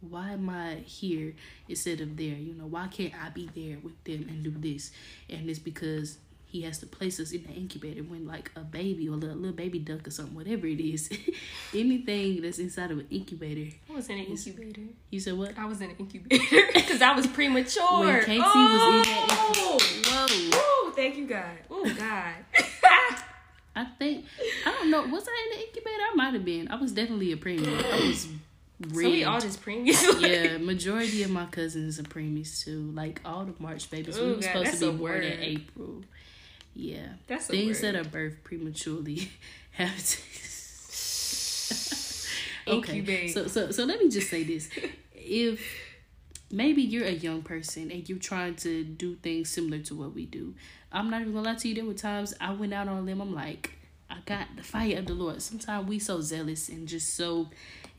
why 0.00 0.30
am 0.30 0.48
I 0.48 0.76
here 0.76 1.34
instead 1.68 2.00
of 2.00 2.16
there? 2.16 2.36
You 2.36 2.54
know, 2.54 2.66
why 2.66 2.88
can't 2.88 3.12
I 3.14 3.28
be 3.30 3.50
there 3.54 3.78
with 3.82 4.02
them 4.04 4.26
and 4.28 4.42
do 4.42 4.50
this? 4.50 4.92
And 5.28 5.48
it's 5.48 5.58
because 5.58 6.18
he 6.46 6.62
has 6.62 6.78
to 6.78 6.86
place 6.86 7.20
us 7.20 7.30
in 7.30 7.44
the 7.44 7.50
incubator 7.50 8.02
when 8.02 8.26
like 8.26 8.50
a 8.56 8.60
baby 8.60 9.08
or 9.08 9.12
a 9.12 9.16
little, 9.16 9.36
little 9.36 9.54
baby 9.54 9.78
duck 9.78 10.06
or 10.06 10.10
something, 10.10 10.34
whatever 10.34 10.66
it 10.66 10.80
is, 10.80 11.08
anything 11.74 12.42
that's 12.42 12.58
inside 12.58 12.90
of 12.90 12.98
an 12.98 13.06
incubator. 13.10 13.76
I 13.88 13.94
was 13.94 14.08
in 14.08 14.18
an 14.18 14.26
incubator. 14.26 14.82
You 15.10 15.20
said 15.20 15.34
what? 15.34 15.56
I 15.56 15.66
was 15.66 15.80
in 15.80 15.90
an 15.90 15.96
incubator 15.96 16.66
because 16.74 17.02
I 17.02 17.12
was 17.14 17.26
premature. 17.28 18.00
When 18.00 18.24
Casey 18.24 18.42
oh! 18.44 18.96
was 18.96 19.06
in 19.06 19.12
that 19.12 19.28
oh! 19.30 19.78
incubator. 19.80 20.56
Whoa. 20.56 20.58
Whoa, 20.58 20.92
thank 20.92 21.16
you 21.16 21.26
God. 21.26 21.58
Oh 21.70 21.84
God. 21.84 22.34
I 23.76 23.84
think 23.98 24.24
I 24.66 24.72
don't 24.72 24.90
know. 24.90 25.02
Was 25.02 25.28
I 25.28 25.48
in 25.52 25.58
the 25.58 25.66
incubator? 25.66 26.02
I 26.10 26.14
might 26.16 26.34
have 26.34 26.44
been. 26.44 26.68
I 26.68 26.74
was 26.74 26.90
definitely 26.90 27.30
a 27.30 27.36
preemie. 27.36 27.68
I 27.68 28.08
was 28.08 28.26
rigged. 28.80 28.94
So 28.96 29.10
we 29.10 29.24
all 29.24 29.40
just 29.40 29.62
preemies. 29.62 30.20
yeah, 30.20 30.58
majority 30.58 31.22
of 31.22 31.30
my 31.30 31.46
cousins 31.46 31.98
are 31.98 32.04
preemies 32.04 32.64
too. 32.64 32.90
Like 32.92 33.20
all 33.24 33.44
the 33.44 33.54
March 33.58 33.90
babies. 33.90 34.18
Ooh, 34.18 34.28
we 34.28 34.34
were 34.36 34.42
supposed 34.42 34.78
to 34.80 34.92
be 34.92 34.98
born 34.98 35.22
in 35.22 35.40
April. 35.40 36.02
Yeah. 36.74 37.08
That's 37.26 37.46
things 37.46 37.80
that 37.80 37.94
are 37.94 38.04
birthed 38.04 38.42
prematurely 38.44 39.30
have 39.72 39.96
to 39.96 40.18
okay. 42.68 43.28
So 43.28 43.46
so 43.46 43.70
so 43.70 43.84
let 43.84 43.98
me 44.00 44.08
just 44.08 44.30
say 44.30 44.44
this. 44.44 44.68
If 45.14 45.60
maybe 46.50 46.82
you're 46.82 47.06
a 47.06 47.12
young 47.12 47.42
person 47.42 47.90
and 47.90 48.08
you're 48.08 48.18
trying 48.18 48.56
to 48.56 48.84
do 48.84 49.14
things 49.16 49.50
similar 49.50 49.78
to 49.84 49.94
what 49.94 50.14
we 50.14 50.26
do. 50.26 50.54
I'm 50.92 51.08
not 51.10 51.20
even 51.20 51.32
gonna 51.32 51.48
lie 51.48 51.54
to 51.54 51.68
you, 51.68 51.74
there 51.74 51.84
were 51.84 51.94
times 51.94 52.34
I 52.40 52.52
went 52.52 52.74
out 52.74 52.88
on 52.88 53.06
them, 53.06 53.20
I'm 53.20 53.34
like, 53.34 53.70
I 54.10 54.16
got 54.26 54.48
the 54.56 54.62
fire 54.62 54.98
of 54.98 55.06
the 55.06 55.14
Lord. 55.14 55.40
Sometimes 55.40 55.88
we 55.88 56.00
so 56.00 56.20
zealous 56.20 56.68
and 56.68 56.88
just 56.88 57.14
so 57.14 57.48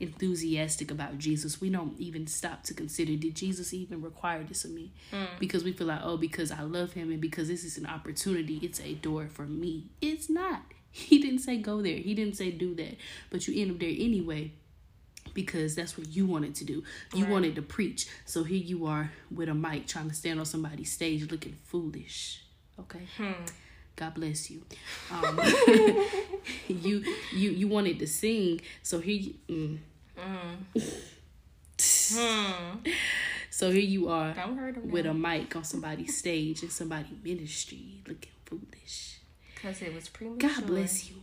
enthusiastic 0.02 0.92
about 0.92 1.18
Jesus, 1.18 1.62
we 1.62 1.70
don't 1.70 1.98
even 2.00 2.28
stop 2.28 2.64
to 2.64 2.74
consider 2.74 3.16
did 3.16 3.36
Jesus 3.36 3.74
even 3.74 4.02
require 4.02 4.44
this 4.44 4.66
of 4.66 4.72
me? 4.72 4.92
Mm. 5.12 5.28
Because 5.40 5.64
we 5.64 5.72
feel 5.72 5.88
like, 5.88 6.02
oh, 6.04 6.18
because 6.18 6.52
I 6.52 6.62
love 6.62 6.94
him 6.94 7.12
and 7.12 7.22
because 7.22 7.48
this 7.48 7.64
is 7.64 7.78
an 7.78 7.86
opportunity, 7.86 8.60
it's 8.64 8.80
a 8.82 8.94
door 8.96 9.28
for 9.32 9.46
me. 9.46 9.86
It's 10.02 10.30
not. 10.30 10.64
He 10.92 11.20
didn't 11.20 11.40
say 11.40 11.58
go 11.58 11.82
there. 11.82 11.96
He 11.96 12.14
didn't 12.14 12.36
say 12.36 12.52
do 12.52 12.76
that. 12.76 12.98
But 13.30 13.48
you 13.48 13.62
end 13.62 13.72
up 13.72 13.80
there 13.80 13.90
anyway 13.90 14.52
because 15.34 15.76
that's 15.76 15.98
what 15.98 16.08
you 16.10 16.26
wanted 16.26 16.56
to 16.56 16.66
do. 16.66 16.84
You 17.14 17.24
right. 17.24 17.32
wanted 17.32 17.56
to 17.56 17.62
preach. 17.62 18.08
So 18.26 18.44
here 18.44 18.58
you 18.58 18.86
are 18.88 19.12
with 19.34 19.50
a 19.50 19.54
mic 19.54 19.88
trying 19.88 20.10
to 20.10 20.16
stand 20.16 20.40
on 20.40 20.46
somebody's 20.46 20.92
stage 20.92 21.30
looking 21.32 21.58
foolish. 21.64 22.44
Okay? 22.80 23.08
Hmm. 23.18 23.32
God 23.96 24.16
bless 24.16 24.50
you. 24.50 24.64
Um, 25.12 25.40
you 26.68 27.04
you 27.32 27.52
you 27.52 27.68
wanted 27.68 28.00
to 28.00 28.08
sing, 28.08 28.62
so 28.82 29.00
here 29.00 29.16
you, 29.16 29.34
mm, 29.48 29.78
Mm. 30.18 30.68
So 33.62 33.70
here 33.70 33.82
you 33.82 34.10
are 34.10 34.34
with 34.84 35.06
a 35.06 35.14
mic 35.14 35.56
on 35.56 35.64
somebody's 35.64 36.18
stage 36.18 36.64
in 36.64 36.72
somebody 36.72 37.10
ministry 37.24 38.02
looking 38.08 38.32
foolish. 38.44 39.20
Because 39.54 39.84
it 39.84 39.94
was 39.94 40.10
premature. 40.10 40.50
God 40.50 40.66
bless 40.66 41.10
you. 41.10 41.18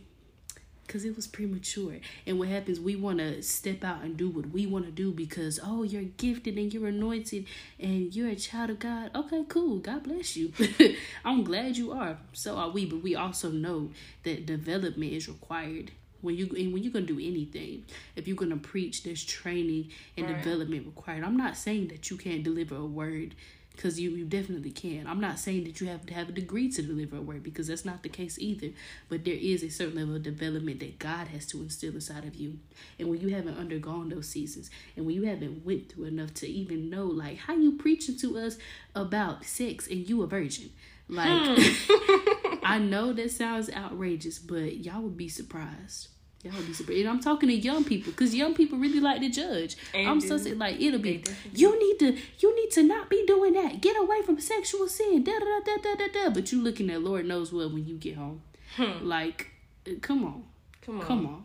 Because 0.87 1.03
it 1.03 1.17
was 1.17 1.27
premature. 1.27 1.97
And 2.25 2.39
what 2.39 2.47
happens, 2.47 2.79
we 2.79 2.95
want 2.95 3.17
to 3.17 3.41
step 3.41 3.83
out 3.83 4.03
and 4.03 4.15
do 4.15 4.29
what 4.29 4.51
we 4.51 4.65
want 4.65 4.85
to 4.85 4.91
do 4.91 5.11
because, 5.11 5.59
oh, 5.61 5.83
you're 5.83 6.03
gifted 6.03 6.57
and 6.57 6.73
you're 6.73 6.87
anointed 6.87 7.45
and 7.77 8.15
you're 8.15 8.29
a 8.29 8.35
child 8.35 8.69
of 8.69 8.79
God. 8.79 9.11
Okay, 9.13 9.43
cool. 9.49 9.79
God 9.79 10.03
bless 10.03 10.37
you. 10.37 10.53
I'm 11.25 11.43
glad 11.43 11.75
you 11.75 11.91
are. 11.91 12.19
So 12.31 12.55
are 12.55 12.69
we. 12.69 12.85
But 12.85 13.03
we 13.03 13.15
also 13.15 13.51
know 13.51 13.89
that 14.23 14.45
development 14.45 15.11
is 15.11 15.27
required 15.27 15.91
when 16.21 16.35
you 16.35 16.47
when 16.47 16.77
you're 16.83 16.93
gonna 16.93 17.05
do 17.05 17.19
anything 17.19 17.83
if 18.15 18.27
you're 18.27 18.37
gonna 18.37 18.57
preach 18.57 19.03
there's 19.03 19.23
training 19.23 19.89
and 20.17 20.27
right. 20.27 20.41
development 20.41 20.85
required. 20.85 21.23
I'm 21.23 21.37
not 21.37 21.57
saying 21.57 21.87
that 21.89 22.09
you 22.09 22.17
can't 22.17 22.43
deliver 22.43 22.75
a 22.75 22.85
word 22.85 23.35
because 23.79 23.97
you, 23.97 24.09
you 24.09 24.25
definitely 24.25 24.71
can. 24.71 25.07
I'm 25.07 25.21
not 25.21 25.39
saying 25.39 25.63
that 25.63 25.79
you 25.79 25.87
have 25.87 26.05
to 26.07 26.13
have 26.13 26.27
a 26.27 26.33
degree 26.33 26.69
to 26.69 26.81
deliver 26.81 27.15
a 27.15 27.21
word 27.21 27.43
because 27.43 27.67
that's 27.67 27.85
not 27.85 28.03
the 28.03 28.09
case 28.09 28.37
either. 28.37 28.71
But 29.07 29.23
there 29.23 29.37
is 29.39 29.63
a 29.63 29.69
certain 29.69 29.95
level 29.95 30.17
of 30.17 30.23
development 30.23 30.81
that 30.81 30.99
god 30.99 31.29
has 31.29 31.45
to 31.47 31.61
instill 31.61 31.93
inside 31.93 32.25
of 32.25 32.35
you. 32.35 32.59
And 32.99 33.07
when 33.07 33.21
you 33.21 33.33
haven't 33.33 33.57
undergone 33.57 34.09
those 34.09 34.27
seasons 34.27 34.69
and 34.97 35.05
when 35.05 35.15
you 35.15 35.23
haven't 35.23 35.65
went 35.65 35.89
through 35.89 36.05
enough 36.05 36.33
to 36.35 36.47
even 36.47 36.89
know 36.89 37.05
like 37.05 37.37
how 37.37 37.55
you 37.55 37.77
preaching 37.77 38.17
to 38.17 38.37
us 38.37 38.57
about 38.95 39.45
sex 39.45 39.87
and 39.87 40.09
you 40.09 40.23
a 40.23 40.27
virgin. 40.27 40.71
Like, 41.07 41.57
hmm. 41.57 42.31
I 42.69 42.79
know 42.79 43.13
that 43.13 43.31
sounds 43.31 43.69
outrageous, 43.71 44.39
but 44.39 44.77
y'all 44.77 45.01
would 45.01 45.17
be 45.17 45.29
surprised. 45.29 46.09
Y'all 46.43 46.55
would 46.55 46.67
be 46.67 46.73
surprised. 46.73 46.99
And 47.01 47.09
I'm 47.09 47.19
talking 47.19 47.49
to 47.49 47.55
young 47.55 47.83
people 47.83 48.11
because 48.11 48.33
young 48.33 48.53
people 48.53 48.77
really 48.77 48.99
like 48.99 49.21
to 49.21 49.29
judge. 49.29 49.75
And 49.93 50.07
I'm 50.07 50.21
so 50.21 50.35
like 50.55 50.79
it'll 50.79 50.99
be 50.99 51.23
you 51.53 51.77
need 51.79 51.99
to 51.99 52.21
you 52.39 52.55
need 52.55 52.71
to 52.71 52.83
not 52.83 53.09
be 53.09 53.25
doing 53.25 53.53
that. 53.53 53.81
Get 53.81 53.99
away 53.99 54.21
from 54.21 54.39
sexual 54.39 54.87
sin. 54.87 55.23
Da 55.23 55.33
da 55.39 55.59
da 55.65 55.77
da 55.81 55.95
da 55.95 56.07
da. 56.13 56.29
But 56.29 56.51
you 56.51 56.61
looking 56.61 56.89
at 56.89 57.01
Lord 57.01 57.25
knows 57.25 57.51
what 57.51 57.73
when 57.73 57.85
you 57.85 57.95
get 57.95 58.15
home. 58.15 58.41
Hmm. 58.75 59.05
Like, 59.07 59.47
uh, 59.87 59.93
come 60.01 60.23
on, 60.23 60.43
come 60.81 60.99
on, 60.99 61.05
come 61.05 61.25
on. 61.25 61.43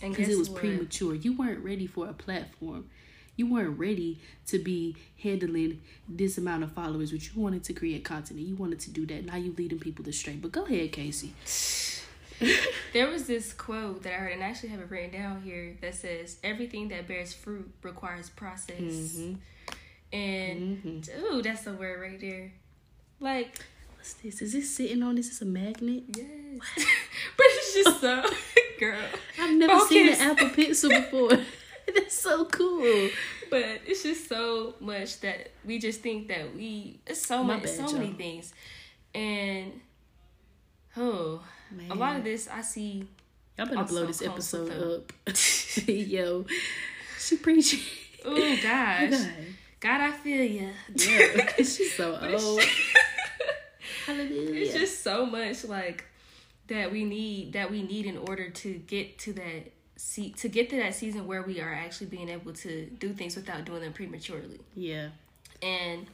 Because 0.00 0.28
it 0.28 0.38
was 0.38 0.50
what? 0.50 0.60
premature. 0.60 1.14
You 1.14 1.36
weren't 1.36 1.64
ready 1.64 1.86
for 1.86 2.08
a 2.08 2.12
platform 2.12 2.88
you 3.38 3.46
weren't 3.46 3.78
ready 3.78 4.18
to 4.48 4.58
be 4.58 4.96
handling 5.22 5.80
this 6.08 6.36
amount 6.36 6.64
of 6.64 6.72
followers, 6.72 7.12
but 7.12 7.24
you 7.24 7.40
wanted 7.40 7.62
to 7.64 7.72
create 7.72 8.04
content 8.04 8.38
and 8.38 8.48
you 8.48 8.56
wanted 8.56 8.80
to 8.80 8.90
do 8.90 9.06
that. 9.06 9.24
Now 9.24 9.36
you're 9.36 9.54
leading 9.54 9.78
people 9.78 10.06
astray. 10.08 10.34
But 10.34 10.52
go 10.52 10.64
ahead, 10.64 10.90
Casey. 10.92 11.32
there 12.92 13.08
was 13.08 13.26
this 13.26 13.52
quote 13.52 14.02
that 14.02 14.12
I 14.12 14.16
heard, 14.16 14.32
and 14.32 14.42
I 14.42 14.48
actually 14.48 14.70
have 14.70 14.80
it 14.80 14.90
written 14.90 15.12
down 15.12 15.40
here 15.42 15.76
that 15.80 15.94
says, 15.94 16.38
"Everything 16.42 16.88
that 16.88 17.06
bears 17.06 17.32
fruit 17.32 17.70
requires 17.82 18.28
process." 18.28 18.76
Mm-hmm. 18.80 19.34
And 20.12 20.82
mm-hmm. 20.82 21.24
ooh, 21.24 21.42
that's 21.42 21.66
a 21.66 21.72
word 21.72 22.00
right 22.00 22.20
there. 22.20 22.52
Like, 23.20 23.64
what's 23.96 24.14
this? 24.14 24.42
Is 24.42 24.52
this 24.52 24.74
sitting 24.74 25.02
on 25.02 25.14
this? 25.14 25.30
Is 25.30 25.42
a 25.42 25.44
magnet? 25.44 26.04
Yes, 26.16 26.60
but 27.36 27.46
it's 27.46 27.74
just 27.74 28.00
so 28.00 28.24
girl. 28.80 28.98
I've 29.40 29.56
never 29.56 29.74
Focus. 29.74 29.88
seen 29.88 30.08
an 30.08 30.20
Apple 30.20 30.50
Pencil 30.50 30.90
before. 30.90 31.30
That's 31.94 32.18
so 32.18 32.44
cool. 32.46 33.08
But 33.50 33.80
it's 33.86 34.02
just 34.02 34.28
so 34.28 34.74
much 34.80 35.20
that 35.20 35.52
we 35.64 35.78
just 35.78 36.00
think 36.00 36.28
that 36.28 36.54
we 36.54 37.00
it's 37.06 37.24
so 37.24 37.42
much 37.42 37.62
bad, 37.62 37.70
so 37.70 37.82
y'all. 37.82 37.92
many 37.94 38.12
things. 38.12 38.52
And 39.14 39.80
oh 40.96 41.42
Man. 41.70 41.90
a 41.90 41.94
lot 41.94 42.16
of 42.16 42.24
this 42.24 42.48
I 42.48 42.60
see 42.62 43.06
Y'all 43.56 43.66
better 43.66 43.84
blow 43.84 44.06
this 44.06 44.22
episode 44.22 44.70
up. 44.70 45.12
Yo. 45.88 46.44
She 47.18 47.36
preaching. 47.36 47.80
Oh, 48.24 48.34
oh 48.36 48.56
gosh. 48.62 49.10
God. 49.10 49.30
God, 49.80 50.00
I 50.00 50.10
feel 50.12 50.44
you. 50.44 50.70
Yeah. 50.94 51.46
She's 51.56 51.94
so 51.94 52.18
old. 52.20 52.62
Hallelujah. 54.06 54.62
It's 54.62 54.74
just 54.74 55.02
so 55.02 55.26
much 55.26 55.64
like 55.64 56.04
that 56.68 56.92
we 56.92 57.04
need 57.04 57.54
that 57.54 57.70
we 57.70 57.82
need 57.82 58.06
in 58.06 58.18
order 58.18 58.48
to 58.48 58.74
get 58.74 59.18
to 59.20 59.32
that 59.34 59.72
see 59.98 60.30
to 60.30 60.48
get 60.48 60.70
to 60.70 60.76
that 60.76 60.94
season 60.94 61.26
where 61.26 61.42
we 61.42 61.60
are 61.60 61.74
actually 61.74 62.06
being 62.06 62.28
able 62.28 62.52
to 62.52 62.86
do 62.86 63.12
things 63.12 63.34
without 63.34 63.64
doing 63.64 63.82
them 63.82 63.92
prematurely. 63.92 64.60
Yeah. 64.74 65.08
And 65.60 66.06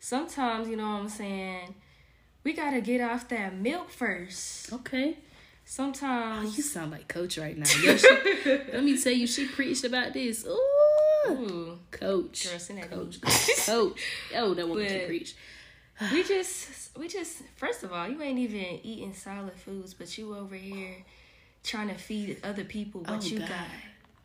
sometimes, 0.00 0.68
you 0.68 0.76
know 0.76 0.90
what 0.90 1.02
I'm 1.02 1.08
saying, 1.08 1.74
we 2.42 2.52
gotta 2.52 2.80
get 2.80 3.00
off 3.00 3.28
that 3.28 3.54
milk 3.54 3.90
first. 3.90 4.72
Okay. 4.72 5.18
Sometimes 5.64 6.50
oh, 6.50 6.56
you 6.56 6.62
sound 6.62 6.90
like 6.90 7.06
coach 7.06 7.38
right 7.38 7.56
now. 7.56 7.70
Yo, 7.80 7.96
she, 7.96 8.08
let 8.46 8.82
me 8.82 9.00
tell 9.00 9.12
you, 9.12 9.28
she 9.28 9.46
preached 9.46 9.84
about 9.84 10.12
this. 10.12 10.44
Ooh, 10.44 11.30
Ooh. 11.30 11.78
coach, 11.92 12.48
Girl, 12.50 12.78
coach, 12.82 13.20
coach. 13.66 14.00
Oh, 14.34 14.54
that 14.54 14.68
one 14.68 14.86
she 14.88 14.98
preach. 15.06 15.36
we 16.12 16.24
just, 16.24 16.98
we 16.98 17.06
just. 17.06 17.42
First 17.54 17.84
of 17.84 17.92
all, 17.92 18.08
you 18.08 18.20
ain't 18.20 18.40
even 18.40 18.80
eating 18.82 19.14
solid 19.14 19.54
foods, 19.54 19.94
but 19.94 20.18
you 20.18 20.36
over 20.36 20.56
here 20.56 21.04
trying 21.62 21.88
to 21.88 21.94
feed 21.94 22.38
other 22.42 22.64
people 22.64 23.02
what 23.02 23.22
oh, 23.22 23.26
you 23.26 23.38
God. 23.38 23.48
got. 23.48 23.66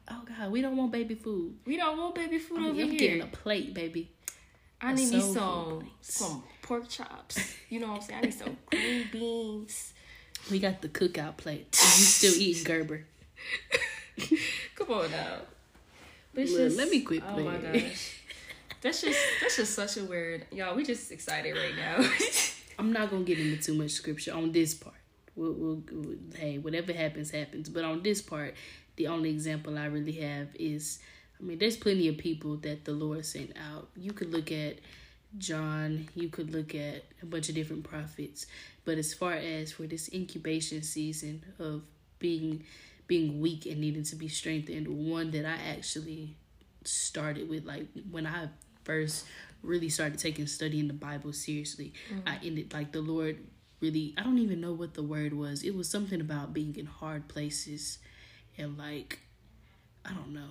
Oh 0.09 0.21
God, 0.37 0.51
we 0.51 0.61
don't 0.61 0.77
want 0.77 0.91
baby 0.91 1.15
food. 1.15 1.55
We 1.65 1.77
don't 1.77 1.97
want 1.97 2.15
baby 2.15 2.39
food 2.39 2.59
I 2.59 2.69
over 2.69 2.81
I'm 2.81 2.89
here. 2.89 2.99
getting 2.99 3.21
a 3.21 3.27
plate, 3.27 3.73
baby. 3.73 4.09
I 4.79 4.93
need 4.93 5.11
me 5.11 5.21
some 5.21 5.89
some 6.01 6.43
pork 6.61 6.87
chops. 6.87 7.55
You 7.69 7.79
know 7.79 7.87
what 7.87 7.95
I'm 7.97 8.01
saying? 8.01 8.19
I 8.19 8.21
need 8.25 8.33
some 8.33 8.57
green 8.71 9.07
beans. 9.11 9.93
We 10.51 10.59
got 10.59 10.81
the 10.81 10.87
cookout 10.87 11.37
plate. 11.37 11.67
You 11.71 12.03
still 12.03 12.33
eating 12.35 12.63
Gerber. 12.63 13.05
Come 14.75 14.91
on 14.91 15.11
now. 15.11 15.37
But 16.33 16.45
Look, 16.45 16.57
just, 16.57 16.77
let 16.77 16.89
me 16.89 17.01
quit 17.01 17.23
Oh 17.27 17.39
my 17.39 17.57
gosh. 17.57 18.21
That's 18.81 19.01
just 19.01 19.19
that's 19.41 19.57
just 19.57 19.73
such 19.73 19.97
a 19.97 20.03
weird 20.03 20.45
y'all. 20.51 20.75
We 20.75 20.83
just 20.83 21.11
excited 21.11 21.55
right 21.55 21.75
now. 21.75 22.07
I'm 22.79 22.93
not 22.93 23.09
gonna 23.09 23.23
get 23.23 23.39
into 23.39 23.61
too 23.61 23.73
much 23.73 23.91
scripture 23.91 24.33
on 24.33 24.51
this 24.51 24.75
part. 24.75 24.95
We'll, 25.37 25.53
we'll, 25.53 25.83
we'll- 25.91 26.17
hey, 26.35 26.57
whatever 26.57 26.91
happens, 26.91 27.31
happens. 27.31 27.69
But 27.69 27.85
on 27.85 28.03
this 28.03 28.21
part, 28.21 28.55
the 28.97 29.07
only 29.07 29.29
example 29.29 29.77
I 29.77 29.85
really 29.85 30.13
have 30.13 30.49
is, 30.55 30.99
I 31.39 31.43
mean, 31.43 31.59
there's 31.59 31.77
plenty 31.77 32.07
of 32.07 32.17
people 32.17 32.57
that 32.57 32.83
the 32.83 32.93
Lord 32.93 33.25
sent 33.25 33.55
out. 33.71 33.87
You 33.95 34.11
could 34.11 34.31
look 34.33 34.51
at 34.51 34.79
John. 35.37 36.07
You 36.15 36.29
could 36.29 36.51
look 36.53 36.73
at 36.75 37.03
a 37.21 37.25
bunch 37.25 37.49
of 37.49 37.55
different 37.55 37.83
prophets. 37.83 38.47
But 38.85 38.97
as 38.97 39.13
far 39.13 39.33
as 39.33 39.71
for 39.71 39.83
this 39.83 40.09
incubation 40.11 40.81
season 40.83 41.43
of 41.59 41.83
being 42.19 42.63
being 43.07 43.39
weak 43.39 43.65
and 43.65 43.79
needing 43.79 44.03
to 44.03 44.15
be 44.15 44.27
strengthened, 44.27 44.87
one 44.87 45.31
that 45.31 45.45
I 45.45 45.55
actually 45.71 46.35
started 46.83 47.49
with, 47.49 47.65
like 47.65 47.87
when 48.11 48.25
I 48.27 48.49
first 48.83 49.25
really 49.63 49.89
started 49.89 50.19
taking 50.19 50.45
studying 50.47 50.87
the 50.87 50.93
Bible 50.93 51.31
seriously, 51.33 51.93
mm. 52.13 52.21
I 52.25 52.39
ended 52.43 52.73
like 52.73 52.91
the 52.91 53.01
Lord 53.01 53.37
really 53.81 54.13
I 54.17 54.23
don't 54.23 54.39
even 54.39 54.61
know 54.61 54.73
what 54.73 54.93
the 54.93 55.03
word 55.03 55.33
was. 55.33 55.63
It 55.63 55.75
was 55.75 55.89
something 55.89 56.21
about 56.21 56.53
being 56.53 56.75
in 56.75 56.85
hard 56.85 57.27
places 57.27 57.99
and 58.57 58.77
like 58.77 59.19
I 60.05 60.13
don't 60.13 60.33
know. 60.33 60.49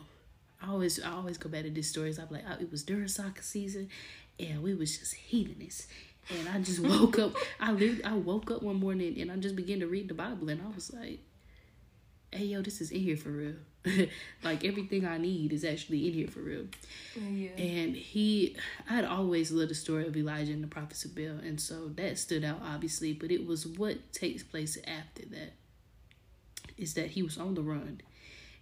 I 0.62 0.68
always 0.70 1.02
I 1.02 1.10
always 1.12 1.38
go 1.38 1.48
back 1.48 1.64
to 1.64 1.70
these 1.70 1.88
stories. 1.88 2.18
I'm 2.18 2.28
like, 2.30 2.44
oh, 2.48 2.56
it 2.60 2.70
was 2.70 2.82
during 2.82 3.08
soccer 3.08 3.42
season, 3.42 3.88
and 4.38 4.62
we 4.62 4.74
was 4.74 4.98
just 4.98 5.14
heathenists. 5.14 5.86
And 6.30 6.48
I 6.48 6.58
just 6.60 6.80
woke 6.82 7.18
up. 7.18 7.34
I 7.60 7.72
literally 7.72 8.04
I 8.04 8.14
woke 8.14 8.50
up 8.50 8.62
one 8.62 8.76
morning 8.76 9.20
and 9.20 9.30
I 9.30 9.36
just 9.36 9.56
began 9.56 9.80
to 9.80 9.86
read 9.86 10.08
the 10.08 10.14
Bible, 10.14 10.48
and 10.48 10.60
I 10.62 10.74
was 10.74 10.92
like, 10.92 11.20
"Hey, 12.30 12.46
yo, 12.46 12.62
this 12.62 12.80
is 12.80 12.90
in 12.90 13.00
here 13.00 13.16
for 13.16 13.30
real. 13.30 13.54
like 14.42 14.64
everything 14.64 15.06
I 15.06 15.18
need 15.18 15.52
is 15.52 15.64
actually 15.64 16.06
in 16.08 16.12
here 16.14 16.28
for 16.28 16.40
real." 16.40 16.66
yeah. 17.16 17.50
And 17.56 17.96
he, 17.96 18.56
I 18.88 18.94
had 18.94 19.04
always 19.04 19.50
loved 19.52 19.70
the 19.70 19.74
story 19.74 20.06
of 20.06 20.16
Elijah 20.16 20.52
and 20.52 20.62
the 20.62 20.68
prophets 20.68 21.04
of 21.04 21.14
Baal, 21.14 21.38
and 21.42 21.60
so 21.60 21.88
that 21.96 22.18
stood 22.18 22.44
out 22.44 22.60
obviously. 22.62 23.12
But 23.12 23.30
it 23.30 23.46
was 23.46 23.66
what 23.66 24.12
takes 24.12 24.42
place 24.42 24.78
after 24.86 25.24
that 25.26 25.54
is 26.76 26.94
that 26.94 27.10
he 27.10 27.22
was 27.22 27.38
on 27.38 27.54
the 27.54 27.62
run, 27.62 28.00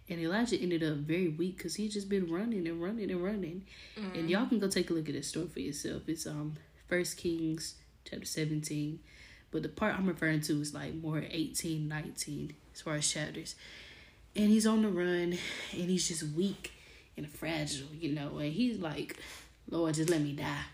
and 0.09 0.19
Elijah 0.19 0.57
ended 0.57 0.83
up 0.83 0.97
very 0.97 1.29
weak 1.29 1.57
because 1.57 1.75
he 1.75 1.89
just 1.89 2.07
been 2.07 2.31
running 2.31 2.67
and 2.67 2.81
running 2.81 3.11
and 3.11 3.23
running. 3.23 3.65
And 4.13 4.29
y'all 4.29 4.47
can 4.47 4.59
go 4.59 4.69
take 4.69 4.89
a 4.89 4.93
look 4.93 5.09
at 5.09 5.15
this 5.15 5.27
story 5.27 5.47
for 5.47 5.59
yourself. 5.59 6.03
It's 6.07 6.25
um 6.27 6.55
First 6.87 7.17
Kings 7.17 7.75
chapter 8.09 8.25
seventeen, 8.25 8.99
but 9.51 9.63
the 9.63 9.69
part 9.69 9.95
I'm 9.95 10.05
referring 10.07 10.41
to 10.41 10.61
is 10.61 10.73
like 10.73 10.93
more 10.95 11.23
18, 11.29 11.87
19 11.87 12.53
as 12.75 12.81
far 12.81 12.95
as 12.95 13.09
chapters. 13.09 13.55
And 14.35 14.49
he's 14.49 14.67
on 14.67 14.81
the 14.81 14.89
run, 14.89 15.37
and 15.71 15.89
he's 15.89 16.07
just 16.07 16.23
weak 16.35 16.73
and 17.17 17.27
fragile, 17.29 17.87
you 17.99 18.13
know. 18.13 18.37
And 18.37 18.51
he's 18.51 18.77
like, 18.79 19.17
Lord, 19.69 19.95
just 19.95 20.09
let 20.09 20.21
me 20.21 20.33
die. 20.33 20.65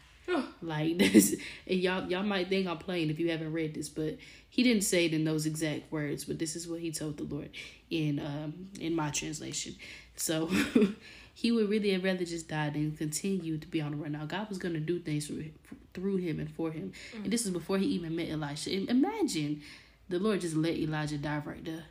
like 0.62 0.97
this, 0.97 1.36
and 1.68 1.80
y'all 1.80 2.10
y'all 2.10 2.24
might 2.24 2.49
think 2.49 2.68
I'm 2.68 2.78
playing 2.78 3.10
if 3.10 3.20
you 3.20 3.30
haven't 3.30 3.54
read 3.54 3.74
this, 3.76 3.89
but 3.89 4.18
he 4.49 4.64
didn't 4.64 4.84
say 4.84 5.06
it 5.06 5.14
in 5.14 5.26
those 5.26 5.45
exact 5.45 5.91
words. 5.91 6.26
But 6.26 6.39
this 6.39 6.56
is 6.56 6.68
what 6.68 6.80
he 6.80 6.91
told 6.91 7.18
the 7.18 7.24
Lord 7.24 7.49
in 7.89 8.20
um 8.20 8.70
in 8.80 8.95
my 8.95 9.10
translation. 9.12 9.76
So 10.16 10.49
he 11.34 11.52
would 11.52 11.70
really 11.70 11.91
have 11.91 12.04
rather 12.04 12.26
just 12.26 12.47
die 12.47 12.70
than 12.70 12.95
continue 12.95 13.58
to 13.58 13.68
be 13.68 13.82
on 13.82 13.91
the 13.91 13.97
run. 13.97 14.14
Now 14.14 14.26
God 14.26 14.49
was 14.49 14.58
gonna 14.58 14.80
do 14.80 14.99
things 14.99 15.28
through 15.28 15.45
through 15.93 16.18
him 16.18 16.39
and 16.39 16.49
for 16.49 16.72
him, 16.72 16.93
and 17.14 17.32
this 17.32 17.45
is 17.45 17.52
before 17.52 17.78
he 17.78 17.86
even 17.88 18.16
met 18.16 18.30
Elisha. 18.30 18.72
And 18.74 18.89
Imagine 18.89 19.62
the 20.10 20.20
Lord 20.20 20.41
just 20.41 20.56
let 20.56 20.78
Elijah 20.78 21.18
die 21.18 21.41
right 21.43 21.64
there, 21.64 21.84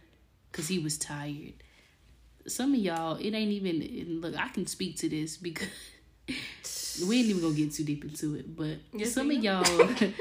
cause 0.52 0.68
he 0.68 0.78
was 0.78 0.98
tired 0.98 1.54
some 2.46 2.74
of 2.74 2.80
y'all, 2.80 3.16
it 3.16 3.34
ain't 3.34 3.50
even 3.50 4.20
look. 4.20 4.36
I 4.36 4.48
can 4.48 4.66
speak 4.66 4.96
to 4.98 5.08
this 5.08 5.36
because 5.36 5.68
we 7.06 7.20
ain't 7.20 7.28
even 7.28 7.42
gonna 7.42 7.54
get 7.54 7.72
too 7.72 7.84
deep 7.84 8.04
into 8.04 8.36
it. 8.36 8.56
But 8.56 8.78
Yes, 8.92 9.12
some 9.12 9.30
of 9.30 9.42
y'all, 9.42 9.64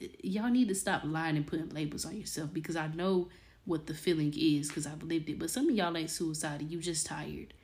y'all 0.22 0.50
need 0.50 0.68
to 0.68 0.74
stop 0.74 1.02
lying 1.04 1.36
and 1.36 1.46
putting 1.46 1.70
labels 1.70 2.04
on 2.04 2.16
yourself 2.16 2.52
because 2.52 2.76
I 2.76 2.88
know 2.88 3.28
what 3.64 3.86
the 3.86 3.94
feeling 3.94 4.32
is 4.36 4.68
because 4.68 4.86
I've 4.86 5.02
lived 5.02 5.28
it. 5.28 5.38
But 5.38 5.50
some 5.50 5.68
of 5.68 5.74
y'all 5.74 5.96
ain't 5.96 6.10
suicidal. 6.10 6.66
You 6.66 6.80
just 6.80 7.06
tired. 7.06 7.54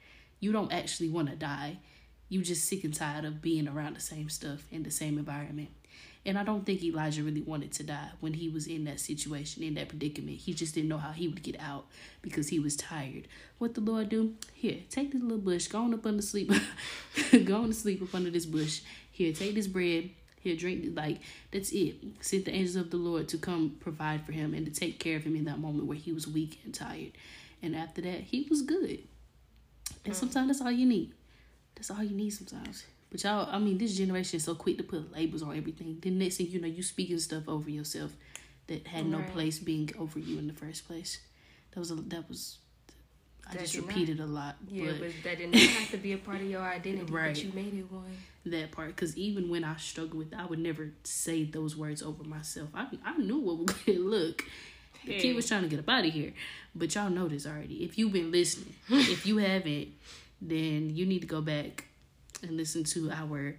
You 0.40 0.52
don't 0.52 0.72
actually 0.72 1.08
want 1.08 1.30
to 1.30 1.36
die. 1.36 1.78
You 2.28 2.42
just 2.42 2.64
sick 2.66 2.82
and 2.82 2.94
tired 2.94 3.24
of 3.24 3.42
being 3.42 3.68
around 3.68 3.94
the 3.94 4.00
same 4.00 4.28
stuff 4.28 4.64
in 4.72 4.82
the 4.82 4.90
same 4.90 5.18
environment. 5.18 5.68
And 6.24 6.38
I 6.38 6.44
don't 6.44 6.64
think 6.64 6.84
Elijah 6.84 7.24
really 7.24 7.42
wanted 7.42 7.72
to 7.72 7.82
die 7.82 8.10
when 8.20 8.34
he 8.34 8.48
was 8.48 8.68
in 8.68 8.84
that 8.84 9.00
situation, 9.00 9.64
in 9.64 9.74
that 9.74 9.88
predicament. 9.88 10.38
He 10.38 10.54
just 10.54 10.74
didn't 10.74 10.88
know 10.88 10.98
how 10.98 11.10
he 11.10 11.26
would 11.26 11.42
get 11.42 11.60
out 11.60 11.86
because 12.22 12.48
he 12.48 12.60
was 12.60 12.76
tired. 12.76 13.26
What 13.58 13.74
the 13.74 13.80
Lord 13.80 14.08
do? 14.08 14.34
Here, 14.54 14.78
take 14.88 15.12
this 15.12 15.20
little 15.20 15.38
bush, 15.38 15.66
go 15.66 15.80
on 15.80 15.94
up 15.94 16.06
under 16.06 16.22
sleep. 16.22 16.52
go 17.44 17.56
on 17.56 17.68
to 17.68 17.74
sleep 17.74 18.02
up 18.02 18.14
under 18.14 18.30
this 18.30 18.46
bush. 18.46 18.82
Here, 19.10 19.32
take 19.32 19.56
this 19.56 19.66
bread. 19.66 20.10
Here, 20.40 20.54
drink. 20.56 20.96
Like, 20.96 21.20
that's 21.52 21.70
it. 21.72 21.96
Sent 22.20 22.44
the 22.44 22.52
angels 22.52 22.76
of 22.76 22.90
the 22.90 22.96
Lord 22.96 23.28
to 23.28 23.38
come 23.38 23.76
provide 23.80 24.24
for 24.24 24.32
him 24.32 24.54
and 24.54 24.64
to 24.66 24.72
take 24.72 25.00
care 25.00 25.16
of 25.16 25.24
him 25.24 25.34
in 25.34 25.44
that 25.46 25.58
moment 25.58 25.86
where 25.86 25.96
he 25.96 26.12
was 26.12 26.28
weak 26.28 26.60
and 26.64 26.72
tired. 26.72 27.12
And 27.62 27.74
after 27.74 28.00
that, 28.02 28.22
he 28.22 28.46
was 28.48 28.62
good. 28.62 29.00
And 30.04 30.14
mm. 30.14 30.16
sometimes 30.16 30.48
that's 30.48 30.60
all 30.60 30.72
you 30.72 30.86
need. 30.86 31.12
That's 31.74 31.90
all 31.90 32.02
you 32.02 32.14
need 32.14 32.30
sometimes. 32.30 32.84
But 33.12 33.22
y'all, 33.22 33.46
I 33.52 33.58
mean, 33.58 33.76
this 33.78 33.94
generation 33.96 34.38
is 34.38 34.44
so 34.44 34.54
quick 34.54 34.78
to 34.78 34.82
put 34.84 35.12
labels 35.12 35.42
on 35.42 35.56
everything. 35.56 35.98
The 36.00 36.10
next 36.10 36.38
thing 36.38 36.46
you 36.48 36.60
know, 36.60 36.66
you 36.66 36.82
speaking 36.82 37.18
stuff 37.18 37.46
over 37.46 37.68
yourself 37.70 38.12
that 38.68 38.86
had 38.86 39.06
no 39.06 39.22
place 39.32 39.58
being 39.60 39.90
over 39.98 40.18
you 40.18 40.38
in 40.38 40.46
the 40.48 40.54
first 40.54 40.86
place. 40.88 41.20
That 41.72 41.80
was 41.80 41.90
a 41.90 41.94
that 41.96 42.28
was. 42.28 42.58
I 43.48 43.52
That 43.54 43.60
just 43.62 43.74
did 43.74 43.80
not- 43.82 43.88
repeated 43.88 44.20
a 44.20 44.26
lot, 44.26 44.56
Yeah, 44.70 44.92
but 44.92 45.00
but 45.00 45.12
that 45.24 45.38
did 45.38 45.50
not 45.52 45.60
have 45.60 45.90
to 45.90 45.96
be 45.98 46.12
a 46.12 46.18
part 46.18 46.40
of 46.40 46.48
your 46.48 46.60
identity, 46.78 47.12
Right. 47.12 47.34
but 47.34 47.44
you 47.44 47.52
made 47.52 47.74
it 47.74 47.90
one. 47.92 48.16
that 48.46 48.70
part 48.70 48.88
because 48.94 49.16
even 49.16 49.50
when 49.50 49.62
I 49.64 49.76
struggle 49.76 50.18
with, 50.18 50.32
I 50.32 50.46
would 50.46 50.60
never 50.60 50.90
say 51.04 51.44
those 51.44 51.76
words 51.76 52.02
over 52.02 52.24
myself. 52.24 52.68
I 52.72 52.86
I 53.04 53.18
knew 53.18 53.38
what 53.38 53.58
would 53.58 53.74
get 53.84 54.00
look. 54.16 54.44
The 55.04 55.18
kid 55.18 55.34
was 55.36 55.48
trying 55.48 55.62
to 55.62 55.68
get 55.68 55.80
up 55.80 55.88
out 55.88 56.06
of 56.06 56.12
here, 56.12 56.32
but 56.74 56.94
y'all 56.94 57.10
know 57.10 57.26
this 57.28 57.44
already. 57.46 57.82
If 57.84 57.98
you've 57.98 58.12
been 58.12 58.30
listening, 58.30 58.74
if 58.88 59.26
you 59.26 59.38
haven't, 59.38 59.88
then 60.40 60.94
you 60.96 61.04
need 61.04 61.20
to 61.22 61.26
go 61.26 61.40
back 61.42 61.88
and 62.42 62.56
listen 62.56 62.84
to 62.84 63.10
our 63.10 63.56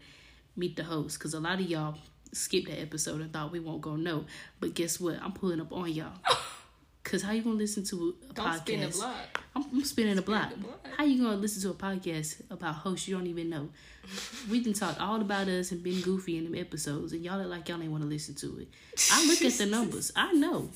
meet 0.56 0.76
the 0.76 0.84
host 0.84 1.18
because 1.18 1.34
a 1.34 1.40
lot 1.40 1.60
of 1.60 1.70
y'all 1.70 1.98
skipped 2.32 2.68
that 2.70 2.80
episode 2.80 3.22
and 3.22 3.32
thought 3.32 3.52
we 3.52 3.60
won't 3.60 3.82
go 3.82 3.96
no. 3.96 4.26
But 4.60 4.74
guess 4.74 5.00
what? 5.00 5.20
I'm 5.22 5.32
pulling 5.34 5.62
up 5.62 5.72
on 5.72 5.92
y'all. 5.92 6.14
Cause 7.04 7.22
how 7.22 7.34
you 7.34 7.42
gonna 7.42 7.56
listen 7.58 7.84
to 7.86 8.16
a 8.30 8.34
Don't 8.34 8.48
podcast? 8.48 8.60
spin 8.62 8.90
block. 8.92 9.42
I'm, 9.56 9.64
I'm 9.74 9.84
spinning 9.84 10.18
a 10.18 10.22
block. 10.22 10.56
block. 10.56 10.88
How 10.98 11.04
you 11.04 11.22
gonna 11.22 11.36
listen 11.36 11.62
to 11.64 11.70
a 11.72 11.74
podcast 11.74 12.42
about 12.50 12.76
hosts 12.76 13.08
you 13.08 13.16
don't 13.16 13.28
even 13.28 13.50
know? 13.50 13.70
We 14.50 14.64
can 14.64 14.74
talk 14.74 15.00
all 15.00 15.20
about 15.22 15.48
us 15.48 15.72
and 15.72 15.84
been 15.84 16.02
goofy 16.02 16.38
in 16.38 16.46
them 16.46 16.56
episodes, 16.56 17.14
and 17.14 17.22
y'all 17.24 17.38
look 17.40 17.50
like 17.50 17.68
y'all 17.70 17.82
ain't 17.82 17.92
want 17.92 18.04
to 18.04 18.10
listen 18.10 18.36
to 18.36 18.60
it. 18.60 18.70
I 19.12 19.26
look 19.28 19.42
at 19.42 19.54
the 19.54 19.66
numbers. 19.78 20.12
I 20.16 20.32
know, 20.34 20.70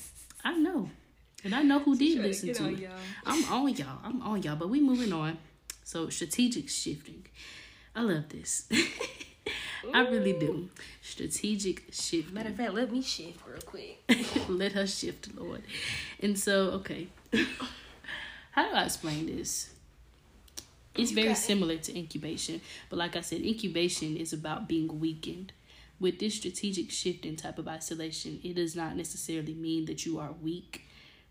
I 0.44 0.54
know, 0.54 0.90
and 1.44 1.54
I 1.54 1.62
know 1.62 1.78
who 1.78 1.96
did 1.96 2.16
to 2.16 2.22
listen 2.22 2.52
to 2.54 2.62
on 2.64 2.74
it. 2.74 2.78
y'all. 2.80 2.92
I'm 3.26 3.44
on 3.52 3.68
y'all. 3.74 3.98
I'm 4.04 4.22
on 4.22 4.42
y'all. 4.42 4.56
But 4.56 4.68
we 4.70 4.80
moving 4.80 5.12
on. 5.12 5.38
So 5.84 6.08
strategic 6.10 6.68
shifting. 6.68 7.26
I 7.98 8.02
love 8.02 8.28
this. 8.28 8.68
I 9.92 10.02
really 10.02 10.34
do. 10.34 10.68
Strategic 11.02 11.82
shift. 11.92 12.32
Matter 12.32 12.50
of 12.50 12.54
fact, 12.54 12.74
let 12.74 12.92
me 12.92 13.02
shift 13.02 13.40
real 13.44 13.60
quick. 13.60 13.98
Let 14.48 14.72
her 14.72 14.86
shift, 14.86 15.34
Lord. 15.34 15.62
And 16.20 16.38
so, 16.38 16.70
okay. 16.78 17.08
How 18.52 18.68
do 18.68 18.74
I 18.76 18.84
explain 18.84 19.26
this? 19.26 19.70
It's 20.94 21.10
You 21.10 21.16
very 21.16 21.28
got 21.28 21.38
it. 21.38 21.40
similar 21.40 21.76
to 21.78 21.98
incubation, 21.98 22.60
but 22.88 22.98
like 23.00 23.16
I 23.16 23.20
said, 23.20 23.40
incubation 23.40 24.16
is 24.16 24.32
about 24.32 24.68
being 24.68 25.00
weakened. 25.00 25.52
With 25.98 26.20
this 26.20 26.36
strategic 26.36 26.92
shift 26.92 27.24
shifting 27.24 27.34
type 27.34 27.58
of 27.58 27.66
isolation, 27.66 28.38
it 28.44 28.54
does 28.54 28.76
not 28.76 28.94
necessarily 28.96 29.54
mean 29.54 29.86
that 29.86 30.06
you 30.06 30.20
are 30.20 30.30
weak, 30.40 30.82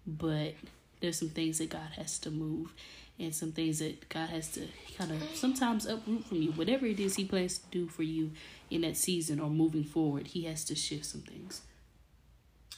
but 0.05 0.55
there's 0.99 1.19
some 1.19 1.29
things 1.29 1.59
that 1.59 1.69
God 1.69 1.91
has 1.95 2.19
to 2.19 2.29
move 2.31 2.73
and 3.19 3.33
some 3.33 3.51
things 3.51 3.79
that 3.79 4.09
God 4.09 4.29
has 4.29 4.51
to 4.51 4.67
kind 4.97 5.11
of 5.11 5.23
sometimes 5.33 5.85
uproot 5.85 6.25
from 6.25 6.41
you. 6.41 6.51
Whatever 6.51 6.85
it 6.85 6.99
is 6.99 7.15
He 7.15 7.25
plans 7.25 7.57
to 7.59 7.65
do 7.71 7.87
for 7.87 8.03
you 8.03 8.31
in 8.69 8.81
that 8.81 8.97
season 8.97 9.39
or 9.39 9.49
moving 9.49 9.83
forward, 9.83 10.27
He 10.27 10.43
has 10.43 10.63
to 10.65 10.75
shift 10.75 11.05
some 11.05 11.21
things. 11.21 11.61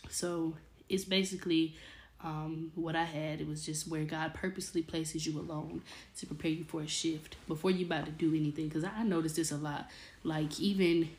So 0.10 0.56
it's 0.88 1.06
basically 1.06 1.76
um, 2.24 2.72
what 2.76 2.96
I 2.96 3.04
had. 3.04 3.42
It 3.42 3.48
was 3.48 3.66
just 3.66 3.88
where 3.88 4.04
God 4.04 4.34
purposely 4.34 4.82
places 4.82 5.26
you 5.26 5.40
alone 5.40 5.82
to 6.18 6.26
prepare 6.26 6.52
you 6.52 6.64
for 6.64 6.82
a 6.82 6.88
shift 6.88 7.36
before 7.48 7.72
you 7.72 7.86
about 7.86 8.06
to 8.06 8.12
do 8.12 8.34
anything. 8.34 8.68
Because 8.68 8.84
I 8.84 9.04
noticed 9.04 9.36
this 9.36 9.52
a 9.52 9.58
lot. 9.58 9.90
Like 10.24 10.60
even 10.60 11.10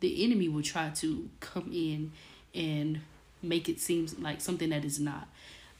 the 0.00 0.24
enemy 0.24 0.48
will 0.48 0.62
try 0.62 0.90
to 0.90 1.28
come 1.40 1.70
in 1.72 2.12
and 2.54 3.00
make 3.42 3.68
it 3.68 3.80
seem 3.80 4.06
like 4.18 4.40
something 4.40 4.70
that 4.70 4.84
is 4.84 4.98
not. 4.98 5.28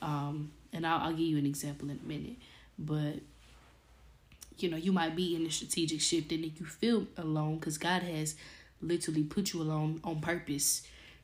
Um, 0.03 0.53
and 0.73 0.87
I'll, 0.87 1.01
I'll 1.07 1.11
give 1.13 1.21
you 1.21 1.39
an 1.39 1.47
example 1.47 1.91
in 1.91 2.01
a 2.03 2.09
minute. 2.09 2.37
But 2.79 3.17
you 4.59 4.71
know, 4.71 4.77
you 4.77 4.93
might 4.93 5.17
be 5.17 5.35
in 5.35 5.47
a 5.47 5.51
strategic 5.51 6.01
shift 6.01 6.33
and 6.33 6.45
then 6.45 6.53
you 6.59 6.67
feel 6.67 7.07
alone 7.17 7.57
because 7.57 7.79
God 7.79 8.03
has 8.03 8.35
literally 8.83 9.23
put 9.23 9.53
you 9.53 9.63
alone 9.63 10.01
on 10.05 10.21
purpose 10.21 10.83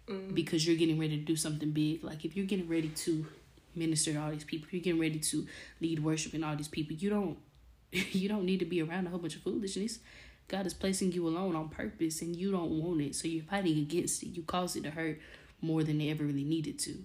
Mm. 0.09 0.35
because 0.37 0.65
you're 0.65 0.77
getting 0.77 1.01
ready 1.01 1.19
to 1.19 1.25
do 1.25 1.35
something 1.35 1.73
big. 1.73 2.05
Like 2.05 2.25
if 2.25 2.37
you're 2.37 2.47
getting 2.47 2.69
ready 2.69 2.91
to 2.91 3.27
minister 3.75 4.13
to 4.13 4.21
all 4.21 4.31
these 4.31 4.45
people, 4.45 4.69
you're 4.71 4.81
getting 4.83 5.01
ready 5.01 5.19
to 5.19 5.47
lead 5.81 5.99
worship 5.99 6.33
in 6.33 6.45
all 6.45 6.55
these 6.55 6.69
people. 6.69 6.95
You 6.95 7.11
don't 7.11 7.39
you 7.91 8.29
don't 8.29 8.45
need 8.45 8.61
to 8.61 8.65
be 8.65 8.81
around 8.81 9.09
a 9.09 9.11
whole 9.11 9.19
bunch 9.19 9.35
of 9.35 9.43
foolishness. 9.43 9.99
God 10.47 10.65
is 10.65 10.75
placing 10.75 11.11
you 11.11 11.27
alone 11.27 11.57
on 11.57 11.71
purpose 11.71 12.23
and 12.23 12.37
you 12.37 12.53
don't 12.53 12.71
want 12.71 13.01
it. 13.01 13.17
So 13.17 13.27
you're 13.27 13.43
fighting 13.43 13.79
against 13.79 14.23
it. 14.23 14.29
You 14.29 14.45
cause 14.45 14.77
it 14.77 14.85
to 14.85 14.91
hurt 14.93 15.19
more 15.61 15.83
than 15.83 16.01
it 16.01 16.09
ever 16.09 16.23
really 16.23 16.45
needed 16.45 16.79
to. 16.81 16.99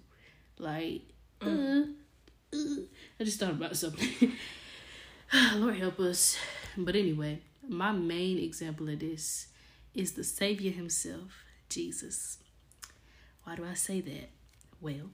Like, 0.59 1.01
uh, 1.43 1.49
uh, 1.49 1.83
I 3.19 3.23
just 3.23 3.39
thought 3.39 3.51
about 3.51 3.75
something. 3.75 4.33
Lord 5.55 5.75
help 5.77 5.99
us. 5.99 6.37
But 6.77 6.95
anyway, 6.95 7.39
my 7.67 7.91
main 7.91 8.37
example 8.39 8.89
of 8.89 8.99
this 8.99 9.47
is 9.93 10.13
the 10.13 10.23
Savior 10.23 10.71
himself, 10.71 11.43
Jesus. 11.69 12.37
Why 13.43 13.55
do 13.55 13.65
I 13.65 13.73
say 13.73 14.01
that? 14.01 14.29
Well, 14.79 15.09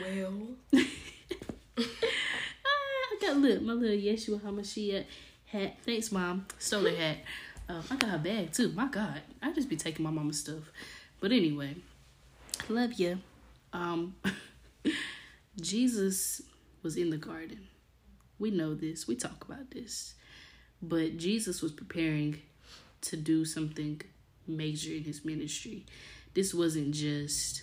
Well, 0.00 0.32
I 1.76 1.86
got 3.20 3.36
look 3.36 3.62
my 3.62 3.72
little 3.72 3.96
Yeshua 3.96 4.40
Hamashiach 4.40 5.04
hat. 5.46 5.76
Thanks, 5.84 6.12
mom. 6.12 6.46
Stole 6.58 6.84
her 6.84 6.90
hat. 6.96 7.18
Um, 7.68 7.82
I 7.90 7.96
got 7.96 8.10
her 8.10 8.18
bag 8.18 8.52
too. 8.52 8.70
My 8.72 8.86
God, 8.86 9.20
I 9.42 9.52
just 9.52 9.68
be 9.68 9.76
taking 9.76 10.04
my 10.04 10.10
mama's 10.10 10.40
stuff. 10.40 10.70
But 11.20 11.32
anyway, 11.32 11.76
love 12.68 12.92
you. 12.94 13.18
Um, 13.72 14.14
Jesus 15.58 16.42
was 16.82 16.96
in 16.96 17.10
the 17.10 17.16
garden. 17.16 17.68
We 18.38 18.50
know 18.50 18.74
this. 18.74 19.06
We 19.06 19.16
talk 19.16 19.44
about 19.44 19.70
this. 19.70 20.14
But 20.82 21.18
Jesus 21.18 21.60
was 21.62 21.72
preparing 21.72 22.40
to 23.02 23.16
do 23.16 23.44
something 23.44 24.00
major 24.46 24.94
in 24.94 25.04
his 25.04 25.24
ministry. 25.24 25.86
This 26.34 26.54
wasn't 26.54 26.92
just 26.92 27.62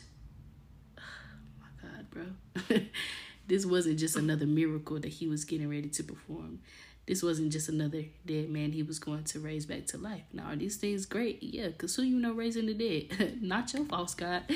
my 0.97 1.67
God, 1.81 2.09
bro. 2.11 2.79
this 3.47 3.65
wasn't 3.65 3.99
just 3.99 4.15
another 4.15 4.45
miracle 4.45 4.99
that 4.99 5.09
he 5.09 5.27
was 5.27 5.45
getting 5.45 5.69
ready 5.69 5.89
to 5.89 6.03
perform. 6.03 6.59
This 7.07 7.23
wasn't 7.23 7.53
just 7.53 7.69
another 7.69 8.03
dead 8.25 8.49
man 8.49 8.73
he 8.73 8.83
was 8.83 8.99
going 8.99 9.23
to 9.25 9.39
raise 9.39 9.65
back 9.65 9.85
to 9.87 9.97
life. 9.97 10.23
Now, 10.33 10.47
are 10.51 10.55
these 10.57 10.75
things 10.75 11.05
great? 11.05 11.41
Yeah, 11.41 11.67
because 11.67 11.95
who 11.95 12.03
you 12.03 12.19
know 12.19 12.33
raising 12.33 12.65
the 12.65 12.73
dead? 12.73 13.37
Not 13.41 13.73
your 13.73 13.85
false 13.85 14.13
God. 14.13 14.43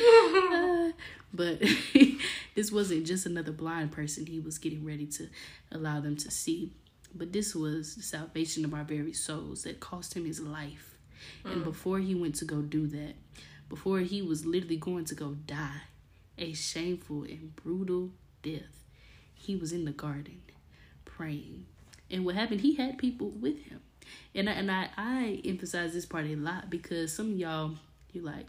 Uh, 0.51 0.91
but 1.33 1.61
this 2.55 2.71
wasn't 2.71 3.05
just 3.05 3.25
another 3.25 3.51
blind 3.53 3.91
person 3.91 4.25
he 4.25 4.39
was 4.39 4.57
getting 4.57 4.83
ready 4.83 5.05
to 5.05 5.29
allow 5.71 5.99
them 6.01 6.17
to 6.17 6.29
see. 6.29 6.73
But 7.15 7.31
this 7.31 7.55
was 7.55 7.95
the 7.95 8.03
salvation 8.03 8.65
of 8.65 8.73
our 8.73 8.83
very 8.83 9.13
souls 9.13 9.63
that 9.63 9.79
cost 9.79 10.13
him 10.13 10.25
his 10.25 10.41
life. 10.41 10.97
And 11.45 11.63
before 11.63 11.99
he 11.99 12.15
went 12.15 12.35
to 12.35 12.45
go 12.45 12.61
do 12.61 12.87
that, 12.87 13.13
before 13.69 13.99
he 13.99 14.21
was 14.21 14.45
literally 14.45 14.77
going 14.77 15.05
to 15.05 15.15
go 15.15 15.35
die 15.45 15.83
a 16.37 16.53
shameful 16.53 17.23
and 17.23 17.55
brutal 17.55 18.11
death, 18.41 18.85
he 19.33 19.55
was 19.55 19.71
in 19.71 19.85
the 19.85 19.91
garden 19.91 20.41
praying. 21.05 21.65
And 22.11 22.25
what 22.25 22.35
happened, 22.35 22.61
he 22.61 22.75
had 22.75 22.97
people 22.97 23.29
with 23.29 23.65
him. 23.65 23.81
And 24.35 24.49
I, 24.49 24.53
and 24.53 24.71
I, 24.71 24.89
I 24.97 25.41
emphasize 25.45 25.93
this 25.93 26.05
part 26.05 26.25
a 26.25 26.35
lot 26.35 26.69
because 26.69 27.13
some 27.13 27.31
of 27.31 27.37
y'all, 27.37 27.75
you're 28.11 28.25
like, 28.25 28.47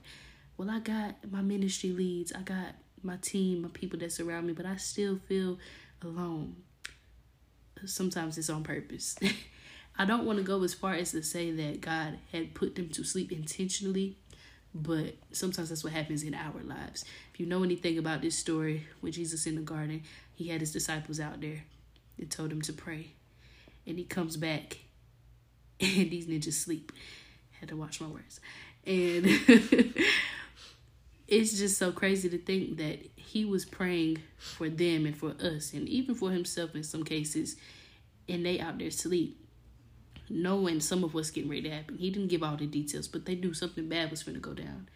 well, 0.57 0.71
I 0.71 0.81
got 0.81 1.17
my 1.31 1.43
ministry 1.43 1.91
leads, 1.91 2.33
I 2.33 2.41
got 2.41 2.75
my 3.03 3.17
team, 3.17 3.63
my 3.63 3.69
people 3.73 3.99
that 4.01 4.13
surround 4.13 4.47
me, 4.47 4.53
but 4.53 4.67
I 4.67 4.77
still 4.77 5.19
feel 5.29 5.59
alone. 6.03 6.57
Sometimes 7.85 8.39
it's 8.39 8.51
on 8.51 8.63
purpose. 8.63 9.17
I 9.99 10.05
don't 10.05 10.25
want 10.25 10.39
to 10.39 10.45
go 10.45 10.63
as 10.63 10.73
far 10.73 10.95
as 10.95 11.11
to 11.13 11.23
say 11.23 11.51
that 11.51 11.81
God 11.81 12.19
had 12.33 12.55
put 12.55 12.77
them 12.77 12.89
to 12.91 13.05
sleep 13.05 13.31
intentionally, 13.31 14.17
but 14.75 15.17
sometimes 15.33 15.69
that's 15.69 15.85
what 15.85 15.93
happens 15.93 16.23
in 16.23 16.35
our 16.35 16.63
lives. 16.63 17.05
If 17.33 17.41
you 17.41 17.47
know 17.47 17.63
anything 17.63 17.99
about 17.99 18.23
this 18.23 18.39
story 18.39 18.87
with 19.03 19.15
Jesus 19.15 19.47
in 19.47 19.57
the 19.57 19.61
garden, 19.61 20.03
he 20.35 20.49
had 20.49 20.61
his 20.61 20.73
disciples 20.73 21.21
out 21.21 21.41
there 21.41 21.65
and 22.19 22.31
told 22.31 22.51
them 22.51 22.63
to 22.63 22.73
pray. 22.73 23.13
And 23.87 23.99
he 23.99 24.05
comes 24.05 24.37
back. 24.37 24.79
And 25.81 26.11
these 26.11 26.27
ninjas 26.27 26.53
sleep. 26.53 26.93
Had 27.59 27.71
to 27.71 27.77
watch 27.77 28.01
my 28.01 28.07
words. 28.07 28.39
And 28.87 29.27
it's 31.29 31.59
just 31.59 31.79
so 31.79 31.93
crazy 31.93 32.29
to 32.29 32.39
think 32.39 32.77
that 32.77 32.99
he 33.17 33.45
was 33.45 33.65
praying 33.65 34.19
for 34.37 34.69
them 34.69 35.07
and 35.07 35.17
for 35.17 35.31
us 35.41 35.73
and 35.73 35.89
even 35.89 36.15
for 36.15 36.31
himself 36.31 36.75
in 36.75 36.85
some 36.85 37.05
cases. 37.05 37.57
And 38.29 38.45
they 38.45 38.61
out 38.61 38.79
there 38.79 38.91
sleep 38.91 39.39
knowing 40.29 40.81
some 40.81 41.05
of 41.05 41.15
what's 41.15 41.31
getting 41.31 41.51
ready 41.51 41.63
to 41.63 41.71
happen. 41.71 41.99
He 41.99 42.11
didn't 42.11 42.29
give 42.29 42.43
all 42.43 42.57
the 42.57 42.67
details 42.67 43.09
but 43.09 43.25
they 43.25 43.35
knew 43.35 43.55
something 43.55 43.89
bad 43.89 44.11
was 44.11 44.23
going 44.23 44.35
to 44.35 44.41
go 44.41 44.53
down. 44.53 44.89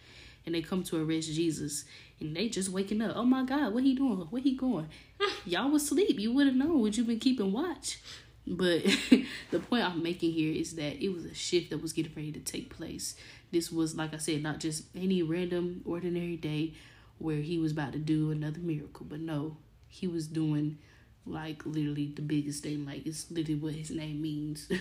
And 0.45 0.55
they 0.55 0.63
come 0.63 0.85
to 0.85 1.03
arrest 1.03 1.33
jesus. 1.33 1.85
And 2.21 2.37
they 2.37 2.49
just 2.49 2.69
waking 2.69 3.03
up. 3.03 3.17
Oh 3.17 3.25
my 3.25 3.45
god 3.45 3.73
what 3.73 3.85
he 3.85 3.95
doing? 3.95 4.19
Where 4.31 4.43
he 4.43 4.57
going? 4.57 4.89
Y'all 5.47 5.71
was 5.71 5.85
asleep. 5.85 6.19
You 6.19 6.33
would 6.33 6.47
have 6.47 6.57
known. 6.57 6.81
Would 6.81 6.97
you 6.97 7.05
been 7.05 7.19
keeping 7.21 7.53
watch 7.53 8.01
but 8.47 8.83
the 9.51 9.59
point 9.59 9.85
i'm 9.85 10.03
making 10.03 10.33
here 10.33 10.53
is 10.55 10.77
that 10.77 11.03
it 11.03 11.13
was 11.13 11.25
a 11.25 11.35
shift 11.35 11.71
that 11.71 11.83
was 11.83 11.93
getting 11.93 12.13
ready 12.15 12.33
to 12.33 12.41
take 12.41 12.75
place. 12.77 13.17
This 13.53 13.71
was 13.73 13.95
like 13.97 14.15
i 14.15 14.19
said 14.19 14.43
not 14.43 14.61
just 14.61 14.85
any 14.95 15.23
random 15.23 15.83
ordinary 15.85 16.37
day 16.37 16.75
where 17.19 17.39
he 17.39 17.59
was 17.59 17.73
about 17.73 17.93
to 17.93 17.99
do 17.99 18.31
another 18.31 18.61
miracle 18.61 19.07
but 19.09 19.21
no 19.21 19.57
he 19.89 20.07
was 20.07 20.27
doing 20.27 20.79
like 21.27 21.65
literally 21.67 22.13
the 22.15 22.23
biggest 22.23 22.63
thing. 22.63 22.87
Like 22.87 23.07
it's 23.07 23.31
literally 23.31 23.61
what 23.61 23.75
his 23.75 23.91
name 23.91 24.23
means. 24.23 24.71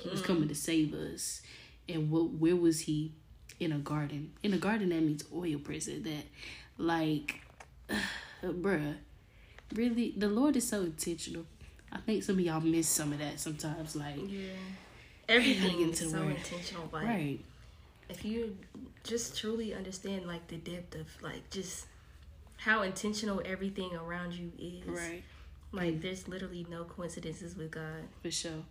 He 0.00 0.08
was 0.08 0.22
mm. 0.22 0.26
coming 0.26 0.48
to 0.48 0.54
save 0.54 0.94
us. 0.94 1.42
And 1.88 2.08
what 2.08 2.30
where 2.30 2.54
was 2.54 2.80
he? 2.82 3.14
In 3.58 3.72
a 3.72 3.78
garden. 3.78 4.30
In 4.44 4.54
a 4.54 4.56
garden 4.58 4.90
that 4.90 5.02
means 5.02 5.24
oil 5.34 5.56
at 5.56 6.04
that 6.04 6.24
like 6.78 7.40
bruh 8.42 8.94
really 9.74 10.14
the 10.16 10.28
lord 10.28 10.56
is 10.56 10.68
so 10.68 10.82
intentional 10.82 11.44
i 11.92 11.98
think 11.98 12.22
some 12.22 12.36
of 12.38 12.40
y'all 12.40 12.60
miss 12.60 12.88
some 12.88 13.12
of 13.12 13.18
that 13.18 13.38
sometimes 13.40 13.96
like 13.96 14.16
yeah, 14.28 14.48
everything 15.28 15.80
is 15.80 15.98
so 16.10 16.18
word. 16.18 16.36
intentional. 16.36 16.88
Like, 16.92 17.06
right 17.06 17.40
if 18.08 18.24
you 18.24 18.56
just 19.04 19.38
truly 19.38 19.74
understand 19.74 20.26
like 20.26 20.46
the 20.48 20.56
depth 20.56 20.94
of 20.94 21.06
like 21.22 21.48
just 21.50 21.86
how 22.56 22.82
intentional 22.82 23.40
everything 23.44 23.94
around 23.94 24.32
you 24.32 24.50
is, 24.58 24.86
right 24.86 25.22
Like, 25.72 25.94
mm. 25.96 26.02
there's 26.02 26.26
literally 26.26 26.66
no 26.70 26.84
coincidences 26.84 27.56
with 27.56 27.70
God. 27.70 28.08
for 28.22 28.30
sure. 28.30 28.64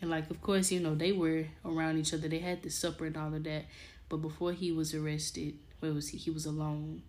And 0.00 0.10
like, 0.10 0.30
of 0.30 0.40
course, 0.42 0.70
you 0.70 0.80
know 0.80 0.94
they 0.94 1.12
were 1.12 1.46
around 1.64 1.98
each 1.98 2.12
other. 2.12 2.28
They 2.28 2.38
had 2.40 2.62
the 2.62 2.70
supper 2.70 3.06
and 3.06 3.16
all 3.16 3.32
of 3.34 3.44
that. 3.44 3.64
But 4.08 4.18
before 4.18 4.52
he 4.52 4.70
was 4.72 4.94
arrested, 4.94 5.54
where 5.80 5.92
was 5.92 6.08
he? 6.10 6.18
He 6.18 6.30
was 6.30 6.44
alone. 6.44 7.02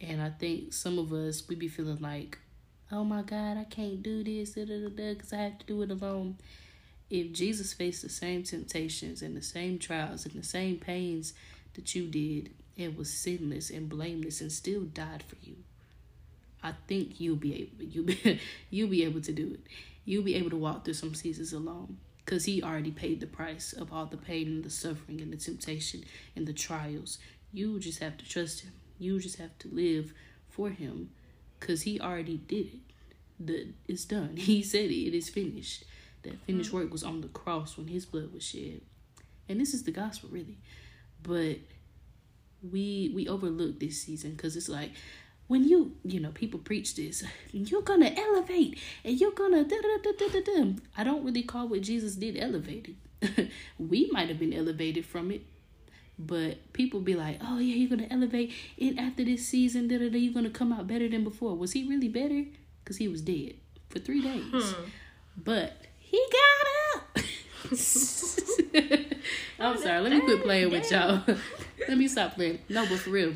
And 0.00 0.22
I 0.22 0.30
think 0.30 0.72
some 0.72 0.98
of 0.98 1.12
us 1.12 1.46
we 1.48 1.56
be 1.56 1.68
feeling 1.68 1.98
like, 2.00 2.38
oh 2.92 3.04
my 3.04 3.22
God, 3.22 3.56
I 3.56 3.64
can't 3.64 4.02
do 4.02 4.24
this, 4.24 4.54
because 4.54 5.32
I 5.32 5.36
have 5.36 5.58
to 5.58 5.66
do 5.66 5.82
it 5.82 5.90
alone. 5.90 6.36
If 7.08 7.32
Jesus 7.32 7.72
faced 7.72 8.02
the 8.02 8.08
same 8.08 8.42
temptations 8.42 9.22
and 9.22 9.36
the 9.36 9.42
same 9.42 9.78
trials 9.78 10.26
and 10.26 10.34
the 10.34 10.46
same 10.46 10.76
pains 10.76 11.34
that 11.74 11.94
you 11.94 12.06
did, 12.06 12.50
and 12.78 12.96
was 12.96 13.12
sinless 13.12 13.70
and 13.70 13.88
blameless 13.88 14.40
and 14.40 14.50
still 14.50 14.82
died 14.82 15.22
for 15.22 15.36
you, 15.42 15.56
I 16.62 16.72
think 16.86 17.20
you'll 17.20 17.36
be 17.36 17.62
able 17.62 17.84
you 17.84 18.02
be, 18.02 18.40
you'll 18.70 18.88
be 18.88 19.04
able 19.04 19.20
to 19.20 19.32
do 19.32 19.54
it. 19.54 19.60
You'll 20.04 20.24
be 20.24 20.34
able 20.34 20.50
to 20.50 20.56
walk 20.56 20.84
through 20.84 20.94
some 20.94 21.14
seasons 21.14 21.52
alone 21.52 21.98
because 22.24 22.44
he 22.44 22.62
already 22.62 22.90
paid 22.90 23.20
the 23.20 23.26
price 23.26 23.72
of 23.72 23.92
all 23.92 24.06
the 24.06 24.16
pain 24.16 24.46
and 24.46 24.64
the 24.64 24.70
suffering 24.70 25.20
and 25.20 25.32
the 25.32 25.36
temptation 25.36 26.04
and 26.34 26.46
the 26.46 26.52
trials. 26.52 27.18
You 27.52 27.78
just 27.78 27.98
have 27.98 28.16
to 28.18 28.28
trust 28.28 28.60
him. 28.60 28.72
You 28.98 29.18
just 29.18 29.36
have 29.36 29.58
to 29.60 29.68
live 29.68 30.12
for 30.48 30.70
him 30.70 31.10
because 31.60 31.82
he 31.82 32.00
already 32.00 32.38
did 32.38 32.66
it. 32.66 32.80
The 33.38 33.68
it's 33.86 34.04
done. 34.04 34.36
He 34.36 34.62
said 34.62 34.86
it, 34.90 35.08
it 35.08 35.14
is 35.14 35.28
finished. 35.28 35.84
That 36.22 36.38
finished 36.40 36.72
work 36.72 36.92
was 36.92 37.02
on 37.02 37.22
the 37.22 37.28
cross 37.28 37.78
when 37.78 37.88
his 37.88 38.04
blood 38.04 38.32
was 38.32 38.42
shed. 38.42 38.82
And 39.48 39.60
this 39.60 39.72
is 39.72 39.84
the 39.84 39.90
gospel 39.90 40.28
really. 40.30 40.58
But 41.22 41.58
we 42.62 43.10
we 43.14 43.28
overlook 43.28 43.80
this 43.80 44.02
season 44.02 44.32
because 44.32 44.56
it's 44.56 44.68
like 44.68 44.92
when 45.46 45.66
you 45.66 45.96
you 46.04 46.20
know 46.20 46.30
people 46.30 46.60
preach 46.60 46.94
this 46.94 47.24
you're 47.52 47.82
gonna 47.82 48.12
elevate 48.16 48.78
and 49.04 49.18
you're 49.18 49.32
gonna 49.32 49.64
da 49.64 49.76
da 49.80 50.12
da 50.12 50.28
da 50.28 50.40
da. 50.40 50.72
I 50.96 51.04
don't 51.04 51.24
really 51.24 51.42
call 51.42 51.68
what 51.68 51.80
Jesus 51.82 52.16
did 52.16 52.36
elevated. 52.36 52.96
we 53.78 54.08
might 54.12 54.28
have 54.28 54.38
been 54.38 54.52
elevated 54.52 55.04
from 55.04 55.30
it, 55.30 55.42
but 56.26 56.72
people 56.72 57.00
be 57.00 57.14
like, 57.14 57.38
oh 57.42 57.58
yeah, 57.58 57.74
you're 57.74 57.88
gonna 57.88 58.08
elevate 58.10 58.52
it 58.76 58.98
after 58.98 59.24
this 59.24 59.46
season. 59.46 59.88
Da 59.88 59.98
da 59.98 60.10
da. 60.10 60.18
You're 60.18 60.34
gonna 60.34 60.50
come 60.50 60.72
out 60.72 60.86
better 60.86 61.08
than 61.08 61.24
before. 61.24 61.56
Was 61.56 61.72
he 61.72 61.88
really 61.88 62.08
better? 62.08 62.44
Because 62.84 62.98
he 62.98 63.08
was 63.08 63.22
dead 63.22 63.54
for 63.88 63.98
three 63.98 64.22
days, 64.22 64.44
hmm. 64.52 64.84
but 65.36 65.76
he 65.98 66.22
got 66.32 67.00
up. 67.00 67.24
I'm 69.58 69.78
sorry. 69.78 70.00
Let 70.00 70.12
me 70.12 70.20
quit 70.20 70.42
playing 70.42 70.70
with 70.70 70.90
y'all. 70.90 71.22
Let 71.88 71.98
me 71.98 72.08
stop 72.08 72.34
playing. 72.34 72.58
No, 72.68 72.86
but 72.86 72.98
for 72.98 73.10
real, 73.10 73.34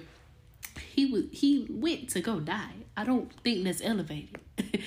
he 0.94 1.06
was 1.06 1.24
he 1.32 1.66
went 1.70 2.10
to 2.10 2.20
go 2.20 2.40
die. 2.40 2.72
I 2.96 3.04
don't 3.04 3.32
think 3.42 3.64
that's 3.64 3.82
elevated. 3.82 4.38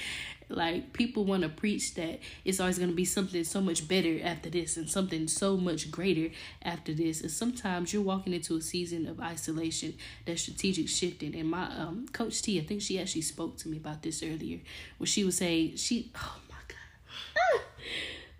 Like 0.49 0.93
people 0.93 1.25
want 1.25 1.43
to 1.43 1.49
preach 1.49 1.93
that 1.95 2.19
it's 2.45 2.59
always 2.59 2.77
going 2.77 2.89
to 2.89 2.95
be 2.95 3.05
something 3.05 3.43
so 3.43 3.59
much 3.59 3.87
better 3.87 4.19
after 4.23 4.49
this 4.49 4.77
and 4.77 4.89
something 4.89 5.27
so 5.27 5.57
much 5.57 5.91
greater 5.91 6.33
after 6.63 6.93
this. 6.93 7.21
And 7.21 7.29
sometimes 7.31 7.93
you're 7.93 8.01
walking 8.01 8.33
into 8.33 8.55
a 8.55 8.61
season 8.61 9.07
of 9.07 9.19
isolation, 9.19 9.95
that 10.25 10.39
strategic 10.39 10.87
shifting. 10.87 11.35
And 11.35 11.49
my 11.49 11.65
um, 11.77 12.05
coach 12.13 12.41
T, 12.41 12.59
I 12.59 12.63
think 12.63 12.81
she 12.81 12.99
actually 12.99 13.23
spoke 13.23 13.57
to 13.57 13.67
me 13.69 13.77
about 13.77 14.01
this 14.03 14.23
earlier, 14.23 14.59
when 14.97 15.07
she 15.07 15.23
was 15.23 15.37
saying 15.37 15.75
she, 15.75 16.11
oh 16.15 16.35
my 16.49 16.55
god, 16.67 17.61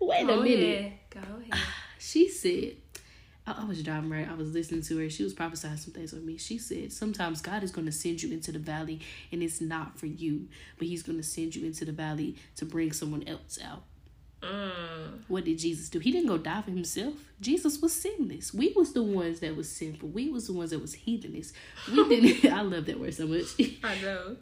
wait 0.00 0.26
Go 0.26 0.40
a 0.40 0.42
minute. 0.42 0.78
ahead. 0.78 0.92
Go 1.10 1.20
ahead. 1.20 1.64
She 2.00 2.28
said, 2.30 2.76
I, 3.48 3.62
I 3.62 3.64
was 3.64 3.82
driving 3.82 4.10
right. 4.10 4.28
I 4.28 4.34
was 4.34 4.52
listening 4.52 4.82
to 4.82 4.98
her. 4.98 5.10
She 5.10 5.24
was 5.24 5.32
prophesying 5.32 5.76
some 5.76 5.92
things 5.92 6.12
on 6.12 6.24
me. 6.24 6.36
She 6.36 6.58
said, 6.58 6.92
Sometimes 6.92 7.40
God 7.40 7.62
is 7.62 7.70
going 7.70 7.86
to 7.86 7.92
send 7.92 8.22
you 8.22 8.32
into 8.32 8.52
the 8.52 8.58
valley 8.58 9.00
and 9.32 9.42
it's 9.42 9.60
not 9.60 9.98
for 9.98 10.06
you, 10.06 10.48
but 10.78 10.86
He's 10.86 11.02
going 11.02 11.18
to 11.18 11.24
send 11.24 11.56
you 11.56 11.66
into 11.66 11.84
the 11.84 11.92
valley 11.92 12.36
to 12.56 12.64
bring 12.64 12.92
someone 12.92 13.26
else 13.26 13.58
out. 13.64 13.82
Mm. 14.42 15.24
What 15.26 15.44
did 15.44 15.58
Jesus 15.58 15.88
do? 15.88 15.98
He 15.98 16.12
didn't 16.12 16.28
go 16.28 16.38
die 16.38 16.62
for 16.62 16.70
himself. 16.70 17.14
Jesus 17.40 17.80
was 17.80 17.92
sinless. 17.92 18.54
We 18.54 18.72
was 18.76 18.92
the 18.92 19.02
ones 19.02 19.40
that 19.40 19.56
was 19.56 19.68
sinful. 19.68 20.10
We 20.10 20.30
was 20.30 20.46
the 20.46 20.52
ones 20.52 20.70
that 20.70 20.80
was 20.80 20.94
heathenish. 20.94 21.52
We 21.90 22.08
didn't. 22.08 22.52
I 22.52 22.62
love 22.62 22.86
that 22.86 23.00
word 23.00 23.14
so 23.14 23.26
much. 23.26 23.46
I 23.82 24.00
know. 24.00 24.36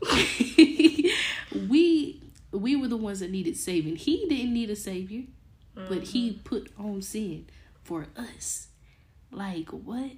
we 1.68 2.22
we 2.52 2.76
were 2.76 2.88
the 2.88 2.96
ones 2.96 3.20
that 3.20 3.30
needed 3.30 3.56
saving. 3.56 3.96
He 3.96 4.26
didn't 4.28 4.52
need 4.52 4.70
a 4.70 4.76
savior, 4.76 5.24
but 5.74 6.02
he 6.04 6.40
put 6.44 6.70
on 6.78 7.02
sin 7.02 7.46
for 7.82 8.06
us. 8.16 8.68
Like 9.30 9.68
what? 9.70 10.12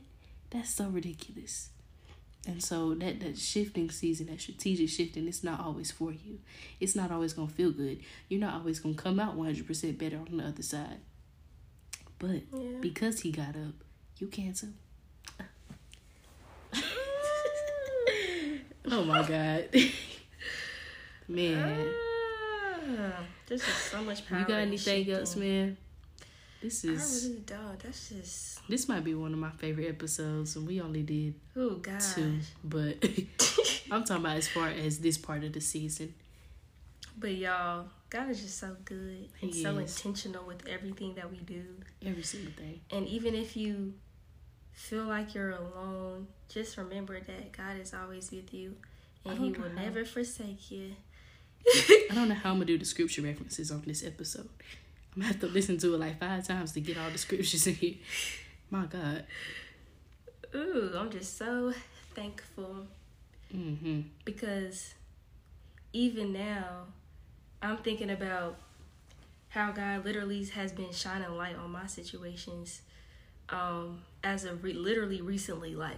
That's 0.51 0.71
so 0.75 0.89
ridiculous. 0.89 1.71
And 2.47 2.63
so 2.63 2.95
that 2.95 3.21
that 3.21 3.37
shifting 3.39 3.91
season, 3.91 4.27
that 4.27 4.41
strategic 4.41 4.89
shifting, 4.89 5.27
it's 5.29 5.45
not 5.45 5.61
always 5.61 5.91
for 5.91 6.13
you. 6.13 6.39
It's 6.81 6.95
not 6.97 7.11
always 7.11 7.33
gonna 7.33 7.49
feel 7.49 7.71
good. 7.73 8.01
You're 8.29 8.41
not 8.41 8.55
always 8.55 8.81
gonna 8.81 8.95
come 8.95 9.21
out 9.21 9.35
one 9.35 9.47
hundred 9.47 9.67
percent 9.67 9.99
better 9.99 10.17
on 10.19 10.37
the 10.39 10.45
other 10.45 10.63
side. 10.63 11.01
But 12.19 12.43
Yeah. 12.53 12.79
because 12.81 13.21
he 13.21 13.33
got 13.33 13.51
up, 13.51 13.75
you 14.19 14.29
cancel. 14.29 14.71
Oh 18.91 19.05
my 19.05 19.23
god. 19.27 19.65
Man. 21.29 21.93
Ah, 22.99 23.21
this 23.47 23.61
is 23.61 23.75
so 23.75 24.03
much 24.03 24.27
power. 24.27 24.39
You 24.41 24.45
got 24.47 24.61
in 24.61 24.69
anything 24.69 25.11
else, 25.11 25.37
man? 25.37 25.77
This 26.61 26.85
is 26.85 27.25
I 27.25 27.29
really 27.29 27.41
don't. 27.43 27.79
That's 27.81 28.09
just. 28.09 28.69
this 28.69 28.89
might 28.89 29.05
be 29.05 29.15
one 29.15 29.33
of 29.33 29.39
my 29.39 29.51
favorite 29.51 29.87
episodes, 29.89 30.57
and 30.57 30.67
we 30.67 30.81
only 30.81 31.03
did 31.03 31.35
Oh 31.57 31.77
God. 31.77 32.01
two. 32.01 32.41
But 32.65 32.97
I'm 33.91 34.03
talking 34.05 34.25
about 34.25 34.37
as 34.39 34.49
far 34.49 34.69
as 34.69 34.99
this 34.99 35.17
part 35.17 35.45
of 35.45 35.53
the 35.53 35.61
season. 35.61 36.15
But 37.17 37.35
y'all, 37.37 37.87
God 38.11 38.31
is 38.31 38.41
just 38.43 38.59
so 38.59 38.77
good 38.85 39.29
and 39.41 39.53
He 39.53 39.63
so 39.63 39.79
is. 39.79 39.97
intentional 39.97 40.45
with 40.47 40.67
everything 40.69 41.15
that 41.15 41.31
we 41.31 41.39
do. 41.39 41.65
Every 42.05 42.23
single 42.23 42.53
thing. 42.53 42.81
And 42.93 43.07
even 43.09 43.35
if 43.35 43.57
you 43.57 43.95
feel 44.73 45.05
like 45.05 45.35
you're 45.35 45.51
alone, 45.51 46.27
just 46.49 46.77
remember 46.77 47.19
that 47.21 47.53
God 47.53 47.79
is 47.81 47.93
always 47.95 48.31
with 48.31 48.53
you, 48.55 48.75
and 49.25 49.39
oh, 49.39 49.43
He 49.43 49.51
will 49.53 49.69
how. 49.69 49.83
never 49.83 50.05
forsake 50.05 50.71
you. 50.73 50.93
I 52.11 52.15
don't 52.15 52.29
know 52.29 52.35
how 52.35 52.51
I'm 52.51 52.57
gonna 52.57 52.65
do 52.67 52.79
the 52.79 52.85
scripture 52.85 53.23
references 53.23 53.71
on 53.71 53.83
this 53.87 54.05
episode. 54.05 54.49
I'm 55.19 55.23
gonna 55.23 55.33
have 55.33 55.41
to 55.41 55.49
listen 55.49 55.79
to 55.79 55.95
it 55.95 55.99
like 55.99 56.21
five 56.21 56.47
times 56.47 56.71
to 56.73 56.81
get 56.81 56.97
all 56.97 57.11
the 57.11 57.19
scriptures 57.19 57.67
in 57.67 57.75
here. 57.75 57.95
My 58.71 58.85
God. 58.87 59.25
Ooh, 60.55 60.93
I'm 60.97 61.11
just 61.11 61.37
so 61.37 61.73
thankful 62.15 62.87
hmm 63.51 64.01
because 64.25 64.95
even 65.93 66.33
now, 66.33 66.85
I'm 67.63 67.79
thinking 67.79 68.11
about 68.11 68.59
how 69.49 69.73
God 69.73 70.05
literally 70.05 70.45
has 70.45 70.71
been 70.71 70.93
shining 70.93 71.31
light 71.37 71.57
on 71.57 71.71
my 71.73 71.87
situations. 71.87 72.83
Um, 73.49 74.03
as 74.23 74.45
of 74.45 74.63
re- 74.63 74.75
literally 74.75 75.23
recently, 75.23 75.75
like, 75.75 75.97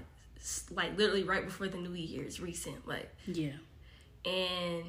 like 0.70 0.96
literally 0.96 1.24
right 1.24 1.44
before 1.44 1.66
the 1.68 1.76
New 1.76 1.92
Year's, 1.92 2.40
recent, 2.40 2.86
like. 2.88 3.12
Yeah. 3.26 3.50
and 4.24 4.84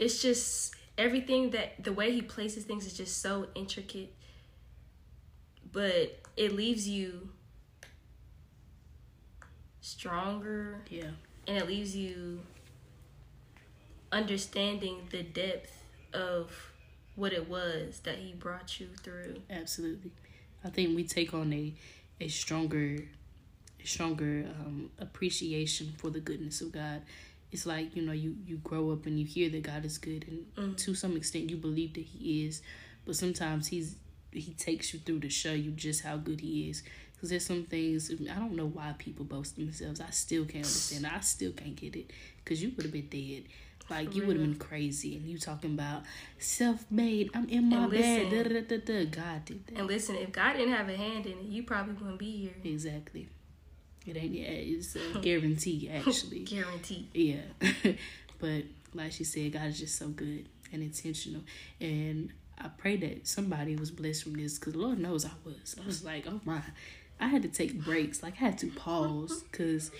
it's 0.00 0.20
just 0.22 0.74
everything 0.96 1.50
that 1.50 1.82
the 1.82 1.92
way 1.92 2.12
he 2.12 2.22
places 2.22 2.64
things 2.64 2.86
is 2.86 2.94
just 2.96 3.20
so 3.20 3.46
intricate 3.54 4.14
but 5.72 6.20
it 6.36 6.52
leaves 6.52 6.86
you 6.88 7.28
stronger 9.80 10.80
Yeah. 10.88 11.10
and 11.46 11.56
it 11.58 11.66
leaves 11.66 11.94
you 11.96 12.40
understanding 14.12 15.08
the 15.10 15.22
depth 15.22 15.72
of 16.12 16.50
what 17.16 17.32
it 17.32 17.48
was 17.48 18.00
that 18.00 18.18
he 18.18 18.32
brought 18.32 18.78
you 18.80 18.88
through 19.02 19.42
Absolutely. 19.50 20.10
I 20.64 20.70
think 20.70 20.96
we 20.96 21.04
take 21.04 21.34
on 21.34 21.52
a 21.52 21.74
a 22.20 22.28
stronger 22.28 22.98
a 23.82 23.86
stronger 23.86 24.46
um 24.60 24.90
appreciation 24.98 25.92
for 25.98 26.10
the 26.10 26.20
goodness 26.20 26.60
of 26.60 26.72
God. 26.72 27.02
It's 27.54 27.66
like, 27.66 27.94
you 27.96 28.02
know, 28.02 28.12
you 28.12 28.36
you 28.44 28.56
grow 28.58 28.90
up 28.90 29.06
and 29.06 29.18
you 29.18 29.24
hear 29.24 29.48
that 29.50 29.62
God 29.62 29.84
is 29.84 29.96
good 29.96 30.26
and 30.28 30.40
mm. 30.56 30.76
to 30.84 30.94
some 30.94 31.16
extent 31.16 31.48
you 31.50 31.56
believe 31.56 31.94
that 31.94 32.04
he 32.04 32.44
is, 32.46 32.60
but 33.06 33.14
sometimes 33.16 33.68
he's 33.68 33.96
he 34.32 34.52
takes 34.54 34.92
you 34.92 34.98
through 34.98 35.20
to 35.20 35.30
show 35.30 35.52
you 35.52 35.70
just 35.70 36.02
how 36.02 36.16
good 36.16 36.40
he 36.40 36.68
is. 36.68 36.82
Because 37.14 37.30
there's 37.30 37.46
some 37.46 37.64
things 37.64 38.10
I 38.10 38.34
don't 38.42 38.56
know 38.56 38.66
why 38.66 38.94
people 38.98 39.24
boast 39.24 39.56
themselves. 39.56 40.00
I 40.00 40.10
still 40.10 40.44
can't 40.44 40.66
understand. 40.66 41.06
I 41.06 41.20
still 41.20 41.52
can't 41.52 41.76
get 41.76 41.94
it. 41.96 42.10
Because 42.42 42.60
you 42.62 42.72
would 42.76 42.84
have 42.86 42.92
been 42.92 43.08
dead. 43.08 43.44
Like 43.88 44.08
For 44.10 44.16
you 44.16 44.26
would 44.26 44.36
have 44.36 44.44
been 44.44 44.58
crazy, 44.58 45.16
and 45.16 45.26
you 45.26 45.38
talking 45.38 45.74
about 45.74 46.02
self-made. 46.38 47.30
I'm 47.34 47.48
in 47.48 47.68
my 47.68 47.76
And 47.84 47.90
bed. 47.90 48.30
Da, 48.30 48.36
listen. 48.38 48.52
da, 48.52 48.76
da, 48.76 48.78
da. 48.78 49.04
God 49.10 49.44
did 49.44 49.66
that. 49.66 49.78
and 49.78 49.86
listen 49.86 50.16
if 50.16 50.32
god 50.32 50.54
didn't 50.54 50.72
have 50.72 50.88
a 50.88 50.96
hand 50.96 51.26
in 51.26 51.32
it 51.38 51.44
you 51.44 51.62
probably 51.62 51.94
wouldn't 51.94 52.18
be 52.18 52.32
here 52.44 52.54
Exactly. 52.72 53.28
It 54.06 54.16
ain't. 54.16 54.34
yeah, 54.34 54.48
It's 54.48 54.96
a 54.96 55.18
guarantee, 55.22 55.90
actually. 55.92 56.40
guaranteed 56.44 57.08
Yeah. 57.14 57.40
but 58.38 58.64
like 58.92 59.12
she 59.12 59.24
said, 59.24 59.52
God 59.52 59.66
is 59.66 59.78
just 59.78 59.96
so 59.98 60.08
good 60.08 60.46
and 60.72 60.82
intentional. 60.82 61.42
And 61.80 62.32
I 62.58 62.68
pray 62.68 62.96
that 62.98 63.26
somebody 63.26 63.76
was 63.76 63.90
blessed 63.90 64.24
from 64.24 64.34
this 64.34 64.58
because 64.58 64.74
the 64.74 64.78
Lord 64.80 64.98
knows 64.98 65.24
I 65.24 65.30
was. 65.44 65.76
I 65.82 65.86
was 65.86 66.04
like, 66.04 66.26
oh 66.28 66.40
my. 66.44 66.60
I 67.20 67.28
had 67.28 67.42
to 67.42 67.48
take 67.48 67.82
breaks. 67.84 68.22
Like, 68.22 68.34
I 68.34 68.46
had 68.46 68.58
to 68.58 68.66
pause 68.68 69.44
because 69.44 69.90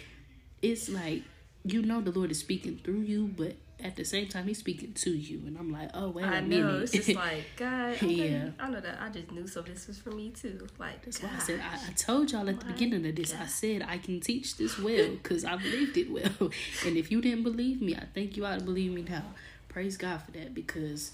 it's 0.63 0.89
like, 0.89 1.23
you 1.65 1.81
know, 1.83 2.01
the 2.01 2.11
Lord 2.11 2.31
is 2.33 2.41
speaking 2.41 2.81
through 2.83 3.03
you, 3.03 3.29
but 3.37 3.55
at 3.85 3.95
the 3.97 4.05
same 4.05 4.27
time, 4.27 4.47
He's 4.49 4.59
speaking 4.59 4.93
to 4.95 5.11
you. 5.11 5.43
And 5.47 5.57
I'm 5.59 5.71
like, 5.71 5.91
oh, 5.95 6.09
wait 6.09 6.25
I 6.25 6.41
minute. 6.41 6.65
know. 6.65 6.79
It's 6.81 6.93
just 6.93 7.09
like 7.15 7.45
God. 7.57 7.93
Okay, 7.93 8.31
Yeah. 8.31 8.49
I 8.59 8.69
know 8.71 8.81
that. 8.81 8.99
I 9.01 9.11
just 9.11 9.31
knew 9.31 9.47
so. 9.47 9.61
This 9.63 9.87
was 9.87 9.99
for 9.99 10.11
me 10.11 10.31
too. 10.31 10.67
Like 10.79 11.05
That's 11.05 11.23
why 11.23 11.31
I 11.37 11.39
said 11.39 11.61
I. 11.61 11.75
I 11.77 11.93
told 11.93 12.33
y'all 12.33 12.49
at 12.49 12.59
the 12.59 12.67
beginning 12.67 13.07
of 13.07 13.15
this. 13.15 13.35
I 13.35 13.47
said 13.47 13.85
I 13.87 13.99
can 13.99 14.21
teach 14.21 14.57
this 14.57 14.79
well 14.87 15.11
because 15.11 15.45
I 15.45 15.57
believed 15.57 15.97
it 15.97 16.11
well. 16.11 16.51
And 16.87 16.97
if 16.97 17.11
you 17.13 17.21
didn't 17.21 17.43
believe 17.45 17.81
me, 17.83 17.95
I 17.95 18.07
think 18.15 18.37
you 18.37 18.45
ought 18.47 18.59
to 18.59 18.65
believe 18.65 18.93
me 18.93 19.03
now. 19.03 19.25
Praise 19.69 19.97
God 19.97 20.23
for 20.23 20.31
that 20.33 20.55
because 20.55 21.13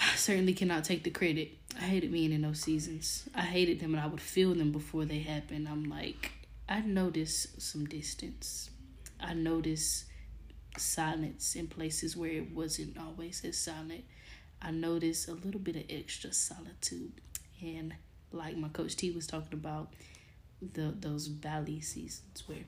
I 0.00 0.14
certainly 0.16 0.52
cannot 0.54 0.84
take 0.84 1.04
the 1.04 1.10
credit. 1.10 1.50
I 1.78 1.84
hated 1.84 2.12
being 2.12 2.32
in 2.32 2.42
those 2.42 2.60
seasons. 2.60 3.24
I 3.34 3.42
hated 3.42 3.80
them 3.80 3.94
and 3.94 4.02
I 4.02 4.06
would 4.06 4.20
feel 4.20 4.54
them 4.54 4.72
before 4.72 5.04
they 5.04 5.20
happened. 5.20 5.68
I'm 5.68 5.84
like, 5.88 6.32
I 6.68 6.80
noticed 6.80 7.60
some 7.62 7.86
distance. 7.86 8.70
I 9.20 9.34
noticed 9.34 10.04
silence 10.78 11.54
in 11.54 11.66
places 11.66 12.16
where 12.16 12.30
it 12.30 12.52
wasn't 12.52 12.98
always 12.98 13.44
as 13.44 13.58
silent. 13.58 14.04
I 14.60 14.70
noticed 14.70 15.28
a 15.28 15.32
little 15.32 15.60
bit 15.60 15.76
of 15.76 15.84
extra 15.90 16.32
solitude. 16.32 17.12
And 17.60 17.94
like 18.32 18.56
my 18.56 18.68
coach 18.68 18.96
T 18.96 19.10
was 19.10 19.26
talking 19.26 19.54
about, 19.54 19.92
the 20.74 20.94
those 20.98 21.26
valley 21.26 21.80
seasons 21.80 22.44
where 22.46 22.58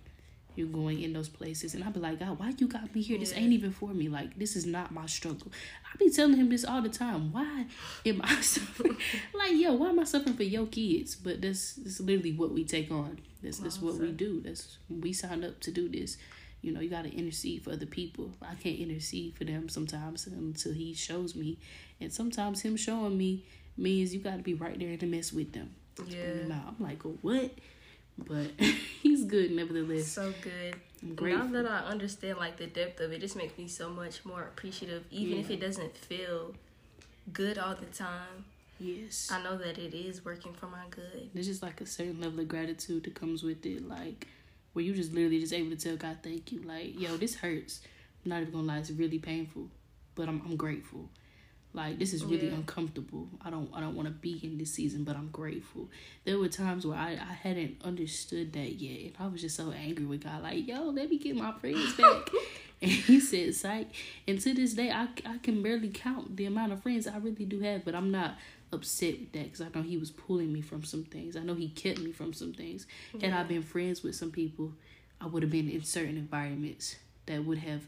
you're 0.57 0.69
going 0.69 1.03
in 1.03 1.13
those 1.13 1.29
places 1.29 1.75
and 1.75 1.83
I'd 1.83 1.93
be 1.95 2.01
like, 2.01 2.21
God, 2.21 2.39
why 2.39 2.55
you 2.57 2.69
got 2.69 2.95
me 2.95 3.03
here? 3.03 3.19
This 3.19 3.33
ain't 3.35 3.53
even 3.53 3.73
for 3.73 3.89
me. 3.89 4.09
Like 4.09 4.39
this 4.39 4.55
is 4.55 4.67
not 4.67 4.93
my 4.93 5.07
struggle. 5.07 5.51
I 5.93 5.97
be 5.97 6.11
telling 6.11 6.37
him 6.37 6.49
this 6.49 6.65
all 6.65 6.81
the 6.81 6.89
time. 6.89 7.33
Why 7.33 7.67
am 8.07 8.21
I 8.23 8.35
suffering? 8.41 8.97
like, 9.35 9.53
yo, 9.53 9.73
why 9.75 9.89
am 9.89 9.99
I 9.99 10.05
suffering 10.05 10.37
for 10.37 10.45
your 10.45 10.67
kids? 10.67 11.17
But 11.17 11.41
that's 11.41 11.75
that's 11.75 12.01
literally 12.01 12.33
what 12.33 12.53
we 12.53 12.65
take 12.65 12.91
on. 12.91 13.19
That's 13.43 13.59
that's 13.59 13.81
what 13.81 13.97
we 13.97 14.13
do. 14.13 14.41
That's 14.41 14.79
we 14.89 15.13
signed 15.13 15.45
up 15.45 15.61
to 15.61 15.71
do 15.71 15.89
this. 15.89 16.17
You 16.65 16.73
know, 16.73 16.81
you 16.81 16.89
gotta 16.89 17.11
intercede 17.11 17.63
for 17.63 17.73
other 17.73 17.85
people. 17.85 18.31
I 18.41 18.55
can't 18.55 18.79
intercede 18.79 19.37
for 19.37 19.45
them 19.45 19.69
sometimes 19.69 20.27
until 20.27 20.73
he 20.73 20.95
shows 20.95 21.37
me. 21.37 21.59
And 22.01 22.11
sometimes 22.11 22.63
him 22.63 22.77
showing 22.77 23.19
me 23.19 23.45
means 23.77 24.15
you 24.15 24.21
gotta 24.21 24.43
be 24.43 24.55
right 24.55 24.79
there 24.79 24.89
in 24.89 24.99
the 24.99 25.07
mess 25.07 25.31
with 25.31 25.53
them. 25.53 25.75
to 25.97 26.05
Yeah. 26.09 26.61
I'm 26.67 26.77
like, 26.79 27.05
oh, 27.05 27.19
what? 27.21 27.51
But 28.17 28.53
he's 29.03 29.25
good 29.25 29.51
nevertheless. 29.51 30.07
So 30.07 30.33
good. 30.41 30.77
I'm 31.03 31.53
Now 31.53 31.63
that 31.63 31.71
I 31.71 31.81
understand 31.81 32.39
like 32.39 32.57
the 32.57 32.67
depth 32.67 32.99
of 33.01 33.13
it, 33.13 33.17
it 33.17 33.21
just 33.21 33.37
makes 33.37 33.59
me 33.59 33.69
so 33.69 33.91
much 33.91 34.25
more 34.25 34.43
appreciative. 34.43 35.05
Even 35.11 35.39
if 35.39 35.51
it 35.51 35.61
doesn't 35.61 35.95
feel 35.99 36.55
good 37.31 37.59
all 37.59 37.75
the 37.75 37.87
time, 37.87 38.47
yes. 38.81 39.29
I 39.31 39.43
know 39.43 39.59
that 39.59 39.77
it 39.77 39.93
is 39.93 40.25
working 40.25 40.55
for 40.55 40.67
my 40.67 40.85
good. 40.89 41.29
There's 41.35 41.47
just 41.47 41.63
like 41.63 41.83
a 41.83 41.87
certain 41.87 42.23
level 42.23 42.41
of 42.41 42.49
gratitude 42.49 43.05
that 43.05 43.15
comes 43.15 43.43
with 43.43 43.67
it, 43.67 43.87
like 43.87 44.29
where 44.75 44.85
you 44.85 44.93
just 44.95 45.13
literally 45.15 45.41
just 45.41 45.53
able 45.55 45.71
to 45.71 45.77
tell 45.77 45.97
God 45.97 46.19
thank 46.23 46.53
you. 46.53 46.61
Like, 46.63 47.01
yo, 47.01 47.17
this 47.17 47.35
hurts. 47.37 47.81
I'm 48.25 48.29
not 48.31 48.43
even 48.43 48.53
gonna 48.53 48.67
lie, 48.67 48.79
it's 48.79 48.91
really 48.91 49.19
painful. 49.19 49.69
but 50.15 50.29
I'm 50.29 50.41
I'm 50.45 50.57
grateful. 50.57 51.09
Like 51.73 51.99
this 51.99 52.13
is 52.13 52.25
really 52.25 52.47
Yeah. 52.47 52.55
uncomfortable. 52.55 53.29
I 53.45 53.51
don't 53.51 53.69
I 53.75 53.81
don't 53.81 53.97
want 53.97 54.07
to 54.07 54.15
be 54.15 54.39
in 54.45 54.59
this 54.59 54.73
season, 54.73 55.03
but 55.03 55.17
I'm 55.17 55.31
grateful. 55.31 55.89
There 56.25 56.39
were 56.39 56.49
times 56.49 56.87
where 56.87 56.97
I, 56.97 57.13
I 57.15 57.33
hadn't 57.47 57.83
understood 57.83 58.53
that 58.53 58.75
yet, 58.75 59.01
and 59.07 59.13
I 59.19 59.27
was 59.27 59.41
just 59.41 59.57
so 59.57 59.73
angry 59.73 60.05
with 60.07 60.23
God. 60.23 60.43
Like, 60.45 60.69
yo, 60.69 60.85
let 60.91 61.11
me 61.11 61.19
get 61.19 61.35
my 61.35 61.51
friends 61.59 61.95
back. 61.99 62.31
and 62.81 62.91
He 62.93 63.19
said, 63.19 63.57
"Psych." 63.57 63.89
And 64.29 64.41
to 64.41 64.55
this 64.55 64.75
day, 64.75 64.93
I 64.93 65.09
I 65.27 65.39
can 65.39 65.63
barely 65.65 65.89
count 65.89 66.37
the 66.37 66.47
amount 66.47 66.73
of 66.73 66.81
friends 66.83 67.09
I 67.09 67.17
really 67.19 67.45
do 67.45 67.59
have, 67.61 67.85
but 67.85 67.97
I'm 67.97 68.13
not 68.13 68.37
upset 68.75 69.19
with 69.19 69.33
that 69.33 69.45
because 69.45 69.61
I 69.61 69.69
know 69.75 69.83
He 69.83 69.97
was 69.97 70.11
pulling 70.11 70.53
me 70.53 70.61
from 70.61 70.85
some 70.85 71.05
things. 71.05 71.37
I 71.37 71.41
know 71.41 71.55
He 71.55 71.69
kept 71.69 72.01
me 72.01 72.13
from 72.13 72.33
some 72.33 72.53
things. 72.53 72.87
Had 73.21 73.33
I 73.33 73.43
been 73.45 73.63
friends 73.63 74.03
with 74.03 74.15
some 74.15 74.31
people, 74.31 74.73
I 75.21 75.27
would 75.27 75.43
have 75.43 75.53
been 75.53 75.71
in 75.71 75.83
certain 75.85 76.17
environments 76.17 76.97
that 77.27 77.45
would 77.45 77.59
have 77.59 77.83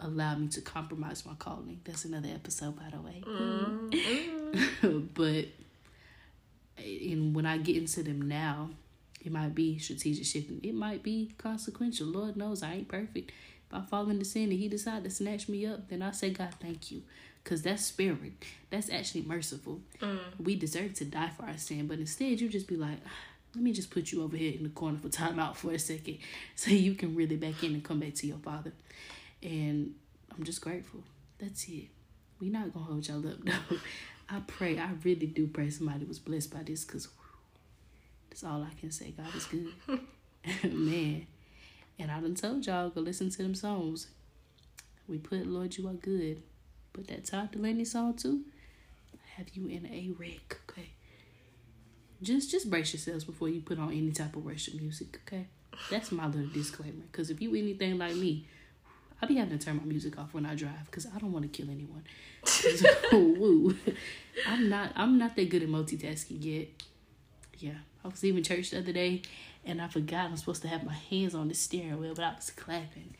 allowed 0.00 0.40
me 0.40 0.48
to 0.48 0.60
compromise 0.60 1.24
my 1.26 1.34
calling. 1.38 1.80
That's 1.84 2.04
another 2.04 2.28
episode, 2.28 2.76
by 2.76 2.90
the 2.90 3.00
way. 3.00 3.22
Mm-hmm. 3.26 5.06
but 5.14 5.46
and 6.78 7.34
when 7.34 7.46
I 7.46 7.58
get 7.58 7.76
into 7.76 8.02
them 8.02 8.22
now, 8.22 8.70
it 9.24 9.32
might 9.32 9.54
be 9.54 9.78
strategic 9.78 10.24
shifting. 10.24 10.60
It 10.62 10.74
might 10.74 11.02
be 11.02 11.32
consequential. 11.38 12.06
Lord 12.06 12.36
knows 12.36 12.62
I 12.62 12.74
ain't 12.74 12.88
perfect. 12.88 13.32
If 13.68 13.74
I 13.74 13.80
fall 13.82 14.08
into 14.08 14.24
sin 14.24 14.44
and 14.44 14.52
He 14.52 14.68
decide 14.68 15.04
to 15.04 15.10
snatch 15.10 15.48
me 15.48 15.66
up, 15.66 15.88
then 15.88 16.02
I 16.02 16.12
say, 16.12 16.30
God, 16.30 16.54
thank 16.60 16.90
you, 16.90 17.02
because 17.42 17.62
that's 17.62 17.84
spirit. 17.84 18.32
That's 18.70 18.90
actually 18.90 19.22
merciful. 19.22 19.80
Mm. 20.00 20.18
We 20.38 20.56
deserve 20.56 20.94
to 20.94 21.04
die 21.04 21.30
for 21.36 21.44
our 21.44 21.56
sin, 21.56 21.86
but 21.86 21.98
instead 21.98 22.40
you 22.40 22.48
just 22.48 22.68
be 22.68 22.76
like. 22.76 22.98
"Ah, 23.06 23.10
Let 23.54 23.64
me 23.64 23.72
just 23.72 23.90
put 23.90 24.12
you 24.12 24.22
over 24.22 24.36
here 24.36 24.52
in 24.52 24.62
the 24.62 24.68
corner 24.68 24.98
for 24.98 25.08
time 25.08 25.38
out 25.40 25.56
for 25.56 25.72
a 25.72 25.78
second 25.78 26.18
so 26.54 26.70
you 26.70 26.94
can 26.94 27.14
really 27.16 27.36
back 27.36 27.64
in 27.64 27.72
and 27.74 27.82
come 27.82 28.00
back 28.00 28.14
to 28.16 28.26
your 28.26 28.36
father. 28.38 28.72
And 29.42 29.94
I'm 30.36 30.44
just 30.44 30.60
grateful. 30.60 31.02
That's 31.38 31.64
it. 31.68 31.88
We 32.40 32.50
not 32.50 32.72
gonna 32.74 32.84
hold 32.84 33.08
y'all 33.08 33.26
up 33.26 33.38
though. 33.44 33.76
I 34.28 34.40
pray, 34.46 34.78
I 34.78 34.90
really 35.02 35.26
do 35.26 35.46
pray 35.46 35.70
somebody 35.70 36.04
was 36.04 36.18
blessed 36.18 36.52
by 36.52 36.62
this 36.62 36.84
because 36.84 37.08
that's 38.28 38.44
all 38.44 38.62
I 38.62 38.78
can 38.78 38.90
say. 38.90 39.12
God 39.16 39.34
is 39.34 39.46
good. 39.46 40.72
Man. 40.72 41.26
And 41.98 42.10
I 42.10 42.20
done 42.20 42.34
told 42.34 42.66
y'all, 42.66 42.90
go 42.90 43.00
listen 43.00 43.30
to 43.30 43.42
them 43.42 43.54
songs. 43.54 44.08
We 45.08 45.16
put 45.18 45.46
Lord 45.46 45.76
You 45.76 45.88
Are 45.88 45.94
Good. 45.94 46.42
Put 46.98 47.06
that 47.06 47.24
Todd 47.26 47.52
Dulaney 47.52 47.86
song 47.86 48.14
too. 48.14 48.40
Have 49.36 49.50
you 49.54 49.68
in 49.68 49.86
a 49.86 50.10
wreck, 50.18 50.58
okay? 50.68 50.88
Just 52.20 52.50
just 52.50 52.68
brace 52.68 52.92
yourselves 52.92 53.22
before 53.22 53.48
you 53.48 53.60
put 53.60 53.78
on 53.78 53.92
any 53.92 54.10
type 54.10 54.34
of 54.34 54.44
worship 54.44 54.74
music, 54.74 55.20
okay? 55.24 55.46
That's 55.92 56.10
my 56.10 56.26
little 56.26 56.48
disclaimer. 56.48 57.04
Cause 57.12 57.30
if 57.30 57.40
you 57.40 57.54
anything 57.54 57.98
like 57.98 58.16
me, 58.16 58.48
I 59.22 59.26
be 59.26 59.36
having 59.36 59.56
to 59.56 59.64
turn 59.64 59.76
my 59.76 59.84
music 59.84 60.18
off 60.18 60.34
when 60.34 60.44
I 60.44 60.56
drive 60.56 60.86
because 60.86 61.06
I 61.06 61.18
don't 61.20 61.30
want 61.30 61.44
to 61.44 61.56
kill 61.56 61.70
anyone. 61.70 62.02
'Cause, 62.42 62.84
woo, 63.12 63.76
I'm 64.48 64.68
not 64.68 64.90
I'm 64.96 65.18
not 65.18 65.36
that 65.36 65.48
good 65.50 65.62
at 65.62 65.68
multitasking 65.68 66.38
yet. 66.44 66.66
Yeah, 67.58 67.78
I 68.04 68.08
was 68.08 68.24
leaving 68.24 68.42
church 68.42 68.70
the 68.70 68.78
other 68.78 68.92
day, 68.92 69.22
and 69.64 69.80
I 69.80 69.86
forgot 69.86 70.26
I'm 70.30 70.36
supposed 70.36 70.62
to 70.62 70.68
have 70.68 70.82
my 70.84 70.94
hands 70.94 71.36
on 71.36 71.46
the 71.46 71.54
steering 71.54 72.00
wheel, 72.00 72.14
but 72.16 72.24
I 72.24 72.34
was 72.34 72.50
clapping, 72.50 73.14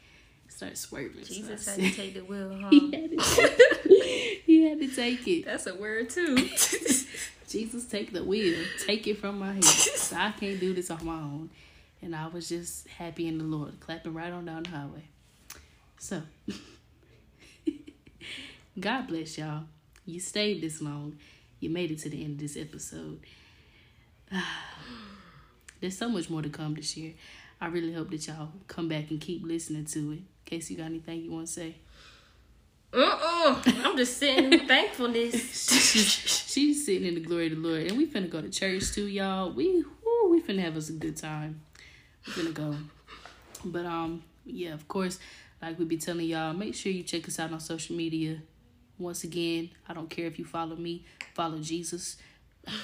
started 0.59 0.76
swerving. 0.76 1.22
so 1.22 1.34
Jesus 1.34 1.66
had 1.68 1.76
to 1.78 1.90
take 1.92 2.14
the 2.14 2.24
wheel, 2.24 2.59
huh? 2.61 2.68
he 2.70 2.90
had 2.90 3.11
to 3.11 3.16
take, 3.16 4.42
he 4.44 4.64
had 4.64 4.80
to 4.80 4.88
take 4.88 5.28
it. 5.28 5.44
That's 5.44 5.68
a 5.68 5.74
word 5.76 6.11
too. 6.11 6.34
Jesus, 7.48 7.86
take 7.86 8.12
the 8.12 8.24
wheel, 8.24 8.59
take 8.84 9.06
it 9.06 9.18
from 9.18 9.38
my 9.38 9.52
hands. 9.52 9.68
So 9.68 10.16
I 10.16 10.32
can't 10.32 10.59
do 10.59 10.74
this 10.74 10.90
on 10.90 11.04
my 11.06 11.14
own. 11.14 11.50
And 12.02 12.14
I 12.14 12.26
was 12.26 12.48
just 12.48 12.88
happy 12.88 13.28
in 13.28 13.38
the 13.38 13.44
Lord, 13.44 13.78
clapping 13.78 14.14
right 14.14 14.32
on 14.32 14.46
down 14.46 14.64
the 14.64 14.70
highway. 14.70 15.04
So, 15.96 16.22
God 18.80 19.06
bless 19.06 19.38
y'all. 19.38 19.62
You 20.06 20.18
stayed 20.18 20.61
this 20.61 20.82
long. 20.82 21.18
You 21.61 21.70
made 21.70 21.92
it 21.92 22.00
to 22.00 22.11
the 22.11 22.24
end 22.24 22.34
of 22.34 22.40
this 22.40 22.56
episode. 22.56 23.20
There's 25.80 25.96
so 25.96 26.09
much 26.09 26.28
more 26.28 26.42
to 26.42 26.48
come 26.48 26.74
this 26.74 26.96
year. 26.96 27.14
I 27.61 27.66
really 27.66 27.92
hope 27.92 28.11
that 28.11 28.26
y'all 28.26 28.50
come 28.66 28.88
back 28.88 29.11
and 29.11 29.20
keep 29.20 29.44
listening 29.44 29.84
to 29.86 30.12
it. 30.12 30.18
In 30.18 30.24
case 30.44 30.70
you 30.70 30.76
got 30.76 30.86
anything 30.86 31.22
you 31.22 31.32
want 31.32 31.46
to 31.46 31.52
say. 31.52 31.76
Uh-uh. 32.92 33.62
I'm 33.84 33.96
just 33.96 34.16
sitting 34.16 34.52
in 34.52 34.66
thankfulness. 34.66 35.34
she's, 35.34 36.06
she's 36.48 36.86
sitting 36.86 37.06
in 37.06 37.14
the 37.14 37.20
glory 37.20 37.46
of 37.46 37.61
the 37.61 37.68
Lord, 37.68 37.82
and 37.82 37.98
we 37.98 38.06
finna 38.06 38.30
go 38.30 38.40
to 38.40 38.48
church 38.48 38.92
too, 38.92 39.06
y'all. 39.06 39.52
We 39.52 39.84
woo, 40.04 40.30
we 40.30 40.40
finna 40.40 40.61
have 40.61 40.76
us 40.76 40.88
a 40.88 40.94
good 40.94 41.16
time. 41.16 41.61
We 42.26 42.32
finna 42.32 42.54
go, 42.54 42.74
but 43.64 43.84
um, 43.84 44.22
yeah, 44.46 44.72
of 44.72 44.88
course, 44.88 45.18
like 45.61 45.78
we 45.78 45.84
be 45.84 45.98
telling 45.98 46.26
y'all, 46.26 46.54
make 46.54 46.74
sure 46.74 46.90
you 46.90 47.02
check 47.02 47.28
us 47.28 47.38
out 47.38 47.52
on 47.52 47.61
social 47.61 47.94
media. 47.94 48.40
Once 48.98 49.22
again, 49.22 49.70
I 49.86 49.92
don't 49.92 50.09
care 50.09 50.26
if 50.26 50.38
you 50.38 50.46
follow 50.46 50.74
me, 50.74 51.04
follow 51.34 51.59
Jesus. 51.59 52.16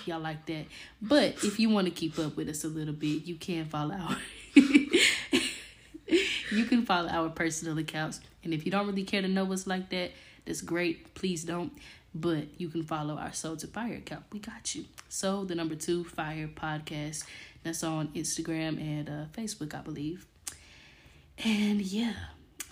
Y'all 0.06 0.20
like 0.20 0.44
that, 0.46 0.66
but 1.00 1.42
if 1.44 1.58
you 1.58 1.70
want 1.70 1.86
to 1.86 1.90
keep 1.90 2.18
up 2.18 2.36
with 2.36 2.48
us 2.48 2.64
a 2.64 2.68
little 2.68 2.94
bit, 2.94 3.24
you 3.24 3.36
can 3.36 3.64
follow 3.64 3.94
our. 3.94 4.16
You 6.54 6.64
can 6.64 6.84
follow 6.86 7.08
our 7.08 7.28
personal 7.28 7.78
accounts. 7.78 8.20
And 8.42 8.54
if 8.54 8.64
you 8.64 8.72
don't 8.72 8.86
really 8.86 9.04
care 9.04 9.22
to 9.22 9.28
know 9.28 9.52
us 9.52 9.66
like 9.66 9.90
that, 9.90 10.12
that's 10.44 10.60
great. 10.60 11.14
Please 11.14 11.44
don't. 11.44 11.72
But 12.14 12.44
you 12.58 12.68
can 12.68 12.84
follow 12.84 13.16
our 13.16 13.32
Soul 13.32 13.56
to 13.56 13.66
Fire 13.66 13.94
account. 13.94 14.24
We 14.32 14.38
got 14.38 14.74
you. 14.74 14.84
So 15.08 15.44
the 15.44 15.54
number 15.54 15.74
two 15.74 16.04
Fire 16.04 16.48
podcast. 16.48 17.24
That's 17.64 17.82
on 17.82 18.08
Instagram 18.08 18.78
and 18.78 19.08
uh, 19.08 19.24
Facebook, 19.36 19.74
I 19.74 19.80
believe. 19.80 20.26
And 21.42 21.80
yeah, 21.80 22.12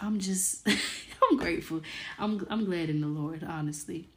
I'm 0.01 0.21
just 0.21 0.69
I'm 1.31 1.39
grateful. 1.39 1.81
I'm 2.19 2.47
I'm 2.51 2.65
glad 2.65 2.91
in 2.91 3.01
the 3.01 3.07
Lord, 3.07 3.43
honestly. 3.43 4.09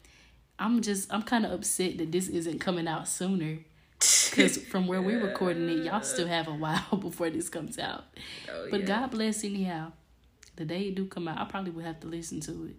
I'm 0.59 0.81
just 0.81 1.11
I'm 1.13 1.23
kind 1.23 1.45
of 1.45 1.51
upset 1.51 1.97
that 1.97 2.11
this 2.11 2.27
isn't 2.27 2.59
coming 2.59 2.87
out 2.87 3.07
sooner. 3.07 3.59
Cause 3.99 4.57
from 4.71 4.87
where 4.87 5.01
we're 5.01 5.23
recording 5.25 5.69
it, 5.69 5.85
y'all 5.85 6.01
still 6.01 6.27
have 6.27 6.47
a 6.47 6.53
while 6.63 6.97
before 6.99 7.29
this 7.29 7.49
comes 7.49 7.79
out. 7.79 8.03
Oh, 8.51 8.67
But 8.69 8.81
yeah. 8.81 8.85
God 8.87 9.11
bless 9.11 9.43
anyhow. 9.43 9.91
The 10.57 10.65
day 10.65 10.83
it 10.89 10.95
do 10.95 11.05
come 11.07 11.27
out, 11.27 11.37
I 11.39 11.45
probably 11.45 11.71
will 11.71 11.83
have 11.83 11.99
to 12.01 12.07
listen 12.07 12.39
to 12.41 12.65
it. 12.65 12.75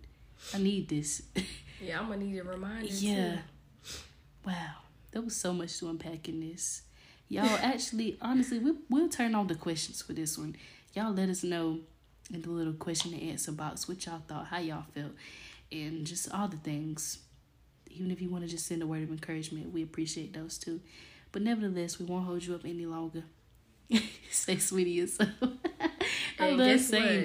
I 0.54 0.58
need 0.58 0.88
this. 0.88 1.22
Yeah, 1.78 2.00
I'm 2.00 2.08
gonna 2.08 2.24
need 2.24 2.38
a 2.38 2.42
reminder. 2.42 2.86
yeah. 2.90 3.40
Wow. 4.46 4.76
There 5.12 5.20
was 5.20 5.36
so 5.36 5.52
much 5.52 5.78
to 5.80 5.90
unpack 5.90 6.26
in 6.26 6.40
this. 6.40 6.82
Y'all 7.28 7.44
actually, 7.60 8.16
honestly, 8.22 8.58
we, 8.58 8.72
we'll 8.88 9.10
turn 9.10 9.34
on 9.34 9.46
the 9.46 9.54
questions 9.54 10.00
for 10.00 10.14
this 10.14 10.38
one. 10.38 10.56
Y'all 10.94 11.12
let 11.12 11.28
us 11.28 11.42
know 11.44 11.80
in 12.32 12.40
the 12.40 12.48
little 12.48 12.72
question 12.72 13.12
and 13.12 13.22
answer 13.30 13.52
box 13.52 13.86
what 13.86 14.06
y'all 14.06 14.22
thought, 14.26 14.46
how 14.46 14.58
y'all 14.58 14.84
felt, 14.94 15.12
and 15.70 16.06
just 16.06 16.32
all 16.32 16.48
the 16.48 16.56
things. 16.56 17.18
Even 17.96 18.10
if 18.10 18.20
you 18.20 18.28
want 18.28 18.44
to 18.44 18.50
just 18.50 18.66
send 18.66 18.82
a 18.82 18.86
word 18.86 19.02
of 19.02 19.10
encouragement, 19.10 19.72
we 19.72 19.82
appreciate 19.82 20.32
those 20.32 20.58
too. 20.58 20.80
But 21.32 21.42
nevertheless, 21.42 21.98
we 21.98 22.06
won't 22.06 22.26
hold 22.26 22.44
you 22.44 22.54
up 22.54 22.62
any 22.64 22.86
longer. 22.86 23.24
Say 24.30 24.58
sweetie 24.58 24.90
yourself. 24.90 25.30
I 26.38 26.50
love 26.50 26.80
saying 26.80 27.02
what? 27.02 27.24